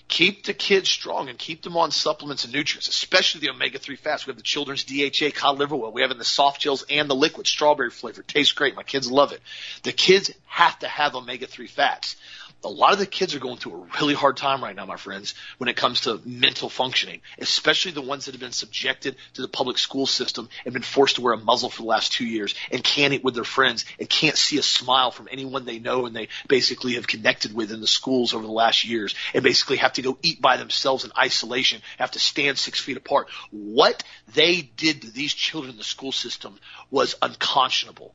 keep 0.08 0.46
the 0.46 0.54
kids 0.54 0.90
strong 0.90 1.30
and 1.30 1.38
keep 1.38 1.64
them 1.64 1.78
on 1.78 1.92
supplements 1.92 2.44
and 2.44 2.54
nutrients, 2.54 2.88
especially 2.88 3.42
the 3.42 3.50
omega-3 3.50 3.98
fats. 3.98 4.26
We 4.26 4.32
have 4.32 4.38
the 4.38 4.44
children's 4.44 4.84
DHA 4.84 5.32
cod 5.34 5.58
liver 5.58 5.76
oil. 5.76 5.92
We 5.92 6.02
have 6.02 6.12
in 6.12 6.18
the 6.18 6.24
soft 6.24 6.62
gels 6.62 6.86
and 6.90 7.10
the 7.10 7.16
liquid 7.16 7.48
strawberry 7.48 7.90
flavor. 7.90 8.24
Tastes 8.24 8.54
great. 8.54 8.76
My 8.76 8.84
kids 8.84 9.12
love 9.12 9.32
it. 9.32 9.42
The 9.84 9.92
kids 9.92 10.32
have 10.46 10.78
to 10.80 10.88
have 10.88 11.16
omega-3 11.16 11.70
fats 11.70 12.16
a 12.64 12.70
lot 12.70 12.94
of 12.94 13.00
the 13.00 13.06
kids 13.06 13.36
are 13.36 13.40
going 13.40 13.58
through 13.58 13.74
a 13.74 14.00
really 14.00 14.14
hard 14.14 14.38
time 14.38 14.64
right 14.64 14.76
now, 14.76 14.86
my 14.86 14.96
friends, 14.96 15.34
when 15.58 15.68
it 15.68 15.76
comes 15.76 16.02
to 16.02 16.22
mental 16.26 16.70
functioning, 16.70 17.22
especially 17.38 17.92
the 17.92 18.02
ones 18.02 18.26
that 18.26 18.34
have 18.34 18.42
been 18.42 18.52
subjected 18.52 19.16
to 19.34 19.42
the 19.42 19.48
public 19.48 19.78
school 19.78 20.06
system 20.06 20.48
and 20.66 20.74
been 20.74 20.84
forced 20.84 21.16
to 21.16 21.22
wear 21.22 21.34
a 21.34 21.38
muzzle 21.38 21.70
for 21.70 21.82
the 21.82 21.88
last 21.88 22.14
two 22.14 22.26
years 22.26 22.56
and 22.72 22.84
can't 22.84 23.14
eat 23.14 23.24
with 23.24 23.36
their 23.36 23.44
friends 23.44 23.86
and 24.00 24.10
can't 24.10 24.38
see 24.38 24.58
a 24.58 24.64
smile 24.64 25.12
from 25.12 25.28
anyone 25.32 25.66
they 25.66 25.80
know 25.80 26.06
and 26.06 26.16
they 26.16 26.30
basically 26.48 26.94
have 26.94 27.08
connected 27.08 27.54
with 27.54 27.72
in 27.72 27.82
the 27.82 27.88
schools 27.88 28.34
over 28.34 28.46
the 28.46 28.52
last 28.52 28.86
years 28.86 29.14
and 29.34 29.44
basically 29.44 29.78
have 29.78 29.94
to 29.94 30.02
go 30.02 30.18
eat 30.22 30.42
by 30.42 30.58
themselves 30.58 31.04
in 31.04 31.12
isolation, 31.18 31.82
have 31.98 32.12
to 32.12 32.20
stand 32.20 32.58
six 32.58 32.80
feet 32.80 32.98
apart. 32.98 33.30
What 33.52 34.04
they 34.34 34.62
did 34.62 35.02
to 35.02 35.12
these 35.12 35.34
children 35.34 35.72
in 35.72 35.78
the 35.78 35.84
school 35.84 36.12
system 36.12 36.58
was 36.90 37.16
unconscionable. 37.22 38.14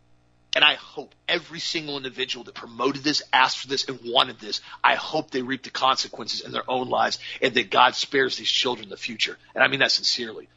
And 0.54 0.64
I 0.64 0.74
hope 0.74 1.14
every 1.28 1.60
single 1.60 1.96
individual 1.96 2.44
that 2.44 2.54
promoted 2.54 3.04
this, 3.04 3.22
asked 3.32 3.58
for 3.58 3.68
this, 3.68 3.86
and 3.88 4.00
wanted 4.04 4.40
this, 4.40 4.60
I 4.82 4.94
hope 4.94 5.30
they 5.30 5.42
reap 5.42 5.62
the 5.62 5.70
consequences 5.70 6.40
in 6.40 6.52
their 6.52 6.68
own 6.68 6.88
lives 6.88 7.18
and 7.42 7.54
that 7.54 7.70
God 7.70 7.94
spares 7.94 8.36
these 8.36 8.50
children 8.50 8.88
the 8.88 8.96
future. 8.96 9.36
And 9.54 9.62
I 9.62 9.68
mean 9.68 9.80
that 9.80 9.92
sincerely. 9.92 10.48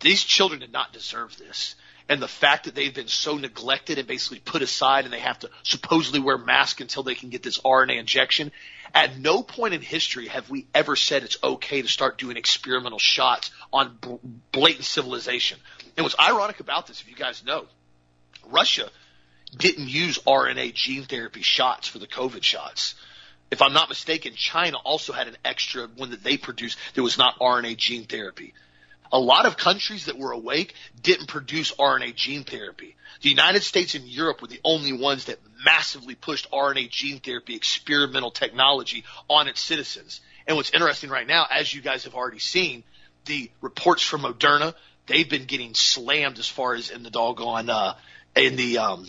These 0.00 0.24
children 0.24 0.60
did 0.60 0.72
not 0.72 0.92
deserve 0.92 1.36
this. 1.38 1.76
And 2.08 2.22
the 2.22 2.28
fact 2.28 2.64
that 2.64 2.74
they've 2.74 2.94
been 2.94 3.08
so 3.08 3.36
neglected 3.36 3.98
and 3.98 4.06
basically 4.06 4.38
put 4.38 4.62
aside 4.62 5.04
and 5.04 5.12
they 5.12 5.20
have 5.20 5.40
to 5.40 5.50
supposedly 5.62 6.20
wear 6.20 6.38
masks 6.38 6.80
until 6.80 7.02
they 7.02 7.14
can 7.14 7.30
get 7.30 7.42
this 7.42 7.58
RNA 7.58 7.98
injection. 7.98 8.52
At 8.94 9.18
no 9.18 9.42
point 9.42 9.74
in 9.74 9.82
history 9.82 10.28
have 10.28 10.48
we 10.48 10.66
ever 10.74 10.94
said 10.94 11.22
it's 11.22 11.38
okay 11.42 11.82
to 11.82 11.88
start 11.88 12.18
doing 12.18 12.36
experimental 12.36 12.98
shots 12.98 13.50
on 13.72 13.98
blatant 14.52 14.84
civilization. 14.84 15.58
And 15.96 16.04
what's 16.04 16.18
ironic 16.18 16.60
about 16.60 16.86
this, 16.86 17.00
if 17.00 17.08
you 17.08 17.16
guys 17.16 17.44
know, 17.44 17.66
Russia 18.46 18.88
didn't 19.56 19.88
use 19.88 20.18
RNA 20.18 20.74
gene 20.74 21.04
therapy 21.04 21.42
shots 21.42 21.88
for 21.88 21.98
the 21.98 22.06
COVID 22.06 22.42
shots. 22.42 22.94
If 23.50 23.62
I'm 23.62 23.72
not 23.72 23.88
mistaken, 23.88 24.34
China 24.34 24.76
also 24.78 25.12
had 25.12 25.28
an 25.28 25.36
extra 25.44 25.86
one 25.86 26.10
that 26.10 26.24
they 26.24 26.36
produced 26.36 26.78
that 26.94 27.02
was 27.02 27.16
not 27.16 27.38
RNA 27.38 27.76
gene 27.76 28.04
therapy. 28.04 28.54
A 29.12 29.18
lot 29.18 29.46
of 29.46 29.56
countries 29.56 30.06
that 30.06 30.18
were 30.18 30.32
awake 30.32 30.74
didn't 31.00 31.28
produce 31.28 31.70
RNA 31.72 32.16
gene 32.16 32.42
therapy. 32.42 32.96
The 33.22 33.28
United 33.28 33.62
States 33.62 33.94
and 33.94 34.04
Europe 34.04 34.42
were 34.42 34.48
the 34.48 34.60
only 34.64 34.92
ones 34.92 35.26
that 35.26 35.38
massively 35.64 36.16
pushed 36.16 36.50
RNA 36.50 36.90
gene 36.90 37.20
therapy 37.20 37.54
experimental 37.54 38.32
technology 38.32 39.04
on 39.30 39.46
its 39.46 39.60
citizens. 39.60 40.20
And 40.46 40.56
what's 40.56 40.70
interesting 40.70 41.08
right 41.08 41.26
now, 41.26 41.46
as 41.48 41.72
you 41.72 41.80
guys 41.80 42.04
have 42.04 42.14
already 42.14 42.40
seen, 42.40 42.82
the 43.26 43.50
reports 43.60 44.02
from 44.02 44.22
Moderna, 44.22 44.74
they've 45.06 45.28
been 45.28 45.44
getting 45.44 45.74
slammed 45.74 46.38
as 46.38 46.48
far 46.48 46.74
as 46.74 46.90
in 46.90 47.02
the 47.02 47.10
doggone 47.10 47.70
uh, 47.70 47.94
in 48.36 48.56
the 48.56 48.78
um, 48.78 49.06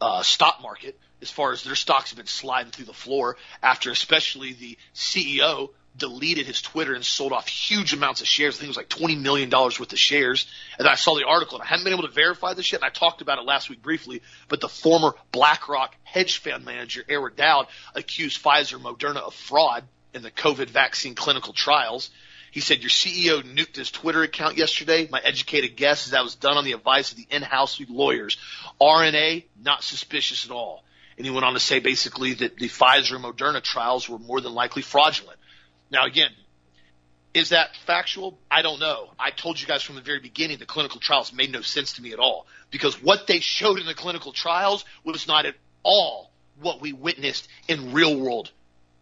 uh, 0.00 0.22
stock 0.22 0.60
market 0.62 0.98
as 1.22 1.30
far 1.30 1.52
as 1.52 1.64
their 1.64 1.74
stocks 1.74 2.10
have 2.10 2.18
been 2.18 2.26
sliding 2.26 2.70
through 2.70 2.84
the 2.84 2.92
floor 2.92 3.36
after 3.62 3.90
especially 3.90 4.52
the 4.52 4.78
CEO 4.94 5.70
deleted 5.96 6.46
his 6.46 6.60
Twitter 6.60 6.94
and 6.94 7.04
sold 7.04 7.32
off 7.32 7.48
huge 7.48 7.94
amounts 7.94 8.20
of 8.20 8.26
shares. 8.26 8.56
I 8.56 8.58
think 8.58 8.66
it 8.66 8.68
was 8.68 8.76
like 8.76 8.88
$20 8.90 9.20
million 9.20 9.50
worth 9.50 9.80
of 9.80 9.98
shares. 9.98 10.46
And 10.78 10.86
I 10.86 10.94
saw 10.94 11.14
the 11.16 11.26
article 11.26 11.58
and 11.58 11.64
I 11.64 11.68
haven't 11.68 11.84
been 11.84 11.94
able 11.94 12.06
to 12.06 12.14
verify 12.14 12.52
this 12.52 12.70
yet. 12.70 12.82
And 12.82 12.86
I 12.86 12.90
talked 12.90 13.22
about 13.22 13.38
it 13.38 13.46
last 13.46 13.70
week 13.70 13.82
briefly, 13.82 14.20
but 14.48 14.60
the 14.60 14.68
former 14.68 15.14
BlackRock 15.32 15.96
hedge 16.04 16.38
fund 16.38 16.64
manager, 16.64 17.02
Eric 17.08 17.36
Dowd, 17.36 17.68
accused 17.94 18.42
Pfizer 18.42 18.78
Moderna 18.78 19.22
of 19.22 19.34
fraud 19.34 19.84
in 20.12 20.22
the 20.22 20.30
COVID 20.30 20.68
vaccine 20.68 21.14
clinical 21.14 21.52
trials. 21.52 22.10
He 22.56 22.62
said, 22.62 22.80
Your 22.80 22.88
CEO 22.88 23.42
nuked 23.42 23.76
his 23.76 23.90
Twitter 23.90 24.22
account 24.22 24.56
yesterday. 24.56 25.06
My 25.12 25.20
educated 25.22 25.76
guess 25.76 26.06
is 26.06 26.12
that 26.12 26.24
was 26.24 26.36
done 26.36 26.56
on 26.56 26.64
the 26.64 26.72
advice 26.72 27.10
of 27.10 27.18
the 27.18 27.26
in 27.28 27.42
house 27.42 27.78
lawyers. 27.86 28.38
RNA, 28.80 29.44
not 29.62 29.84
suspicious 29.84 30.46
at 30.46 30.50
all. 30.50 30.82
And 31.18 31.26
he 31.26 31.30
went 31.30 31.44
on 31.44 31.52
to 31.52 31.60
say 31.60 31.80
basically 31.80 32.32
that 32.32 32.56
the 32.56 32.70
Pfizer 32.70 33.16
and 33.16 33.24
Moderna 33.26 33.62
trials 33.62 34.08
were 34.08 34.18
more 34.18 34.40
than 34.40 34.54
likely 34.54 34.80
fraudulent. 34.80 35.38
Now, 35.90 36.06
again, 36.06 36.30
is 37.34 37.50
that 37.50 37.76
factual? 37.84 38.38
I 38.50 38.62
don't 38.62 38.80
know. 38.80 39.10
I 39.18 39.32
told 39.32 39.60
you 39.60 39.66
guys 39.66 39.82
from 39.82 39.96
the 39.96 40.00
very 40.00 40.20
beginning 40.20 40.56
the 40.56 40.64
clinical 40.64 40.98
trials 40.98 41.34
made 41.34 41.52
no 41.52 41.60
sense 41.60 41.92
to 41.96 42.02
me 42.02 42.14
at 42.14 42.18
all 42.18 42.46
because 42.70 43.02
what 43.02 43.26
they 43.26 43.40
showed 43.40 43.80
in 43.80 43.84
the 43.84 43.92
clinical 43.92 44.32
trials 44.32 44.86
was 45.04 45.28
not 45.28 45.44
at 45.44 45.56
all 45.82 46.30
what 46.58 46.80
we 46.80 46.94
witnessed 46.94 47.48
in 47.68 47.92
real 47.92 48.18
world, 48.18 48.50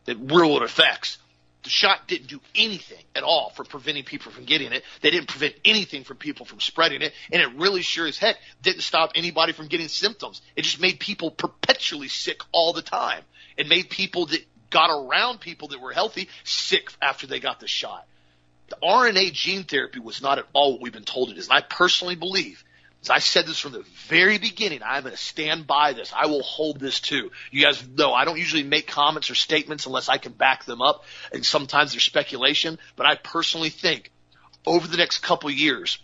the 0.07 0.17
real 0.17 0.51
world 0.51 0.65
effects 0.65 1.19
the 1.65 1.71
shot 1.71 2.07
didn't 2.07 2.29
do 2.29 2.41
anything 2.55 3.03
at 3.15 3.23
all 3.23 3.51
for 3.51 3.65
preventing 3.65 4.05
people 4.05 4.31
from 4.31 4.45
getting 4.45 4.73
it. 4.73 4.85
They 5.01 5.11
didn't 5.11 5.29
prevent 5.29 5.55
anything 5.65 6.05
from 6.05 6.19
people 6.19 6.47
from 6.47 6.61
spreading 6.61 7.03
it. 7.03 7.13
And 7.33 7.43
it 7.43 7.55
really 7.57 7.83
sure 7.83 8.07
as 8.07 8.19
heck 8.19 8.37
didn't 8.63 8.83
stop 8.83 9.13
anybody 9.15 9.53
from 9.53 9.67
getting 9.67 9.89
symptoms. 9.89 10.43
It 10.55 10.63
just 10.63 10.81
made 10.81 11.01
people 11.01 11.31
perpetually 11.31 12.09
sick 12.09 12.41
all 12.53 12.73
the 12.73 12.83
time. 12.83 13.23
It 13.57 13.67
made 13.69 13.89
people 13.89 14.27
that 14.27 14.45
got 14.71 14.91
around 14.91 15.41
people 15.41 15.69
that 15.69 15.81
were 15.81 15.93
healthy 15.93 16.29
sick 16.45 16.93
after 17.01 17.27
they 17.27 17.41
got 17.41 17.61
the 17.61 17.69
shot. 17.69 18.07
The 18.69 18.77
RNA 18.83 19.33
gene 19.33 19.65
therapy 19.65 20.01
was 20.01 20.21
not 20.21 20.39
at 20.39 20.47
all 20.53 20.73
what 20.73 20.83
we've 20.83 20.93
been 20.93 21.05
told 21.05 21.31
it 21.31 21.39
is. 21.39 21.49
And 21.49 21.57
I 21.57 21.61
personally 21.61 22.17
believe 22.17 22.63
as 23.05 23.11
I 23.11 23.19
said 23.19 23.47
this 23.47 23.59
from 23.59 23.73
the 23.73 23.85
very 24.09 24.39
beginning, 24.39 24.81
I'm 24.83 25.03
going 25.03 25.13
to 25.15 25.21
stand 25.21 25.67
by 25.67 25.93
this. 25.93 26.11
I 26.17 26.25
will 26.25 26.43
hold 26.43 26.81
this 26.81 27.01
too. 27.01 27.33
You 27.51 27.63
guys 27.63 27.87
know 27.87 28.15
I 28.15 28.25
don't 28.25 28.39
usually 28.39 28.63
make 28.63 28.87
comments 28.87 29.31
or 29.31 29.35
statements 29.35 29.85
unless 29.85 30.09
I 30.09 30.17
can 30.17 30.33
back 30.33 30.65
them 30.65 30.81
up, 30.81 31.05
and 31.31 31.45
sometimes 31.45 31.93
they're 31.93 32.01
speculation. 32.01 32.79
But 32.97 33.05
I 33.05 33.17
personally 33.17 33.69
think 33.69 34.11
over 34.65 34.89
the 34.89 34.97
next 34.97 35.19
couple 35.19 35.51
years, 35.51 35.99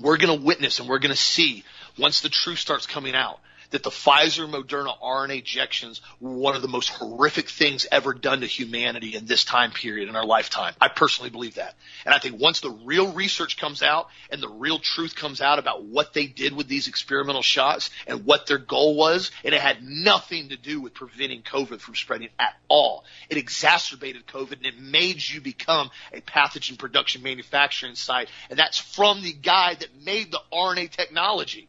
we're 0.00 0.16
going 0.16 0.36
to 0.36 0.44
witness 0.44 0.80
and 0.80 0.88
we're 0.88 0.98
going 0.98 1.14
to 1.14 1.16
see 1.16 1.62
once 1.96 2.22
the 2.22 2.28
truth 2.28 2.58
starts 2.58 2.86
coming 2.86 3.14
out 3.14 3.38
that 3.72 3.82
the 3.82 3.90
Pfizer 3.90 4.48
Moderna 4.48 4.98
RNA 5.02 5.40
injections 5.40 6.00
were 6.20 6.32
one 6.32 6.54
of 6.54 6.62
the 6.62 6.68
most 6.68 6.90
horrific 6.90 7.48
things 7.48 7.86
ever 7.90 8.14
done 8.14 8.40
to 8.40 8.46
humanity 8.46 9.14
in 9.16 9.26
this 9.26 9.44
time 9.44 9.72
period 9.72 10.08
in 10.08 10.16
our 10.16 10.24
lifetime. 10.24 10.74
I 10.80 10.88
personally 10.88 11.30
believe 11.30 11.56
that. 11.56 11.74
And 12.04 12.14
I 12.14 12.18
think 12.18 12.40
once 12.40 12.60
the 12.60 12.70
real 12.70 13.12
research 13.12 13.56
comes 13.56 13.82
out 13.82 14.08
and 14.30 14.42
the 14.42 14.48
real 14.48 14.78
truth 14.78 15.16
comes 15.16 15.40
out 15.40 15.58
about 15.58 15.84
what 15.84 16.12
they 16.12 16.26
did 16.26 16.54
with 16.54 16.68
these 16.68 16.86
experimental 16.86 17.42
shots 17.42 17.90
and 18.06 18.24
what 18.24 18.46
their 18.46 18.58
goal 18.58 18.94
was, 18.94 19.30
and 19.44 19.54
it 19.54 19.60
had 19.60 19.82
nothing 19.82 20.50
to 20.50 20.56
do 20.56 20.80
with 20.80 20.94
preventing 20.94 21.42
COVID 21.42 21.80
from 21.80 21.94
spreading 21.94 22.28
at 22.38 22.54
all. 22.68 23.04
It 23.30 23.38
exacerbated 23.38 24.26
COVID 24.26 24.58
and 24.58 24.66
it 24.66 24.78
made 24.78 25.26
you 25.26 25.40
become 25.40 25.90
a 26.12 26.20
pathogen 26.20 26.78
production 26.78 27.22
manufacturing 27.22 27.94
site. 27.94 28.28
And 28.50 28.58
that's 28.58 28.78
from 28.78 29.22
the 29.22 29.32
guy 29.32 29.74
that 29.74 29.88
made 30.04 30.30
the 30.30 30.40
RNA 30.52 30.90
technology. 30.90 31.68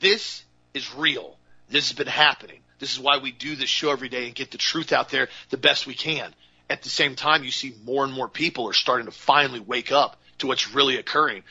This 0.00 0.44
is 0.78 0.94
real. 0.94 1.36
This 1.68 1.88
has 1.88 1.96
been 1.96 2.06
happening. 2.06 2.60
This 2.78 2.92
is 2.92 3.00
why 3.00 3.18
we 3.18 3.32
do 3.32 3.56
this 3.56 3.68
show 3.68 3.90
every 3.90 4.08
day 4.08 4.26
and 4.26 4.34
get 4.34 4.50
the 4.50 4.58
truth 4.58 4.92
out 4.92 5.10
there 5.10 5.28
the 5.50 5.56
best 5.56 5.86
we 5.86 5.94
can. 5.94 6.32
At 6.70 6.82
the 6.82 6.88
same 6.88 7.14
time, 7.14 7.44
you 7.44 7.50
see 7.50 7.74
more 7.84 8.04
and 8.04 8.12
more 8.12 8.28
people 8.28 8.68
are 8.68 8.74
starting 8.74 9.06
to 9.06 9.12
finally 9.12 9.60
wake 9.60 9.92
up 9.92 10.16
to 10.38 10.46
what's 10.46 10.72
really 10.74 10.96
occurring. 10.96 11.42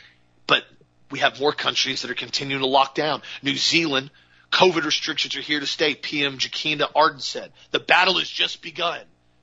But 0.48 0.64
we 1.12 1.20
have 1.20 1.40
more 1.40 1.52
countries 1.52 2.02
that 2.02 2.12
are 2.12 2.16
continuing 2.16 2.62
to 2.62 2.68
lock 2.68 2.96
down. 2.96 3.22
New 3.42 3.56
Zealand, 3.56 4.10
COVID 4.52 4.86
restrictions 4.86 5.36
are 5.36 5.42
here 5.42 5.60
to 5.60 5.68
stay. 5.68 5.96
PM 5.96 6.38
Jacinda 6.38 6.92
Ardern 6.94 7.22
said, 7.22 7.52
the 7.72 7.80
battle 7.80 8.18
has 8.20 8.30
just 8.30 8.62
begun. 8.62 9.02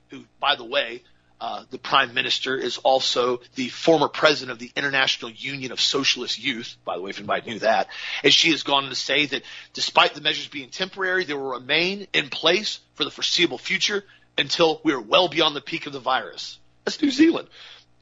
Who, 0.08 0.24
by 0.40 0.56
the 0.56 0.64
way, 0.64 1.02
Uh, 1.44 1.62
the 1.68 1.78
prime 1.78 2.14
minister 2.14 2.56
is 2.56 2.78
also 2.78 3.38
the 3.54 3.68
former 3.68 4.08
president 4.08 4.50
of 4.50 4.58
the 4.58 4.70
International 4.74 5.30
Union 5.30 5.72
of 5.72 5.80
Socialist 5.80 6.42
Youth, 6.42 6.78
by 6.86 6.96
the 6.96 7.02
way, 7.02 7.10
if 7.10 7.18
anybody 7.18 7.50
knew 7.50 7.58
that. 7.58 7.88
And 8.22 8.32
she 8.32 8.50
has 8.52 8.62
gone 8.62 8.84
on 8.84 8.88
to 8.88 8.96
say 8.96 9.26
that 9.26 9.42
despite 9.74 10.14
the 10.14 10.22
measures 10.22 10.48
being 10.48 10.70
temporary, 10.70 11.24
they 11.24 11.34
will 11.34 11.50
remain 11.50 12.06
in 12.14 12.30
place 12.30 12.80
for 12.94 13.04
the 13.04 13.10
foreseeable 13.10 13.58
future 13.58 14.04
until 14.38 14.80
we 14.84 14.94
are 14.94 15.00
well 15.02 15.28
beyond 15.28 15.54
the 15.54 15.60
peak 15.60 15.84
of 15.86 15.92
the 15.92 16.00
virus. 16.00 16.58
That's 16.86 17.02
New 17.02 17.10
Zealand. 17.10 17.48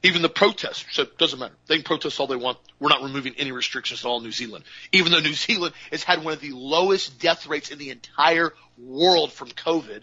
Even 0.03 0.21
the 0.21 0.29
protests, 0.29 0.85
so 0.93 1.01
it 1.01 1.17
doesn't 1.17 1.37
matter. 1.37 1.53
They 1.67 1.75
can 1.75 1.83
protest 1.83 2.21
all 2.21 2.27
they 2.27 2.37
want. 2.37 2.59
We're 2.79 2.87
not 2.87 3.03
removing 3.03 3.35
any 3.37 3.51
restrictions 3.51 4.05
at 4.05 4.07
all 4.07 4.19
in 4.19 4.23
New 4.23 4.31
Zealand. 4.31 4.63
Even 4.93 5.11
though 5.11 5.19
New 5.19 5.33
Zealand 5.33 5.73
has 5.91 6.01
had 6.01 6.23
one 6.23 6.33
of 6.33 6.39
the 6.39 6.53
lowest 6.53 7.19
death 7.19 7.45
rates 7.45 7.71
in 7.71 7.77
the 7.77 7.89
entire 7.89 8.53
world 8.77 9.33
from 9.33 9.49
COVID, 9.49 9.99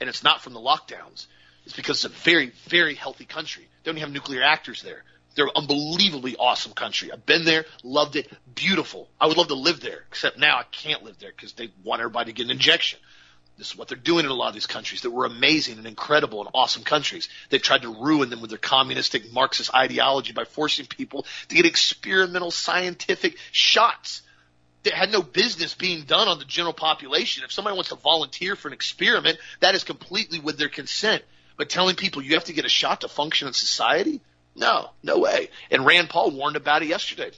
and 0.00 0.10
it's 0.10 0.24
not 0.24 0.40
from 0.40 0.54
the 0.54 0.60
lockdowns. 0.60 1.28
It's 1.68 1.76
because 1.76 2.02
it's 2.02 2.16
a 2.16 2.22
very, 2.24 2.50
very 2.68 2.94
healthy 2.94 3.26
country. 3.26 3.68
They 3.84 3.92
don't 3.92 4.00
have 4.00 4.10
nuclear 4.10 4.42
actors 4.42 4.80
there. 4.80 5.04
They're 5.34 5.44
an 5.44 5.52
unbelievably 5.54 6.36
awesome 6.36 6.72
country. 6.72 7.12
I've 7.12 7.26
been 7.26 7.44
there, 7.44 7.66
loved 7.82 8.16
it, 8.16 8.32
beautiful. 8.54 9.06
I 9.20 9.26
would 9.26 9.36
love 9.36 9.48
to 9.48 9.54
live 9.54 9.78
there, 9.80 10.02
except 10.08 10.38
now 10.38 10.56
I 10.56 10.62
can't 10.72 11.02
live 11.02 11.18
there 11.18 11.30
because 11.30 11.52
they 11.52 11.68
want 11.84 12.00
everybody 12.00 12.32
to 12.32 12.36
get 12.36 12.46
an 12.46 12.52
injection. 12.52 12.98
This 13.58 13.72
is 13.72 13.76
what 13.76 13.88
they're 13.88 13.98
doing 13.98 14.24
in 14.24 14.30
a 14.30 14.34
lot 14.34 14.48
of 14.48 14.54
these 14.54 14.66
countries 14.66 15.02
that 15.02 15.10
were 15.10 15.26
amazing 15.26 15.76
and 15.76 15.86
incredible 15.86 16.40
and 16.40 16.48
awesome 16.54 16.84
countries. 16.84 17.28
They've 17.50 17.60
tried 17.60 17.82
to 17.82 17.90
ruin 17.90 18.30
them 18.30 18.40
with 18.40 18.48
their 18.48 18.58
communistic 18.58 19.30
Marxist 19.30 19.74
ideology 19.74 20.32
by 20.32 20.44
forcing 20.44 20.86
people 20.86 21.26
to 21.48 21.54
get 21.54 21.66
experimental 21.66 22.50
scientific 22.50 23.36
shots 23.52 24.22
that 24.84 24.94
had 24.94 25.12
no 25.12 25.20
business 25.20 25.74
being 25.74 26.04
done 26.04 26.28
on 26.28 26.38
the 26.38 26.46
general 26.46 26.72
population. 26.72 27.44
If 27.44 27.52
somebody 27.52 27.74
wants 27.74 27.90
to 27.90 27.96
volunteer 27.96 28.56
for 28.56 28.68
an 28.68 28.74
experiment, 28.74 29.36
that 29.60 29.74
is 29.74 29.84
completely 29.84 30.38
with 30.38 30.56
their 30.56 30.70
consent. 30.70 31.22
But 31.58 31.68
telling 31.68 31.96
people 31.96 32.22
you 32.22 32.34
have 32.34 32.44
to 32.44 32.54
get 32.54 32.64
a 32.64 32.70
shot 32.70 33.02
to 33.02 33.08
function 33.08 33.48
in 33.48 33.52
society? 33.52 34.22
No, 34.54 34.90
no 35.02 35.18
way. 35.18 35.50
And 35.70 35.84
Rand 35.84 36.08
Paul 36.08 36.30
warned 36.30 36.56
about 36.56 36.82
it 36.82 36.88
yesterday. 36.88 37.32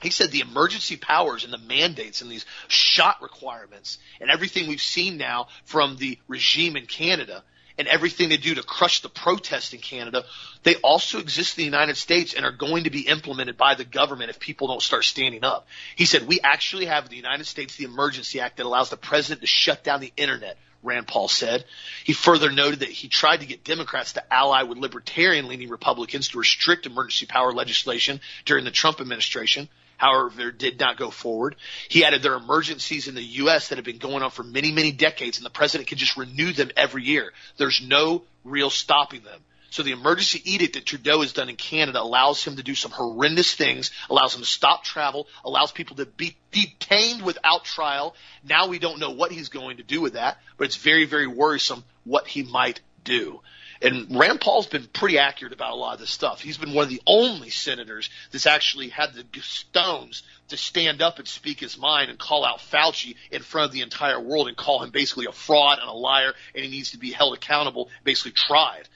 He 0.00 0.10
said 0.10 0.30
the 0.30 0.40
emergency 0.40 0.96
powers 0.96 1.44
and 1.44 1.52
the 1.52 1.58
mandates 1.58 2.22
and 2.22 2.30
these 2.30 2.46
shot 2.68 3.20
requirements 3.20 3.98
and 4.20 4.30
everything 4.30 4.68
we've 4.68 4.80
seen 4.80 5.16
now 5.16 5.48
from 5.64 5.96
the 5.96 6.18
regime 6.28 6.76
in 6.76 6.86
Canada 6.86 7.42
and 7.78 7.88
everything 7.88 8.28
they 8.28 8.36
do 8.36 8.54
to 8.54 8.62
crush 8.62 9.02
the 9.02 9.08
protest 9.08 9.74
in 9.74 9.80
Canada, 9.80 10.24
they 10.62 10.76
also 10.76 11.18
exist 11.18 11.58
in 11.58 11.62
the 11.62 11.64
United 11.64 11.96
States 11.96 12.34
and 12.34 12.44
are 12.44 12.52
going 12.52 12.84
to 12.84 12.90
be 12.90 13.08
implemented 13.08 13.56
by 13.56 13.74
the 13.74 13.84
government 13.84 14.30
if 14.30 14.38
people 14.38 14.68
don't 14.68 14.82
start 14.82 15.04
standing 15.04 15.44
up. 15.44 15.66
He 15.96 16.04
said, 16.04 16.28
we 16.28 16.40
actually 16.40 16.86
have 16.86 17.04
in 17.04 17.10
the 17.10 17.16
United 17.16 17.46
States 17.46 17.76
the 17.76 17.84
Emergency 17.84 18.40
Act 18.40 18.58
that 18.58 18.66
allows 18.66 18.90
the 18.90 18.96
president 18.96 19.40
to 19.40 19.46
shut 19.48 19.82
down 19.82 20.00
the 20.00 20.12
internet. 20.16 20.58
Rand 20.82 21.06
Paul 21.06 21.28
said. 21.28 21.64
He 22.04 22.12
further 22.12 22.50
noted 22.50 22.80
that 22.80 22.90
he 22.90 23.08
tried 23.08 23.40
to 23.40 23.46
get 23.46 23.64
Democrats 23.64 24.12
to 24.14 24.32
ally 24.32 24.62
with 24.62 24.78
libertarian 24.78 25.48
leaning 25.48 25.68
Republicans 25.68 26.28
to 26.28 26.38
restrict 26.38 26.86
emergency 26.86 27.26
power 27.26 27.52
legislation 27.52 28.20
during 28.44 28.64
the 28.64 28.70
Trump 28.70 29.00
administration 29.00 29.68
however, 29.98 30.50
did 30.52 30.80
not 30.80 30.96
go 30.96 31.10
forward. 31.10 31.56
He 31.88 32.04
added 32.04 32.22
there 32.22 32.32
are 32.32 32.38
emergencies 32.38 33.08
in 33.08 33.14
the 33.14 33.22
U.S. 33.22 33.68
that 33.68 33.76
have 33.76 33.84
been 33.84 33.98
going 33.98 34.22
on 34.22 34.30
for 34.30 34.44
many, 34.44 34.72
many 34.72 34.92
decades, 34.92 35.36
and 35.36 35.44
the 35.44 35.50
president 35.50 35.88
can 35.88 35.98
just 35.98 36.16
renew 36.16 36.52
them 36.52 36.70
every 36.76 37.04
year. 37.04 37.32
There's 37.58 37.82
no 37.84 38.22
real 38.44 38.70
stopping 38.70 39.22
them. 39.22 39.40
So 39.70 39.82
the 39.82 39.92
emergency 39.92 40.40
edict 40.44 40.74
that 40.74 40.86
Trudeau 40.86 41.20
has 41.20 41.32
done 41.32 41.48
in 41.48 41.56
Canada 41.56 42.00
allows 42.00 42.42
him 42.42 42.56
to 42.56 42.62
do 42.62 42.74
some 42.74 42.90
horrendous 42.90 43.54
things, 43.54 43.90
allows 44.08 44.34
him 44.34 44.40
to 44.40 44.46
stop 44.46 44.82
travel, 44.82 45.26
allows 45.44 45.72
people 45.72 45.96
to 45.96 46.06
be 46.06 46.36
detained 46.52 47.22
without 47.22 47.64
trial. 47.64 48.14
Now 48.42 48.68
we 48.68 48.78
don't 48.78 48.98
know 48.98 49.10
what 49.10 49.30
he's 49.30 49.50
going 49.50 49.76
to 49.76 49.82
do 49.82 50.00
with 50.00 50.14
that, 50.14 50.38
but 50.56 50.64
it's 50.64 50.76
very, 50.76 51.04
very 51.04 51.26
worrisome 51.26 51.84
what 52.04 52.26
he 52.26 52.42
might 52.42 52.80
do. 53.04 53.40
And 53.80 54.18
Rand 54.18 54.40
Paul's 54.40 54.66
been 54.66 54.86
pretty 54.86 55.18
accurate 55.18 55.52
about 55.52 55.72
a 55.72 55.76
lot 55.76 55.94
of 55.94 56.00
this 56.00 56.10
stuff. 56.10 56.40
He's 56.40 56.58
been 56.58 56.74
one 56.74 56.84
of 56.84 56.90
the 56.90 57.02
only 57.06 57.50
senators 57.50 58.10
that's 58.32 58.46
actually 58.46 58.88
had 58.88 59.12
the 59.14 59.24
stones 59.40 60.24
to 60.48 60.56
stand 60.56 61.00
up 61.00 61.18
and 61.18 61.28
speak 61.28 61.60
his 61.60 61.78
mind 61.78 62.10
and 62.10 62.18
call 62.18 62.44
out 62.44 62.58
Fauci 62.58 63.14
in 63.30 63.42
front 63.42 63.66
of 63.66 63.72
the 63.72 63.82
entire 63.82 64.18
world 64.18 64.48
and 64.48 64.56
call 64.56 64.82
him 64.82 64.90
basically 64.90 65.26
a 65.26 65.32
fraud 65.32 65.78
and 65.78 65.88
a 65.88 65.92
liar 65.92 66.32
and 66.54 66.64
he 66.64 66.70
needs 66.70 66.90
to 66.92 66.98
be 66.98 67.12
held 67.12 67.34
accountable, 67.34 67.88
basically 68.02 68.32
tried. 68.32 68.88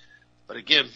But 0.46 0.56
again, 0.56 0.86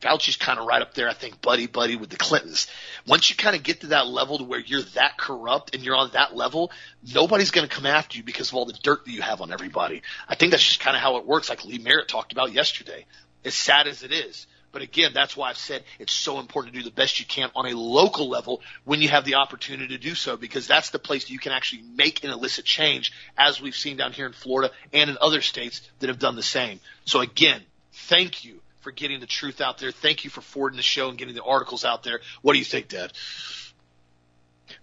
Fauci's 0.00 0.36
kind 0.36 0.58
of 0.58 0.66
right 0.66 0.80
up 0.80 0.94
there, 0.94 1.08
I 1.08 1.14
think, 1.14 1.40
buddy 1.40 1.66
buddy 1.66 1.96
with 1.96 2.10
the 2.10 2.16
Clintons. 2.16 2.68
Once 3.06 3.30
you 3.30 3.36
kind 3.36 3.56
of 3.56 3.62
get 3.62 3.80
to 3.80 3.88
that 3.88 4.06
level 4.06 4.38
to 4.38 4.44
where 4.44 4.60
you're 4.60 4.82
that 4.94 5.18
corrupt 5.18 5.74
and 5.74 5.84
you're 5.84 5.96
on 5.96 6.10
that 6.12 6.36
level, 6.36 6.70
nobody's 7.14 7.50
going 7.50 7.68
to 7.68 7.74
come 7.74 7.86
after 7.86 8.16
you 8.16 8.22
because 8.22 8.50
of 8.50 8.54
all 8.54 8.64
the 8.64 8.78
dirt 8.82 9.04
that 9.04 9.10
you 9.10 9.22
have 9.22 9.40
on 9.40 9.52
everybody. 9.52 10.02
I 10.28 10.36
think 10.36 10.52
that's 10.52 10.64
just 10.64 10.80
kind 10.80 10.96
of 10.96 11.02
how 11.02 11.16
it 11.16 11.26
works, 11.26 11.48
like 11.48 11.64
Lee 11.64 11.78
Merritt 11.78 12.08
talked 12.08 12.32
about 12.32 12.52
yesterday. 12.52 13.06
As 13.44 13.54
sad 13.54 13.86
as 13.86 14.02
it 14.02 14.12
is. 14.12 14.46
But 14.70 14.82
again, 14.82 15.12
that's 15.14 15.36
why 15.36 15.48
I've 15.48 15.58
said 15.58 15.82
it's 15.98 16.12
so 16.12 16.38
important 16.38 16.74
to 16.74 16.80
do 16.80 16.84
the 16.84 16.94
best 16.94 17.18
you 17.18 17.26
can 17.26 17.50
on 17.56 17.66
a 17.66 17.76
local 17.76 18.28
level 18.28 18.60
when 18.84 19.00
you 19.00 19.08
have 19.08 19.24
the 19.24 19.36
opportunity 19.36 19.96
to 19.96 19.98
do 19.98 20.14
so, 20.14 20.36
because 20.36 20.66
that's 20.66 20.90
the 20.90 20.98
place 20.98 21.30
you 21.30 21.38
can 21.38 21.52
actually 21.52 21.82
make 21.82 22.22
an 22.22 22.30
illicit 22.30 22.64
change, 22.64 23.12
as 23.36 23.60
we've 23.60 23.74
seen 23.74 23.96
down 23.96 24.12
here 24.12 24.26
in 24.26 24.32
Florida 24.32 24.72
and 24.92 25.08
in 25.08 25.16
other 25.20 25.40
states 25.40 25.80
that 26.00 26.08
have 26.08 26.18
done 26.18 26.36
the 26.36 26.42
same. 26.42 26.80
So 27.06 27.20
again, 27.20 27.62
thank 27.92 28.44
you 28.44 28.60
for 28.88 28.92
getting 28.92 29.20
the 29.20 29.26
truth 29.26 29.60
out 29.60 29.76
there. 29.76 29.90
Thank 29.90 30.24
you 30.24 30.30
for 30.30 30.40
forwarding 30.40 30.78
the 30.78 30.82
show 30.82 31.10
and 31.10 31.18
getting 31.18 31.34
the 31.34 31.42
articles 31.42 31.84
out 31.84 32.04
there. 32.04 32.20
What 32.40 32.54
do 32.54 32.58
you 32.58 32.64
think, 32.64 32.88
Dad? 32.88 33.12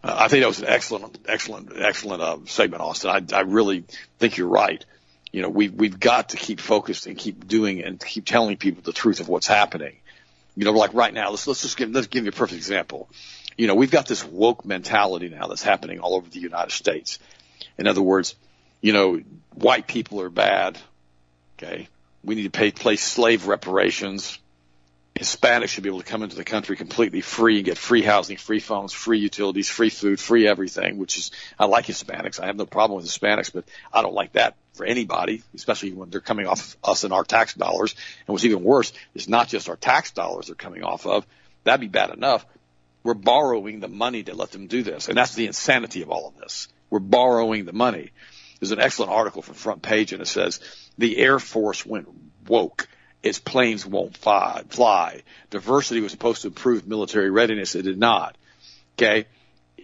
Uh, 0.04 0.16
I 0.16 0.28
think 0.28 0.44
that 0.44 0.48
was 0.48 0.60
an 0.60 0.68
excellent, 0.68 1.18
excellent, 1.28 1.72
excellent 1.76 2.22
uh, 2.22 2.38
segment, 2.46 2.84
Austin. 2.84 3.10
I, 3.10 3.36
I 3.36 3.42
really 3.42 3.84
think 4.20 4.38
you're 4.38 4.48
right. 4.48 4.86
You 5.32 5.42
know, 5.42 5.50
we've 5.50 5.74
we've 5.74 6.00
got 6.00 6.30
to 6.30 6.38
keep 6.38 6.60
focused 6.60 7.08
and 7.08 7.18
keep 7.18 7.48
doing 7.48 7.84
and 7.84 8.00
keep 8.00 8.26
telling 8.26 8.58
people 8.58 8.84
the 8.84 8.94
truth 8.94 9.22
of 9.22 9.28
what's 9.28 9.48
happening. 9.48 9.96
You 10.56 10.66
know, 10.66 10.72
like 10.72 10.94
right 10.94 11.14
now, 11.14 11.32
let's 11.32 11.48
let's 11.48 11.64
just 11.64 11.76
give 11.76 11.90
let's 11.90 12.06
give 12.06 12.26
you 12.26 12.30
a 12.30 12.32
perfect 12.32 12.58
example. 12.58 13.10
You 13.58 13.66
know, 13.66 13.74
we've 13.74 13.90
got 13.90 14.06
this 14.06 14.24
woke 14.24 14.66
mentality 14.66 15.30
now 15.30 15.48
that's 15.48 15.64
happening 15.64 16.00
all 16.00 16.14
over 16.14 16.30
the 16.30 16.40
United 16.40 16.74
States. 16.74 17.18
In 17.80 17.88
other 17.88 18.04
words, 18.04 18.36
you 18.82 18.94
know, 18.94 19.20
white 19.56 19.88
people 19.88 20.22
are 20.22 20.30
bad. 20.30 20.78
Okay, 21.58 21.88
we 22.26 22.36
need 22.36 22.44
to 22.44 22.50
pay, 22.50 22.72
pay 22.72 22.96
slave 22.96 23.48
reparations. 23.48 24.40
Hispanics 25.16 25.70
should 25.70 25.84
be 25.84 25.90
able 25.90 26.02
to 26.02 26.06
come 26.06 26.24
into 26.24 26.36
the 26.36 26.44
country 26.44 26.76
completely 26.76 27.22
free 27.22 27.58
and 27.58 27.66
get 27.66 27.78
free 27.78 28.02
housing, 28.02 28.36
free 28.36 28.60
phones, 28.60 28.92
free 28.92 29.20
utilities, 29.20 29.70
free 29.70 29.90
food, 29.90 30.20
free 30.20 30.46
everything, 30.46 30.98
which 30.98 31.18
is, 31.18 31.32
I 31.58 31.66
like 31.66 31.86
Hispanics. 31.86 32.38
I 32.38 32.48
have 32.48 32.58
no 32.58 32.66
problem 32.66 32.98
with 32.98 33.06
Hispanics, 33.06 33.54
but 33.54 33.64
I 33.94 34.02
don't 34.02 34.14
like 34.14 34.34
that 34.34 34.56
for 34.74 34.86
anybody, 34.86 35.42
especially 35.54 35.94
when 35.94 36.10
they're 36.10 36.20
coming 36.20 36.48
off 36.48 36.60
of 36.60 36.78
us 36.84 37.04
and 37.06 37.14
our 37.14 37.24
tax 37.24 37.54
dollars. 37.54 37.96
And 38.28 38.34
what's 38.34 38.44
even 38.44 38.62
worse 38.62 38.92
is 39.14 39.30
not 39.30 39.48
just 39.48 39.70
our 39.70 39.78
tax 39.78 40.12
dollars 40.12 40.48
they're 40.48 40.56
coming 40.56 40.84
off 40.84 41.06
of. 41.06 41.26
That'd 41.64 41.80
be 41.80 41.88
bad 41.88 42.10
enough. 42.10 42.46
We're 43.04 43.14
borrowing 43.14 43.80
the 43.80 43.88
money 43.88 44.24
to 44.24 44.34
let 44.36 44.52
them 44.52 44.68
do 44.68 44.84
this. 44.84 45.08
And 45.08 45.18
that's 45.18 45.36
the 45.36 45.48
insanity 45.48 46.02
of 46.02 46.10
all 46.10 46.28
of 46.28 46.38
this. 46.38 46.68
We're 46.90 47.00
borrowing 47.00 47.64
the 47.64 47.74
money. 47.74 48.12
There's 48.66 48.80
an 48.80 48.84
excellent 48.84 49.12
article 49.12 49.44
from 49.44 49.54
Front 49.54 49.84
Page 49.84 50.12
and 50.12 50.24
it 50.24 50.28
says, 50.28 50.60
the 50.98 51.18
Air 51.18 51.38
Force 51.38 51.86
went 51.86 52.08
woke. 52.48 52.88
Its 53.22 53.38
planes 53.38 53.86
won't 53.86 54.18
fly. 54.18 54.64
fly. 54.70 55.22
Diversity 55.52 56.02
was 56.02 56.12
supposed 56.12 56.42
to 56.42 56.48
improve 56.48 56.88
military 56.88 57.30
readiness. 57.30 57.76
It 57.76 57.84
did 57.84 58.00
not. 58.00 58.36
Okay. 58.98 59.28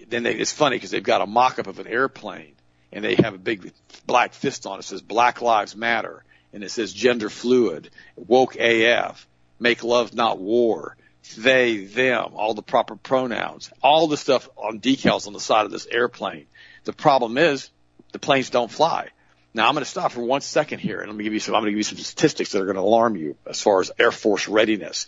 Then 0.08 0.24
they, 0.24 0.34
it's 0.34 0.52
funny 0.52 0.78
because 0.78 0.90
they've 0.90 1.04
got 1.04 1.22
a 1.22 1.28
mock-up 1.28 1.68
of 1.68 1.78
an 1.78 1.86
airplane 1.86 2.56
and 2.92 3.06
they 3.06 3.14
have 3.14 3.36
a 3.36 3.38
big 3.38 3.72
black 4.08 4.34
fist 4.34 4.66
on 4.66 4.78
it. 4.78 4.80
It 4.80 4.84
says 4.86 5.04
Black 5.04 5.44
Lives 5.44 5.76
Matter 5.76 6.24
and 6.52 6.64
it 6.64 6.72
says 6.72 6.92
gender 6.92 7.30
fluid, 7.30 7.92
woke 8.16 8.56
AF, 8.56 9.28
make 9.60 9.84
love 9.84 10.16
not 10.16 10.40
war, 10.40 10.98
they, 11.38 11.86
them, 11.86 12.32
all 12.34 12.56
the 12.56 12.64
proper 12.64 12.96
pronouns, 12.96 13.72
all 13.84 14.08
the 14.08 14.18
stuff 14.18 14.50
on 14.58 14.80
decals 14.80 15.28
on 15.28 15.34
the 15.34 15.40
side 15.40 15.66
of 15.66 15.72
this 15.72 15.86
airplane. 15.86 16.48
The 16.84 16.94
problem 16.94 17.38
is 17.38 17.70
the 18.12 18.20
planes 18.20 18.50
don't 18.50 18.72
fly. 18.72 19.10
Now 19.54 19.68
I'm 19.68 19.74
going 19.74 19.84
to 19.84 19.90
stop 19.90 20.12
for 20.12 20.22
one 20.22 20.42
second 20.42 20.80
here 20.80 21.00
and 21.00 21.10
let 21.10 21.18
me 21.18 21.24
give 21.24 21.34
you 21.34 21.40
some, 21.40 21.56
I'm 21.56 21.62
going 21.62 21.72
to 21.72 21.72
give 21.72 21.80
you 21.80 21.84
some 21.84 21.98
statistics 21.98 22.52
that 22.52 22.62
are 22.62 22.66
going 22.66 22.76
to 22.76 22.82
alarm 22.82 23.16
you 23.18 23.36
as 23.46 23.62
far 23.62 23.82
as 23.82 23.92
Air 24.00 24.12
Force 24.12 24.48
readiness. 24.48 25.08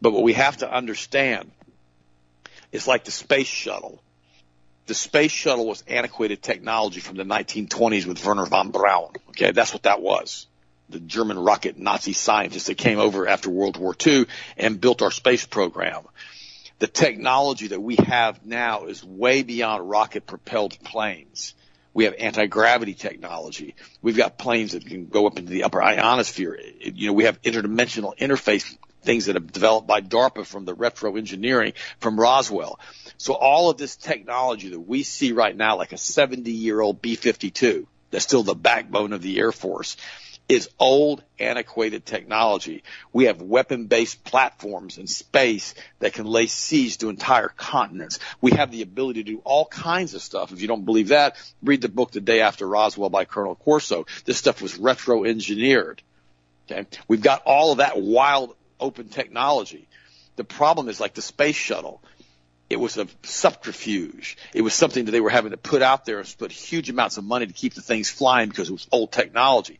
But 0.00 0.12
what 0.12 0.22
we 0.22 0.34
have 0.34 0.58
to 0.58 0.70
understand 0.70 1.50
is 2.72 2.86
like 2.86 3.04
the 3.04 3.10
space 3.10 3.46
shuttle. 3.46 4.02
The 4.86 4.94
space 4.94 5.30
shuttle 5.30 5.66
was 5.66 5.82
antiquated 5.88 6.42
technology 6.42 7.00
from 7.00 7.16
the 7.16 7.24
1920s 7.24 8.04
with 8.04 8.22
Wernher 8.24 8.44
von 8.44 8.70
Braun. 8.70 9.12
Okay. 9.30 9.52
That's 9.52 9.72
what 9.72 9.84
that 9.84 10.02
was. 10.02 10.46
The 10.90 11.00
German 11.00 11.38
rocket 11.38 11.78
Nazi 11.78 12.12
scientists 12.12 12.66
that 12.66 12.76
came 12.76 12.98
over 12.98 13.26
after 13.26 13.48
World 13.48 13.78
War 13.78 13.94
II 14.06 14.26
and 14.58 14.78
built 14.78 15.00
our 15.00 15.10
space 15.10 15.46
program. 15.46 16.02
The 16.80 16.86
technology 16.86 17.68
that 17.68 17.80
we 17.80 17.96
have 17.96 18.44
now 18.44 18.84
is 18.86 19.02
way 19.02 19.42
beyond 19.42 19.88
rocket 19.88 20.26
propelled 20.26 20.78
planes 20.84 21.54
we 21.94 22.04
have 22.04 22.14
anti-gravity 22.18 22.94
technology. 22.94 23.76
We've 24.02 24.16
got 24.16 24.36
planes 24.36 24.72
that 24.72 24.84
can 24.84 25.06
go 25.06 25.26
up 25.26 25.38
into 25.38 25.50
the 25.50 25.62
upper 25.62 25.82
ionosphere. 25.82 26.58
You 26.80 27.06
know, 27.06 27.12
we 27.12 27.24
have 27.24 27.40
interdimensional 27.42 28.18
interface 28.18 28.76
things 29.02 29.26
that 29.26 29.36
have 29.36 29.52
developed 29.52 29.86
by 29.86 30.00
DARPA 30.00 30.44
from 30.44 30.64
the 30.64 30.74
retro 30.74 31.16
engineering 31.16 31.74
from 32.00 32.18
Roswell. 32.18 32.80
So 33.16 33.34
all 33.34 33.70
of 33.70 33.76
this 33.76 33.96
technology 33.96 34.70
that 34.70 34.80
we 34.80 35.02
see 35.02 35.32
right 35.32 35.56
now, 35.56 35.76
like 35.76 35.92
a 35.92 35.98
70 35.98 36.50
year 36.50 36.80
old 36.80 37.00
B-52, 37.00 37.86
that's 38.10 38.24
still 38.24 38.42
the 38.42 38.54
backbone 38.54 39.12
of 39.12 39.22
the 39.22 39.38
Air 39.38 39.52
Force, 39.52 39.96
is 40.48 40.68
old, 40.78 41.22
antiquated 41.38 42.04
technology. 42.04 42.82
We 43.12 43.24
have 43.24 43.40
weapon-based 43.40 44.24
platforms 44.24 44.98
in 44.98 45.06
space 45.06 45.74
that 46.00 46.12
can 46.12 46.26
lay 46.26 46.46
siege 46.46 46.98
to 46.98 47.08
entire 47.08 47.48
continents. 47.48 48.18
We 48.40 48.52
have 48.52 48.70
the 48.70 48.82
ability 48.82 49.24
to 49.24 49.32
do 49.32 49.40
all 49.44 49.64
kinds 49.64 50.14
of 50.14 50.20
stuff. 50.20 50.52
If 50.52 50.60
you 50.60 50.68
don't 50.68 50.84
believe 50.84 51.08
that, 51.08 51.36
read 51.62 51.80
the 51.80 51.88
book 51.88 52.10
The 52.10 52.20
Day 52.20 52.40
After 52.40 52.68
Roswell 52.68 53.08
by 53.08 53.24
Colonel 53.24 53.54
Corso. 53.54 54.06
This 54.26 54.36
stuff 54.36 54.60
was 54.60 54.76
retro-engineered. 54.76 56.02
Okay. 56.70 56.86
We've 57.08 57.22
got 57.22 57.42
all 57.44 57.72
of 57.72 57.78
that 57.78 58.00
wild 58.00 58.54
open 58.78 59.08
technology. 59.08 59.88
The 60.36 60.44
problem 60.44 60.88
is 60.88 61.00
like 61.00 61.14
the 61.14 61.22
space 61.22 61.56
shuttle. 61.56 62.02
It 62.68 62.76
was 62.76 62.96
a 62.96 63.06
subterfuge. 63.22 64.36
It 64.52 64.62
was 64.62 64.74
something 64.74 65.04
that 65.04 65.12
they 65.12 65.20
were 65.20 65.30
having 65.30 65.52
to 65.52 65.56
put 65.56 65.82
out 65.82 66.06
there 66.06 66.18
and 66.18 66.34
put 66.38 66.50
huge 66.50 66.90
amounts 66.90 67.18
of 67.18 67.24
money 67.24 67.46
to 67.46 67.52
keep 67.52 67.74
the 67.74 67.82
things 67.82 68.10
flying 68.10 68.48
because 68.48 68.68
it 68.68 68.72
was 68.72 68.88
old 68.90 69.12
technology. 69.12 69.78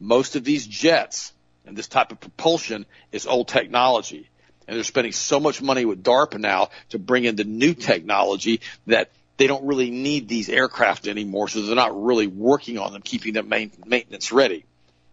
Most 0.00 0.36
of 0.36 0.44
these 0.44 0.66
jets 0.66 1.32
and 1.66 1.76
this 1.76 1.88
type 1.88 2.12
of 2.12 2.20
propulsion 2.20 2.86
is 3.12 3.26
old 3.26 3.48
technology. 3.48 4.28
And 4.66 4.76
they're 4.76 4.84
spending 4.84 5.12
so 5.12 5.40
much 5.40 5.60
money 5.60 5.84
with 5.84 6.02
DARPA 6.02 6.38
now 6.38 6.70
to 6.90 6.98
bring 6.98 7.24
in 7.24 7.36
the 7.36 7.44
new 7.44 7.74
technology 7.74 8.60
that 8.86 9.10
they 9.36 9.46
don't 9.46 9.66
really 9.66 9.90
need 9.90 10.28
these 10.28 10.48
aircraft 10.48 11.06
anymore, 11.06 11.48
so 11.48 11.62
they're 11.62 11.74
not 11.74 12.02
really 12.02 12.26
working 12.26 12.78
on 12.78 12.92
them, 12.92 13.02
keeping 13.02 13.34
them 13.34 13.48
main, 13.48 13.72
maintenance 13.84 14.30
ready. 14.32 14.64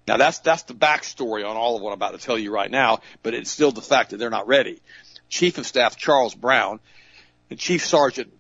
Now 0.07 0.17
that's 0.17 0.39
that's 0.39 0.63
the 0.63 0.73
backstory 0.73 1.47
on 1.47 1.55
all 1.55 1.75
of 1.75 1.82
what 1.82 1.89
I'm 1.89 1.95
about 1.95 2.19
to 2.19 2.25
tell 2.25 2.38
you 2.38 2.51
right 2.51 2.69
now, 2.69 2.99
but 3.23 3.34
it's 3.34 3.49
still 3.49 3.71
the 3.71 3.82
fact 3.82 4.11
that 4.11 4.17
they're 4.17 4.29
not 4.29 4.47
ready. 4.47 4.82
Chief 5.29 5.57
of 5.57 5.65
Staff 5.65 5.95
Charles 5.95 6.36
Brown 6.36 6.79
and 7.49 7.57
Chief 7.57 7.86
Sergeant 7.86 8.32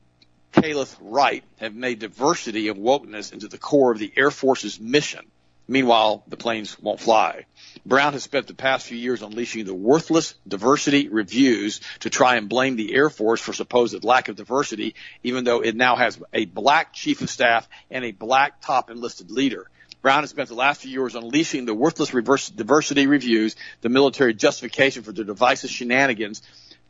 Kaleth 0.53 0.95
Wright 0.99 1.43
have 1.57 1.73
made 1.73 1.99
diversity 1.99 2.67
and 2.67 2.79
wokeness 2.79 3.31
into 3.31 3.47
the 3.47 3.57
core 3.57 3.91
of 3.91 3.99
the 3.99 4.11
Air 4.15 4.31
Force's 4.31 4.79
mission. 4.79 5.25
Meanwhile, 5.71 6.25
the 6.27 6.35
planes 6.35 6.77
won't 6.81 6.99
fly. 6.99 7.45
Brown 7.85 8.11
has 8.11 8.23
spent 8.23 8.47
the 8.47 8.53
past 8.53 8.87
few 8.87 8.97
years 8.97 9.21
unleashing 9.21 9.63
the 9.63 9.73
worthless 9.73 10.35
diversity 10.45 11.07
reviews 11.07 11.79
to 12.01 12.09
try 12.09 12.35
and 12.35 12.49
blame 12.49 12.75
the 12.75 12.93
Air 12.93 13.09
Force 13.09 13.39
for 13.39 13.53
supposed 13.53 14.03
lack 14.03 14.27
of 14.27 14.35
diversity, 14.35 14.95
even 15.23 15.45
though 15.45 15.61
it 15.61 15.77
now 15.77 15.95
has 15.95 16.21
a 16.33 16.43
black 16.43 16.91
chief 16.91 17.21
of 17.21 17.29
staff 17.29 17.69
and 17.89 18.03
a 18.03 18.11
black 18.11 18.59
top 18.59 18.89
enlisted 18.89 19.31
leader. 19.31 19.69
Brown 20.01 20.23
has 20.23 20.31
spent 20.31 20.49
the 20.49 20.55
last 20.55 20.81
few 20.81 20.91
years 20.91 21.15
unleashing 21.15 21.63
the 21.63 21.73
worthless 21.73 22.13
reverse 22.13 22.49
diversity 22.49 23.07
reviews. 23.07 23.55
The 23.79 23.87
military 23.87 24.33
justification 24.33 25.03
for 25.03 25.13
the 25.13 25.23
divisive 25.23 25.69
shenanigans 25.69 26.41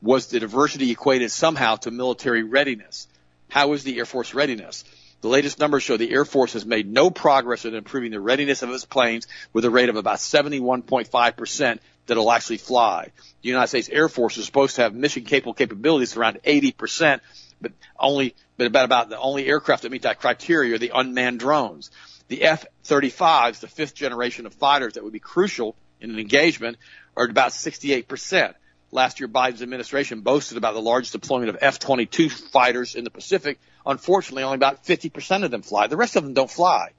was 0.01 0.25
the 0.25 0.39
diversity 0.39 0.89
equated 0.89 1.29
somehow 1.29 1.75
to 1.75 1.91
military 1.91 2.41
readiness. 2.41 3.07
How 3.47 3.73
is 3.73 3.83
the 3.83 3.99
Air 3.99 4.07
Force 4.07 4.33
readiness? 4.33 4.85
The 5.21 5.27
latest 5.27 5.59
numbers 5.59 5.83
show 5.83 5.97
the 5.97 6.11
Air 6.11 6.25
Force 6.25 6.53
has 6.53 6.65
made 6.65 6.91
no 6.91 7.11
progress 7.11 7.65
in 7.65 7.75
improving 7.75 8.11
the 8.11 8.19
readiness 8.19 8.63
of 8.63 8.71
its 8.71 8.85
planes 8.85 9.27
with 9.53 9.65
a 9.65 9.69
rate 9.69 9.89
of 9.89 9.95
about 9.95 10.17
71.5% 10.17 11.79
that'll 12.07 12.31
actually 12.31 12.57
fly. 12.57 13.11
The 13.43 13.49
United 13.49 13.67
States 13.67 13.89
Air 13.89 14.09
Force 14.09 14.37
is 14.37 14.45
supposed 14.45 14.77
to 14.77 14.81
have 14.81 14.95
mission 14.95 15.23
capable 15.23 15.53
capabilities 15.53 16.17
around 16.17 16.39
80%, 16.43 17.19
but 17.61 17.71
only, 17.99 18.33
but 18.57 18.65
about, 18.65 18.85
about 18.85 19.09
the 19.09 19.19
only 19.19 19.45
aircraft 19.45 19.83
that 19.83 19.91
meet 19.91 20.01
that 20.01 20.19
criteria 20.19 20.75
are 20.75 20.79
the 20.79 20.91
unmanned 20.93 21.39
drones. 21.39 21.91
The 22.27 22.43
F-35s, 22.43 23.59
the 23.59 23.67
fifth 23.67 23.93
generation 23.93 24.47
of 24.47 24.53
fighters 24.55 24.93
that 24.93 25.03
would 25.03 25.13
be 25.13 25.19
crucial 25.19 25.75
in 25.99 26.09
an 26.09 26.17
engagement, 26.17 26.77
are 27.15 27.25
at 27.25 27.29
about 27.29 27.51
68%. 27.51 28.55
Last 28.89 29.19
year, 29.19 29.29
Biden's 29.29 29.61
administration 29.61 30.21
boasted 30.21 30.57
about 30.57 30.73
the 30.73 30.81
largest 30.81 31.13
deployment 31.13 31.49
of 31.49 31.57
F-22 31.61 32.31
fighters 32.31 32.95
in 32.95 33.03
the 33.03 33.11
Pacific, 33.11 33.59
Unfortunately, 33.85 34.43
only 34.43 34.55
about 34.55 34.83
50% 34.83 35.43
of 35.43 35.51
them 35.51 35.61
fly. 35.61 35.87
The 35.87 35.97
rest 35.97 36.15
of 36.15 36.23
them 36.23 36.33
don't 36.33 36.49
fly. 36.49 36.89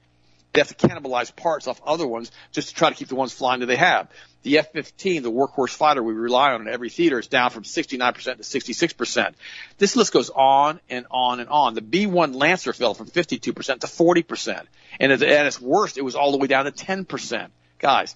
They 0.53 0.61
have 0.61 0.75
to 0.75 0.87
cannibalize 0.87 1.35
parts 1.35 1.67
off 1.67 1.81
other 1.83 2.05
ones 2.05 2.31
just 2.51 2.69
to 2.69 2.75
try 2.75 2.89
to 2.89 2.95
keep 2.95 3.07
the 3.07 3.15
ones 3.15 3.33
flying 3.33 3.61
that 3.61 3.65
they 3.65 3.75
have. 3.75 4.07
The 4.43 4.59
F-15, 4.59 5.23
the 5.23 5.31
workhorse 5.31 5.71
fighter 5.71 6.03
we 6.03 6.13
rely 6.13 6.51
on 6.51 6.61
in 6.61 6.67
every 6.67 6.89
theater, 6.89 7.17
is 7.17 7.27
down 7.27 7.49
from 7.49 7.63
69% 7.63 8.23
to 8.23 8.43
66%. 8.43 9.33
This 9.79 9.95
list 9.95 10.13
goes 10.13 10.29
on 10.29 10.79
and 10.89 11.07
on 11.09 11.39
and 11.39 11.49
on. 11.49 11.73
The 11.73 11.81
B-1 11.81 12.35
Lancer 12.35 12.71
fell 12.73 12.93
from 12.93 13.07
52% 13.07 13.41
to 13.41 13.51
40%. 13.87 14.65
And 14.99 15.11
at 15.11 15.23
its 15.23 15.59
worst, 15.59 15.97
it 15.97 16.03
was 16.03 16.15
all 16.15 16.31
the 16.31 16.37
way 16.37 16.47
down 16.47 16.65
to 16.65 16.71
10%. 16.71 17.49
Guys, 17.79 18.15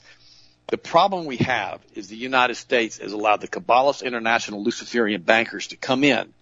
the 0.67 0.77
problem 0.77 1.25
we 1.25 1.37
have 1.37 1.81
is 1.95 2.07
the 2.07 2.17
United 2.17 2.55
States 2.55 2.99
has 2.99 3.13
allowed 3.13 3.41
the 3.41 3.47
Kabbalist 3.47 4.03
international 4.03 4.63
Luciferian 4.63 5.21
bankers 5.21 5.67
to 5.67 5.77
come 5.77 6.03
in 6.03 6.33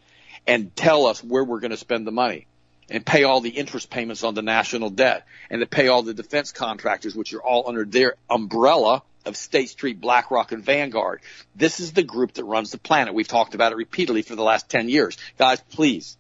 and 0.48 0.76
tell 0.76 1.06
us 1.06 1.24
where 1.24 1.43
we're 1.43 1.60
going 1.60 1.72
to 1.72 1.78
spend 1.78 2.06
the 2.06 2.12
money 2.12 2.48
and 2.89 3.06
pay 3.06 3.24
all 3.24 3.41
the 3.41 3.50
interest 3.50 3.89
payments 3.89 4.24
on 4.24 4.36
the 4.36 4.41
national 4.41 4.89
debt 4.89 5.26
and 5.50 5.60
to 5.60 5.66
pay 5.66 5.88
all 5.88 6.04
the 6.04 6.14
defense 6.14 6.52
contractors, 6.52 7.16
which 7.16 7.34
are 7.34 7.41
all 7.41 7.68
under 7.68 7.84
their 7.84 8.16
umbrella 8.30 9.02
of 9.26 9.36
State 9.36 9.70
Street, 9.70 10.00
BlackRock, 10.00 10.52
and 10.52 10.64
Vanguard. 10.64 11.22
This 11.56 11.80
is 11.80 11.93
the 11.93 12.04
group 12.04 12.34
that 12.34 12.43
runs 12.43 12.72
the 12.72 12.78
planet. 12.78 13.16
We've 13.16 13.28
talked 13.28 13.56
about 13.56 13.72
it 13.72 13.76
repeatedly 13.76 14.22
for 14.22 14.36
the 14.36 14.43
last 14.43 14.70
10 14.70 14.88
years. 14.88 15.18
Guys, 15.38 15.60
please 15.72 16.18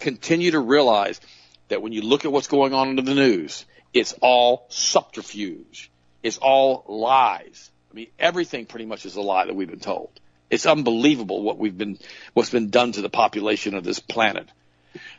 continue 0.00 0.50
to 0.50 0.58
realize 0.58 1.20
that 1.68 1.82
when 1.82 1.92
you 1.92 2.02
look 2.02 2.24
at 2.24 2.32
what's 2.32 2.48
going 2.48 2.74
on 2.74 2.98
in 2.98 3.04
the 3.04 3.14
news, 3.14 3.64
it's 3.94 4.14
all 4.20 4.66
subterfuge. 4.68 5.90
It's 6.22 6.38
all 6.38 6.84
lies. 6.88 7.70
I 7.90 7.94
mean, 7.94 8.08
everything 8.18 8.66
pretty 8.66 8.86
much 8.86 9.06
is 9.06 9.16
a 9.16 9.20
lie 9.20 9.46
that 9.46 9.54
we've 9.54 9.70
been 9.70 9.80
told. 9.80 10.10
It's 10.52 10.66
unbelievable 10.66 11.42
what 11.42 11.56
we've 11.56 11.76
been, 11.76 11.98
what's 12.34 12.50
been 12.50 12.68
done 12.68 12.92
to 12.92 13.00
the 13.00 13.08
population 13.08 13.74
of 13.74 13.84
this 13.84 13.98
planet. 13.98 14.46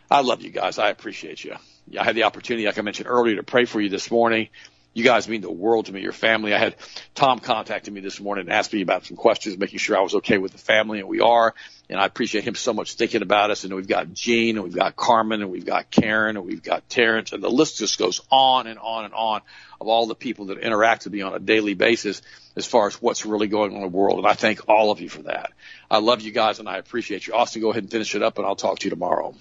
I 0.10 0.22
love 0.22 0.44
you 0.44 0.52
guys. 0.52 0.78
I 0.78 0.90
appreciate 0.90 1.44
you. 1.44 1.56
I 2.00 2.04
had 2.04 2.16
the 2.16 2.24
opportunity, 2.24 2.68
like 2.68 2.78
I 2.78 2.84
mentioned 2.84 3.08
earlier, 3.10 3.38
to 3.38 3.44
pray 3.44 3.66
for 3.66 3.82
you 3.82 3.90
this 3.90 4.12
morning. 4.12 4.50
You 4.94 5.04
guys 5.04 5.28
mean 5.28 5.42
the 5.42 5.52
world 5.52 5.88
to 5.88 5.92
me, 5.92 6.02
your 6.02 6.12
family. 6.12 6.54
I 6.54 6.60
had 6.60 6.76
Tom 7.16 7.40
contacted 7.40 7.92
me 7.92 8.00
this 8.00 8.20
morning 8.20 8.46
and 8.46 8.54
asked 8.54 8.72
me 8.74 8.84
about 8.84 9.08
some 9.08 9.18
questions, 9.18 9.58
making 9.58 9.80
sure 9.80 9.98
I 9.98 10.02
was 10.02 10.14
okay 10.16 10.38
with 10.38 10.52
the 10.52 10.60
family, 10.60 11.00
and 11.00 11.08
we 11.08 11.20
are. 11.20 11.56
And 11.90 12.00
I 12.00 12.06
appreciate 12.06 12.46
him 12.46 12.56
so 12.56 12.74
much 12.74 12.94
thinking 12.94 13.22
about 13.22 13.52
us. 13.52 13.66
And 13.66 13.74
we've 13.74 13.88
got 13.88 14.14
Gene, 14.14 14.56
and 14.56 14.64
we've 14.64 14.76
got 14.76 14.96
Carmen, 14.96 15.42
and 15.42 15.52
we've 15.52 15.66
got 15.66 15.92
Karen, 15.92 16.38
and 16.38 16.46
we've 16.46 16.64
got 16.64 16.90
Terrence, 16.90 17.34
and 17.34 17.44
the 17.44 17.50
list 17.50 17.78
just 17.78 18.00
goes 18.00 18.22
on 18.32 18.68
and 18.68 18.80
on 18.80 19.06
and 19.06 19.14
on 19.14 19.42
of 19.82 19.88
all 19.88 20.08
the 20.08 20.16
people 20.16 20.46
that 20.46 20.60
interact 20.60 21.04
with 21.04 21.14
me 21.14 21.22
on 21.22 21.36
a 21.36 21.40
daily 21.40 21.74
basis 21.74 22.22
as 22.56 22.66
far 22.66 22.88
as 22.88 23.02
what's 23.02 23.26
really 23.26 23.48
going 23.48 23.72
on 23.72 23.78
in 23.78 23.82
the 23.82 23.88
world. 23.88 24.18
And 24.18 24.28
I 24.28 24.34
thank 24.34 24.70
all 24.70 24.92
of 24.92 25.02
you 25.02 25.10
for 25.10 25.24
that. 25.24 25.52
I 25.92 25.98
love 25.98 26.22
you 26.22 26.32
guys, 26.32 26.60
and 26.60 26.70
I 26.70 26.78
appreciate 26.78 27.28
you. 27.28 27.34
Austin, 27.34 27.62
go 27.62 27.72
ahead 27.72 27.84
and 27.84 27.92
finish 27.92 28.16
it 28.16 28.24
up, 28.24 28.38
and 28.38 28.48
I'll 28.48 28.56
talk 28.56 28.80
to 28.80 28.86
you 28.86 28.90
tomorrow. 28.90 29.36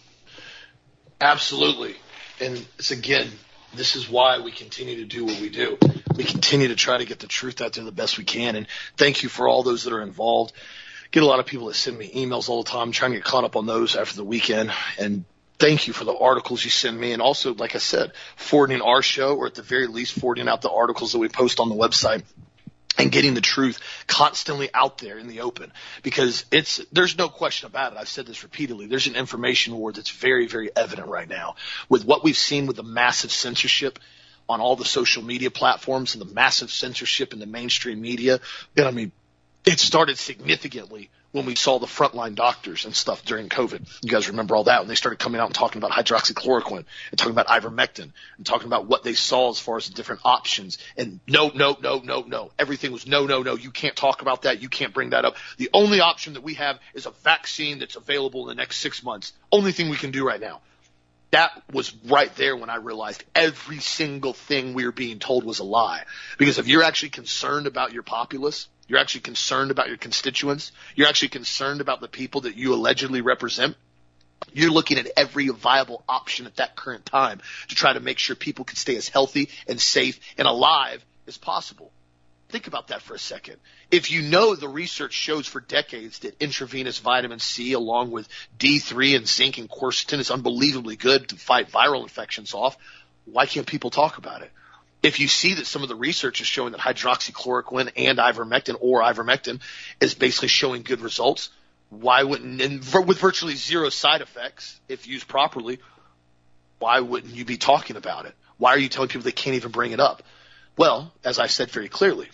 Absolutely. 1.21 1.95
And 2.41 2.67
it's 2.79 2.91
again, 2.91 3.31
this 3.75 3.95
is 3.95 4.11
why 4.11 4.41
we 4.41 4.51
continue 4.51 4.97
to 4.97 5.05
do 5.05 5.25
what 5.25 5.41
we 5.41 5.49
do. 5.49 5.79
We 6.17 6.25
continue 6.25 6.69
to 6.69 6.75
try 6.75 6.99
to 6.99 7.05
get 7.05 7.21
the 7.21 7.27
truth 7.27 7.61
out 7.61 7.75
there 7.75 7.85
the 7.85 7.93
best 7.93 8.19
we 8.19 8.25
can. 8.25 8.57
And 8.57 8.67
thank 8.97 9.23
you 9.23 9.29
for 9.29 9.49
all 9.49 9.63
those 9.63 9.85
that 9.85 9.93
are 9.93 10.03
involved. 10.03 10.53
Get 11.13 11.23
a 11.23 11.27
lot 11.27 11.41
of 11.41 11.47
people 11.47 11.67
that 11.67 11.75
send 11.75 11.99
me 11.99 12.11
emails 12.11 12.49
all 12.49 12.63
the 12.63 12.71
time, 12.71 12.89
I'm 12.89 12.93
trying 12.93 13.13
to 13.13 13.19
get 13.19 13.25
caught 13.25 13.45
up 13.45 13.55
on 13.55 13.67
those 13.67 13.97
after 13.97 14.17
the 14.17 14.25
weekend. 14.25 14.73
And 14.99 15.25
thank 15.59 15.87
you 15.87 15.93
for 15.93 16.05
the 16.05 16.17
articles 16.17 16.65
you 16.65 16.71
send 16.71 16.99
me. 16.99 17.13
And 17.13 17.21
also, 17.21 17.55
like 17.55 17.75
I 17.75 17.79
said, 17.79 18.13
forwarding 18.37 18.81
our 18.81 19.03
show 19.03 19.37
or 19.37 19.47
at 19.47 19.55
the 19.55 19.63
very 19.63 19.87
least 19.87 20.19
forwarding 20.19 20.49
out 20.49 20.63
the 20.63 20.71
articles 20.71 21.13
that 21.13 21.19
we 21.19 21.29
post 21.29 21.61
on 21.61 21.69
the 21.69 21.75
website 21.75 22.25
and 22.99 23.13
getting 23.13 23.35
the 23.35 23.41
truth 23.41 23.79
constantly 24.07 24.71
out 24.75 24.99
there 24.99 25.19
in 25.19 25.29
the 25.29 25.41
open 25.41 25.73
because 26.03 26.45
it's 26.51 26.81
there's 26.93 27.17
no 27.17 27.29
question 27.29 27.67
about 27.67 27.93
it 27.93 27.99
i've 27.99 28.09
said 28.09 28.27
this 28.27 28.43
repeatedly 28.43 28.87
there's 28.87 29.07
an 29.07 29.17
information 29.17 29.75
war 29.77 29.93
that's 29.93 30.11
very 30.11 30.47
very 30.47 30.71
evident 30.77 31.09
right 31.09 31.29
now 31.29 31.55
with 31.89 32.05
what 32.05 32.23
we've 32.23 32.37
seen 32.37 32.67
with 32.67 32.77
the 32.77 32.83
massive 32.83 33.33
censorship 33.33 33.99
on 34.47 34.61
all 34.61 34.77
the 34.77 34.85
social 34.85 35.23
media 35.23 35.51
platforms 35.51 36.15
and 36.15 36.21
the 36.21 36.35
massive 36.35 36.71
censorship 36.71 37.33
in 37.33 37.39
the 37.39 37.47
mainstream 37.47 38.01
media 38.01 38.41
and 38.77 38.87
i 38.87 38.91
mean 38.91 39.11
it 39.65 39.79
started 39.79 40.19
significantly 40.19 41.11
when 41.33 41.47
we 41.47 41.55
saw 41.55 41.79
the 41.79 41.87
frontline 41.87 42.35
doctors 42.35 42.85
and 42.85 42.95
stuff 42.95 43.25
during 43.25 43.49
COVID. 43.49 43.89
You 44.03 44.11
guys 44.11 44.29
remember 44.29 44.55
all 44.55 44.65
that 44.65 44.81
when 44.81 44.89
they 44.89 44.95
started 44.95 45.19
coming 45.19 45.41
out 45.41 45.47
and 45.47 45.55
talking 45.55 45.83
about 45.83 45.93
hydroxychloroquine 45.93 46.85
and 47.11 47.19
talking 47.19 47.33
about 47.33 47.49
ivermectin 47.49 48.11
and 48.37 48.47
talking 48.47 48.67
about 48.67 48.87
what 48.87 49.03
they 49.03 49.15
saw 49.15 49.51
as 49.51 49.59
far 49.59 49.79
as 49.79 49.89
different 49.89 50.21
options. 50.25 50.79
And 50.97 51.21
no, 51.27 51.51
no, 51.55 51.77
no, 51.81 52.01
no, 52.01 52.21
no. 52.21 52.51
Everything 52.59 52.93
was 52.93 53.07
no, 53.07 53.27
no, 53.27 53.43
no. 53.43 53.57
You 53.57 53.71
can't 53.71 53.97
talk 53.97 54.21
about 54.21 54.43
that. 54.43 54.61
You 54.61 54.69
can't 54.69 54.93
bring 54.93 55.11
that 55.11 55.25
up. 55.25 55.37
The 55.57 55.71
only 55.73 56.01
option 56.01 56.35
that 56.35 56.43
we 56.43 56.55
have 56.55 56.79
is 56.95 57.07
a 57.07 57.11
vaccine 57.11 57.79
that's 57.79 57.97
available 57.97 58.43
in 58.43 58.57
the 58.57 58.61
next 58.61 58.79
six 58.79 59.03
months. 59.03 59.33
Only 59.51 59.73
thing 59.73 59.89
we 59.89 59.97
can 59.97 60.11
do 60.11 60.27
right 60.27 60.41
now. 60.41 60.61
That 61.31 61.51
was 61.73 61.95
right 62.09 62.35
there 62.37 62.55
when 62.55 62.69
I 62.69 62.77
realized 62.77 63.25
every 63.35 63.79
single 63.79 64.35
thing 64.35 64.75
we 64.75 64.85
were 64.85 64.93
being 64.93 65.19
told 65.19 65.45
was 65.45 65.61
a 65.61 65.65
lie. 65.65 66.03
Because 66.37 66.59
if 66.59 66.69
you're 66.69 66.83
actually 66.83 67.09
concerned 67.09 67.67
about 67.67 67.95
your 67.95 68.03
populace, 68.03 68.69
you're 68.89 68.99
actually 68.99 69.23
concerned 69.23 69.71
about 69.71 69.89
your 69.89 69.97
constituents. 69.97 70.73
You're 70.95 71.09
actually 71.09 71.29
concerned 71.29 71.81
about 71.81 72.01
the 72.01 72.09
people 72.09 72.43
that 72.43 72.57
you 72.57 72.75
allegedly 72.75 73.21
represent. 73.21 73.77
You're 74.53 74.71
looking 74.71 74.99
at 74.99 75.09
every 75.17 75.49
viable 75.49 76.03
option 76.09 76.47
at 76.47 76.57
that 76.57 76.77
current 76.77 77.07
time 77.07 77.41
to 77.69 77.75
try 77.75 77.93
to 77.93 78.01
make 78.01 78.19
sure 78.19 78.37
people 78.37 78.65
can 78.65 78.77
stay 78.77 78.97
as 78.97 79.09
healthy 79.09 79.49
and 79.69 79.81
safe 79.81 80.19
and 80.37 80.49
alive 80.49 81.05
as 81.27 81.39
possible. 81.39 81.93
Think 82.49 82.67
about 82.67 82.89
that 82.89 83.01
for 83.01 83.15
a 83.15 83.19
second. 83.19 83.57
If 83.91 84.11
you 84.11 84.21
know 84.21 84.55
the 84.55 84.69
research 84.69 85.15
shows 85.15 85.47
for 85.47 85.61
decades 85.61 86.19
that 86.21 86.37
intravenous 86.39 86.99
vitamin 86.99 87.39
C 87.39 87.73
along 87.73 88.11
with 88.11 88.29
D3 88.59 89.17
and 89.17 89.27
zinc 89.27 89.57
and 89.57 89.71
quercetin 89.71 90.19
is 90.19 90.31
unbelievably 90.31 90.97
good 90.97 91.31
to 91.31 91.37
fight 91.37 91.71
viral 91.71 92.03
infections 92.03 92.53
off, 92.53 92.77
why 93.25 93.47
can't 93.47 93.67
people 93.67 93.89
talk 93.89 94.19
about 94.19 94.43
it? 94.43 94.51
If 95.03 95.19
you 95.19 95.27
see 95.27 95.55
that 95.55 95.67
some 95.67 95.83
of 95.83 95.89
the 95.89 95.97
research 95.97 96.41
is 96.41 96.47
showing 96.47 96.73
that 96.73 96.81
hydroxychloroquine 96.81 97.93
and 97.97 98.19
ivermectin 98.19 98.77
or 98.81 99.03
ivermectin 99.03 99.61
is 100.01 100.15
basically 100.15 100.49
showing 100.49 100.83
good 100.83 101.01
results, 101.01 101.51
why 101.91 102.23
wouldn't, 102.23 102.61
and 102.61 103.07
with 103.07 103.19
virtually 103.19 103.55
zero 103.55 103.89
side 103.89 104.21
effects 104.21 104.81
if 104.89 105.07
used 105.07 105.27
properly, 105.27 105.81
why 106.79 107.01
wouldn't 107.01 107.35
you 107.35 107.45
be 107.45 107.57
talking 107.57 107.97
about 107.97 108.27
it? 108.27 108.35
Why 108.59 108.71
are 108.71 108.79
you 108.79 108.89
telling 108.89 109.09
people 109.09 109.23
they 109.23 109.33
can't 109.33 109.57
even 109.57 109.73
bring 109.73 109.93
it 109.93 110.01
up? 110.01 110.23
Well, 110.77 111.13
as 111.25 111.39
I 111.39 111.49
said 111.49 111.71
very 111.71 111.89
clearly, 111.89 112.29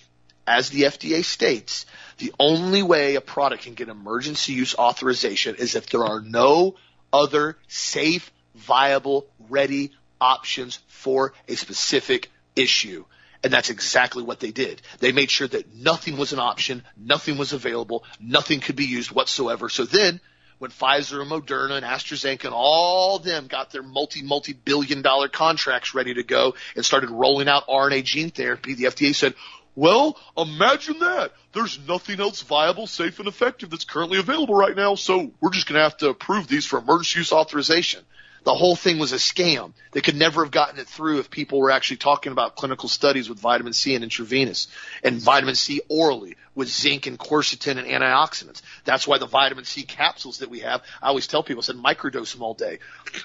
as 0.47 0.71
the 0.71 0.83
FDA 0.83 1.25
states, 1.25 1.87
the 2.19 2.33
only 2.39 2.83
way 2.83 3.15
a 3.15 3.21
product 3.21 3.65
can 3.65 3.75
get 3.75 3.89
emergency 3.89 4.53
use 4.53 4.75
authorization 4.75 5.57
is 5.57 5.75
if 5.75 5.89
there 5.89 6.05
are 6.05 6.21
no 6.21 6.77
other 7.13 7.59
safe, 7.67 8.31
viable, 8.55 9.27
ready 9.49 9.93
options 10.21 10.79
for 10.87 11.33
a 11.49 11.55
specific 11.55 12.31
issue. 12.57 13.05
And 13.45 13.53
that's 13.53 13.71
exactly 13.71 14.23
what 14.23 14.41
they 14.41 14.51
did. 14.51 14.83
They 14.99 15.13
made 15.13 15.31
sure 15.31 15.47
that 15.47 15.75
nothing 15.75 16.17
was 16.17 16.33
an 16.33 16.41
option, 16.41 16.83
nothing 16.97 17.39
was 17.39 17.53
available, 17.53 18.05
nothing 18.21 18.61
could 18.61 18.75
be 18.75 18.87
used 18.87 19.13
whatsoever. 19.13 19.69
So 19.69 19.85
then, 19.85 20.21
when 20.59 20.73
Pfizer 20.73 21.23
and 21.23 21.31
Moderna 21.31 21.77
and 21.77 21.87
AstraZeneca 21.87 22.47
and 22.47 22.55
all 22.55 23.21
them 23.21 23.47
got 23.47 23.71
their 23.71 23.83
multi, 23.83 24.23
multi 24.23 24.53
billion 24.53 25.03
dollar 25.03 25.29
contracts 25.29 25.95
ready 25.95 26.15
to 26.15 26.25
go 26.25 26.55
and 26.75 26.85
started 26.85 27.11
rolling 27.11 27.49
out 27.49 27.69
RNA 27.69 28.03
gene 28.05 28.31
therapy, 28.31 28.75
the 28.75 28.85
FDA 28.85 29.15
said, 29.15 29.35
well, 29.77 30.19
imagine 30.37 30.99
that. 30.99 31.31
There's 31.53 31.79
nothing 31.87 32.19
else 32.19 32.43
viable, 32.43 32.89
safe, 32.89 33.21
and 33.21 33.29
effective 33.29 33.71
that's 33.71 33.85
currently 33.85 34.19
available 34.19 34.57
right 34.57 34.75
now, 34.75 34.97
so 34.97 35.31
we're 35.41 35.53
just 35.53 35.69
going 35.69 35.79
to 35.79 35.85
have 35.85 35.97
to 35.99 36.09
approve 36.09 36.49
these 36.49 36.67
for 36.67 36.81
emergency 36.81 37.21
use 37.21 37.31
authorization. 37.31 38.05
The 38.45 38.55
whole 38.55 38.77
thing 38.77 38.99
was 38.99 39.13
a 39.13 39.17
scam. 39.17 39.73
They 39.93 40.01
could 40.01 40.17
never 40.17 40.45
have 40.45 40.51
gotten 40.51 40.79
it 40.79 40.87
through 40.87 41.19
if 41.19 41.31
people 41.31 41.59
were 41.59 41.71
actually 41.71 41.99
talking 41.99 42.33
about 42.33 42.57
clinical 42.57 42.89
studies 42.89 43.29
with 43.29 43.39
vitamin 43.39 43.73
C 43.73 43.95
and 43.95 44.05
intravenous 44.05 44.69
and 45.03 45.21
vitamin 45.21 45.55
C 45.55 45.81
orally 45.89 46.37
with 46.59 46.69
zinc 46.69 47.07
and 47.07 47.17
quercetin 47.17 47.79
and 47.79 47.87
antioxidants. 47.87 48.63
That's 48.85 49.07
why 49.07 49.19
the 49.19 49.27
vitamin 49.27 49.65
C 49.65 49.85
capsules 49.85 50.39
that 50.39 50.51
we 50.51 50.59
have, 50.59 50.83
I 51.01 51.07
always 51.07 51.29
tell 51.29 51.45
people, 51.45 51.63
I 51.63 51.65
said 51.65 51.77
microdose 51.77 52.33
them 52.33 52.43
all 52.43 52.55
day. 52.55 52.81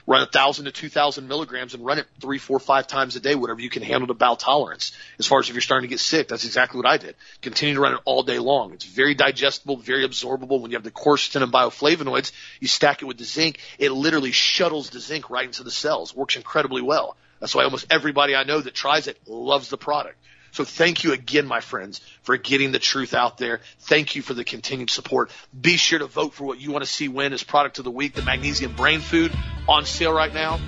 Run 0.06 0.22
a 0.22 0.28
thousand 0.28 0.66
to 0.66 0.72
two 0.72 0.88
thousand 0.88 1.28
milligrams 1.28 1.74
and 1.74 1.84
run 1.84 1.98
it 1.98 2.06
three, 2.22 2.38
four, 2.38 2.60
five 2.60 2.86
times 2.86 3.16
a 3.16 3.20
day, 3.20 3.34
whatever 3.34 3.60
you 3.60 3.72
can 3.72 3.82
handle 3.82 4.08
to 4.08 4.14
bowel 4.14 4.36
tolerance. 4.36 4.92
As 5.18 5.26
far 5.26 5.40
as 5.40 5.50
if 5.50 5.56
you're 5.56 5.62
starting 5.62 5.90
to 5.90 5.92
get 5.92 6.00
sick, 6.00 6.28
that's 6.28 6.46
exactly 6.46 6.78
what 6.78 6.86
I 6.86 6.98
did. 6.98 7.16
Continue 7.42 7.74
to 7.74 7.82
run 7.82 7.96
it 7.96 8.02
all 8.06 8.22
day 8.22 8.38
long. 8.38 8.72
It's 8.72 8.86
very 8.86 9.16
digestible, 9.16 9.78
very 9.78 10.08
absorbable. 10.08 10.62
When 10.62 10.70
you 10.70 10.78
have 10.78 10.84
the 10.84 10.92
quercetin 10.92 11.42
and 11.42 11.52
bioflavonoids, 11.52 12.34
you 12.60 12.68
stack 12.68 13.02
it 13.02 13.06
with 13.06 13.18
the 13.18 13.26
zinc, 13.26 13.58
it 13.80 13.92
literally 13.92 14.32
shuttles 14.32 14.92
the 14.92 15.00
zinc 15.00 15.32
right 15.32 15.46
into 15.46 15.64
the 15.64 15.72
cells. 15.72 16.16
Works 16.16 16.36
incredibly 16.36 16.84
well. 16.84 17.18
That's 17.40 17.56
why 17.56 17.64
almost 17.64 17.88
everybody 17.90 18.36
I 18.36 18.44
know 18.44 18.62
that 18.62 18.76
tries 18.76 19.08
it 19.08 19.18
loves 19.26 19.70
the 19.70 19.78
product. 19.78 20.18
So 20.54 20.64
thank 20.64 21.04
you 21.04 21.14
again, 21.14 21.48
my 21.48 21.62
friends, 21.62 22.00
for 22.22 22.38
getting 22.38 22.72
the 22.72 22.80
truth 22.80 23.16
out 23.16 23.40
there. 23.40 23.62
Thank 23.80 24.16
you 24.16 24.22
for 24.22 24.36
the 24.36 24.44
continued 24.44 24.92
support. 24.92 25.32
Be 25.60 25.78
sure 25.78 25.98
to 25.98 26.06
vote 26.06 26.36
for 26.36 26.44
what 26.46 26.62
you 26.62 26.72
want 26.72 26.86
to 26.86 26.90
see 26.90 27.08
win 27.08 27.34
as 27.34 27.44
product 27.44 27.80
of 27.80 27.86
the 27.86 27.92
week, 27.92 28.14
the 28.14 28.22
magnesium 28.22 28.76
brain 28.76 29.00
food 29.00 29.36
on 29.68 29.86
sale 29.86 30.14
right 30.14 30.32
now. 30.32 30.60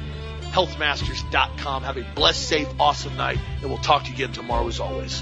Healthmasters.com. 0.41 1.83
Have 1.83 1.97
a 1.97 2.03
blessed, 2.15 2.47
safe, 2.47 2.67
awesome 2.79 3.15
night, 3.15 3.37
and 3.61 3.69
we'll 3.69 3.77
talk 3.77 4.03
to 4.05 4.09
you 4.09 4.15
again 4.15 4.31
tomorrow 4.33 4.67
as 4.67 4.79
always. 4.79 5.21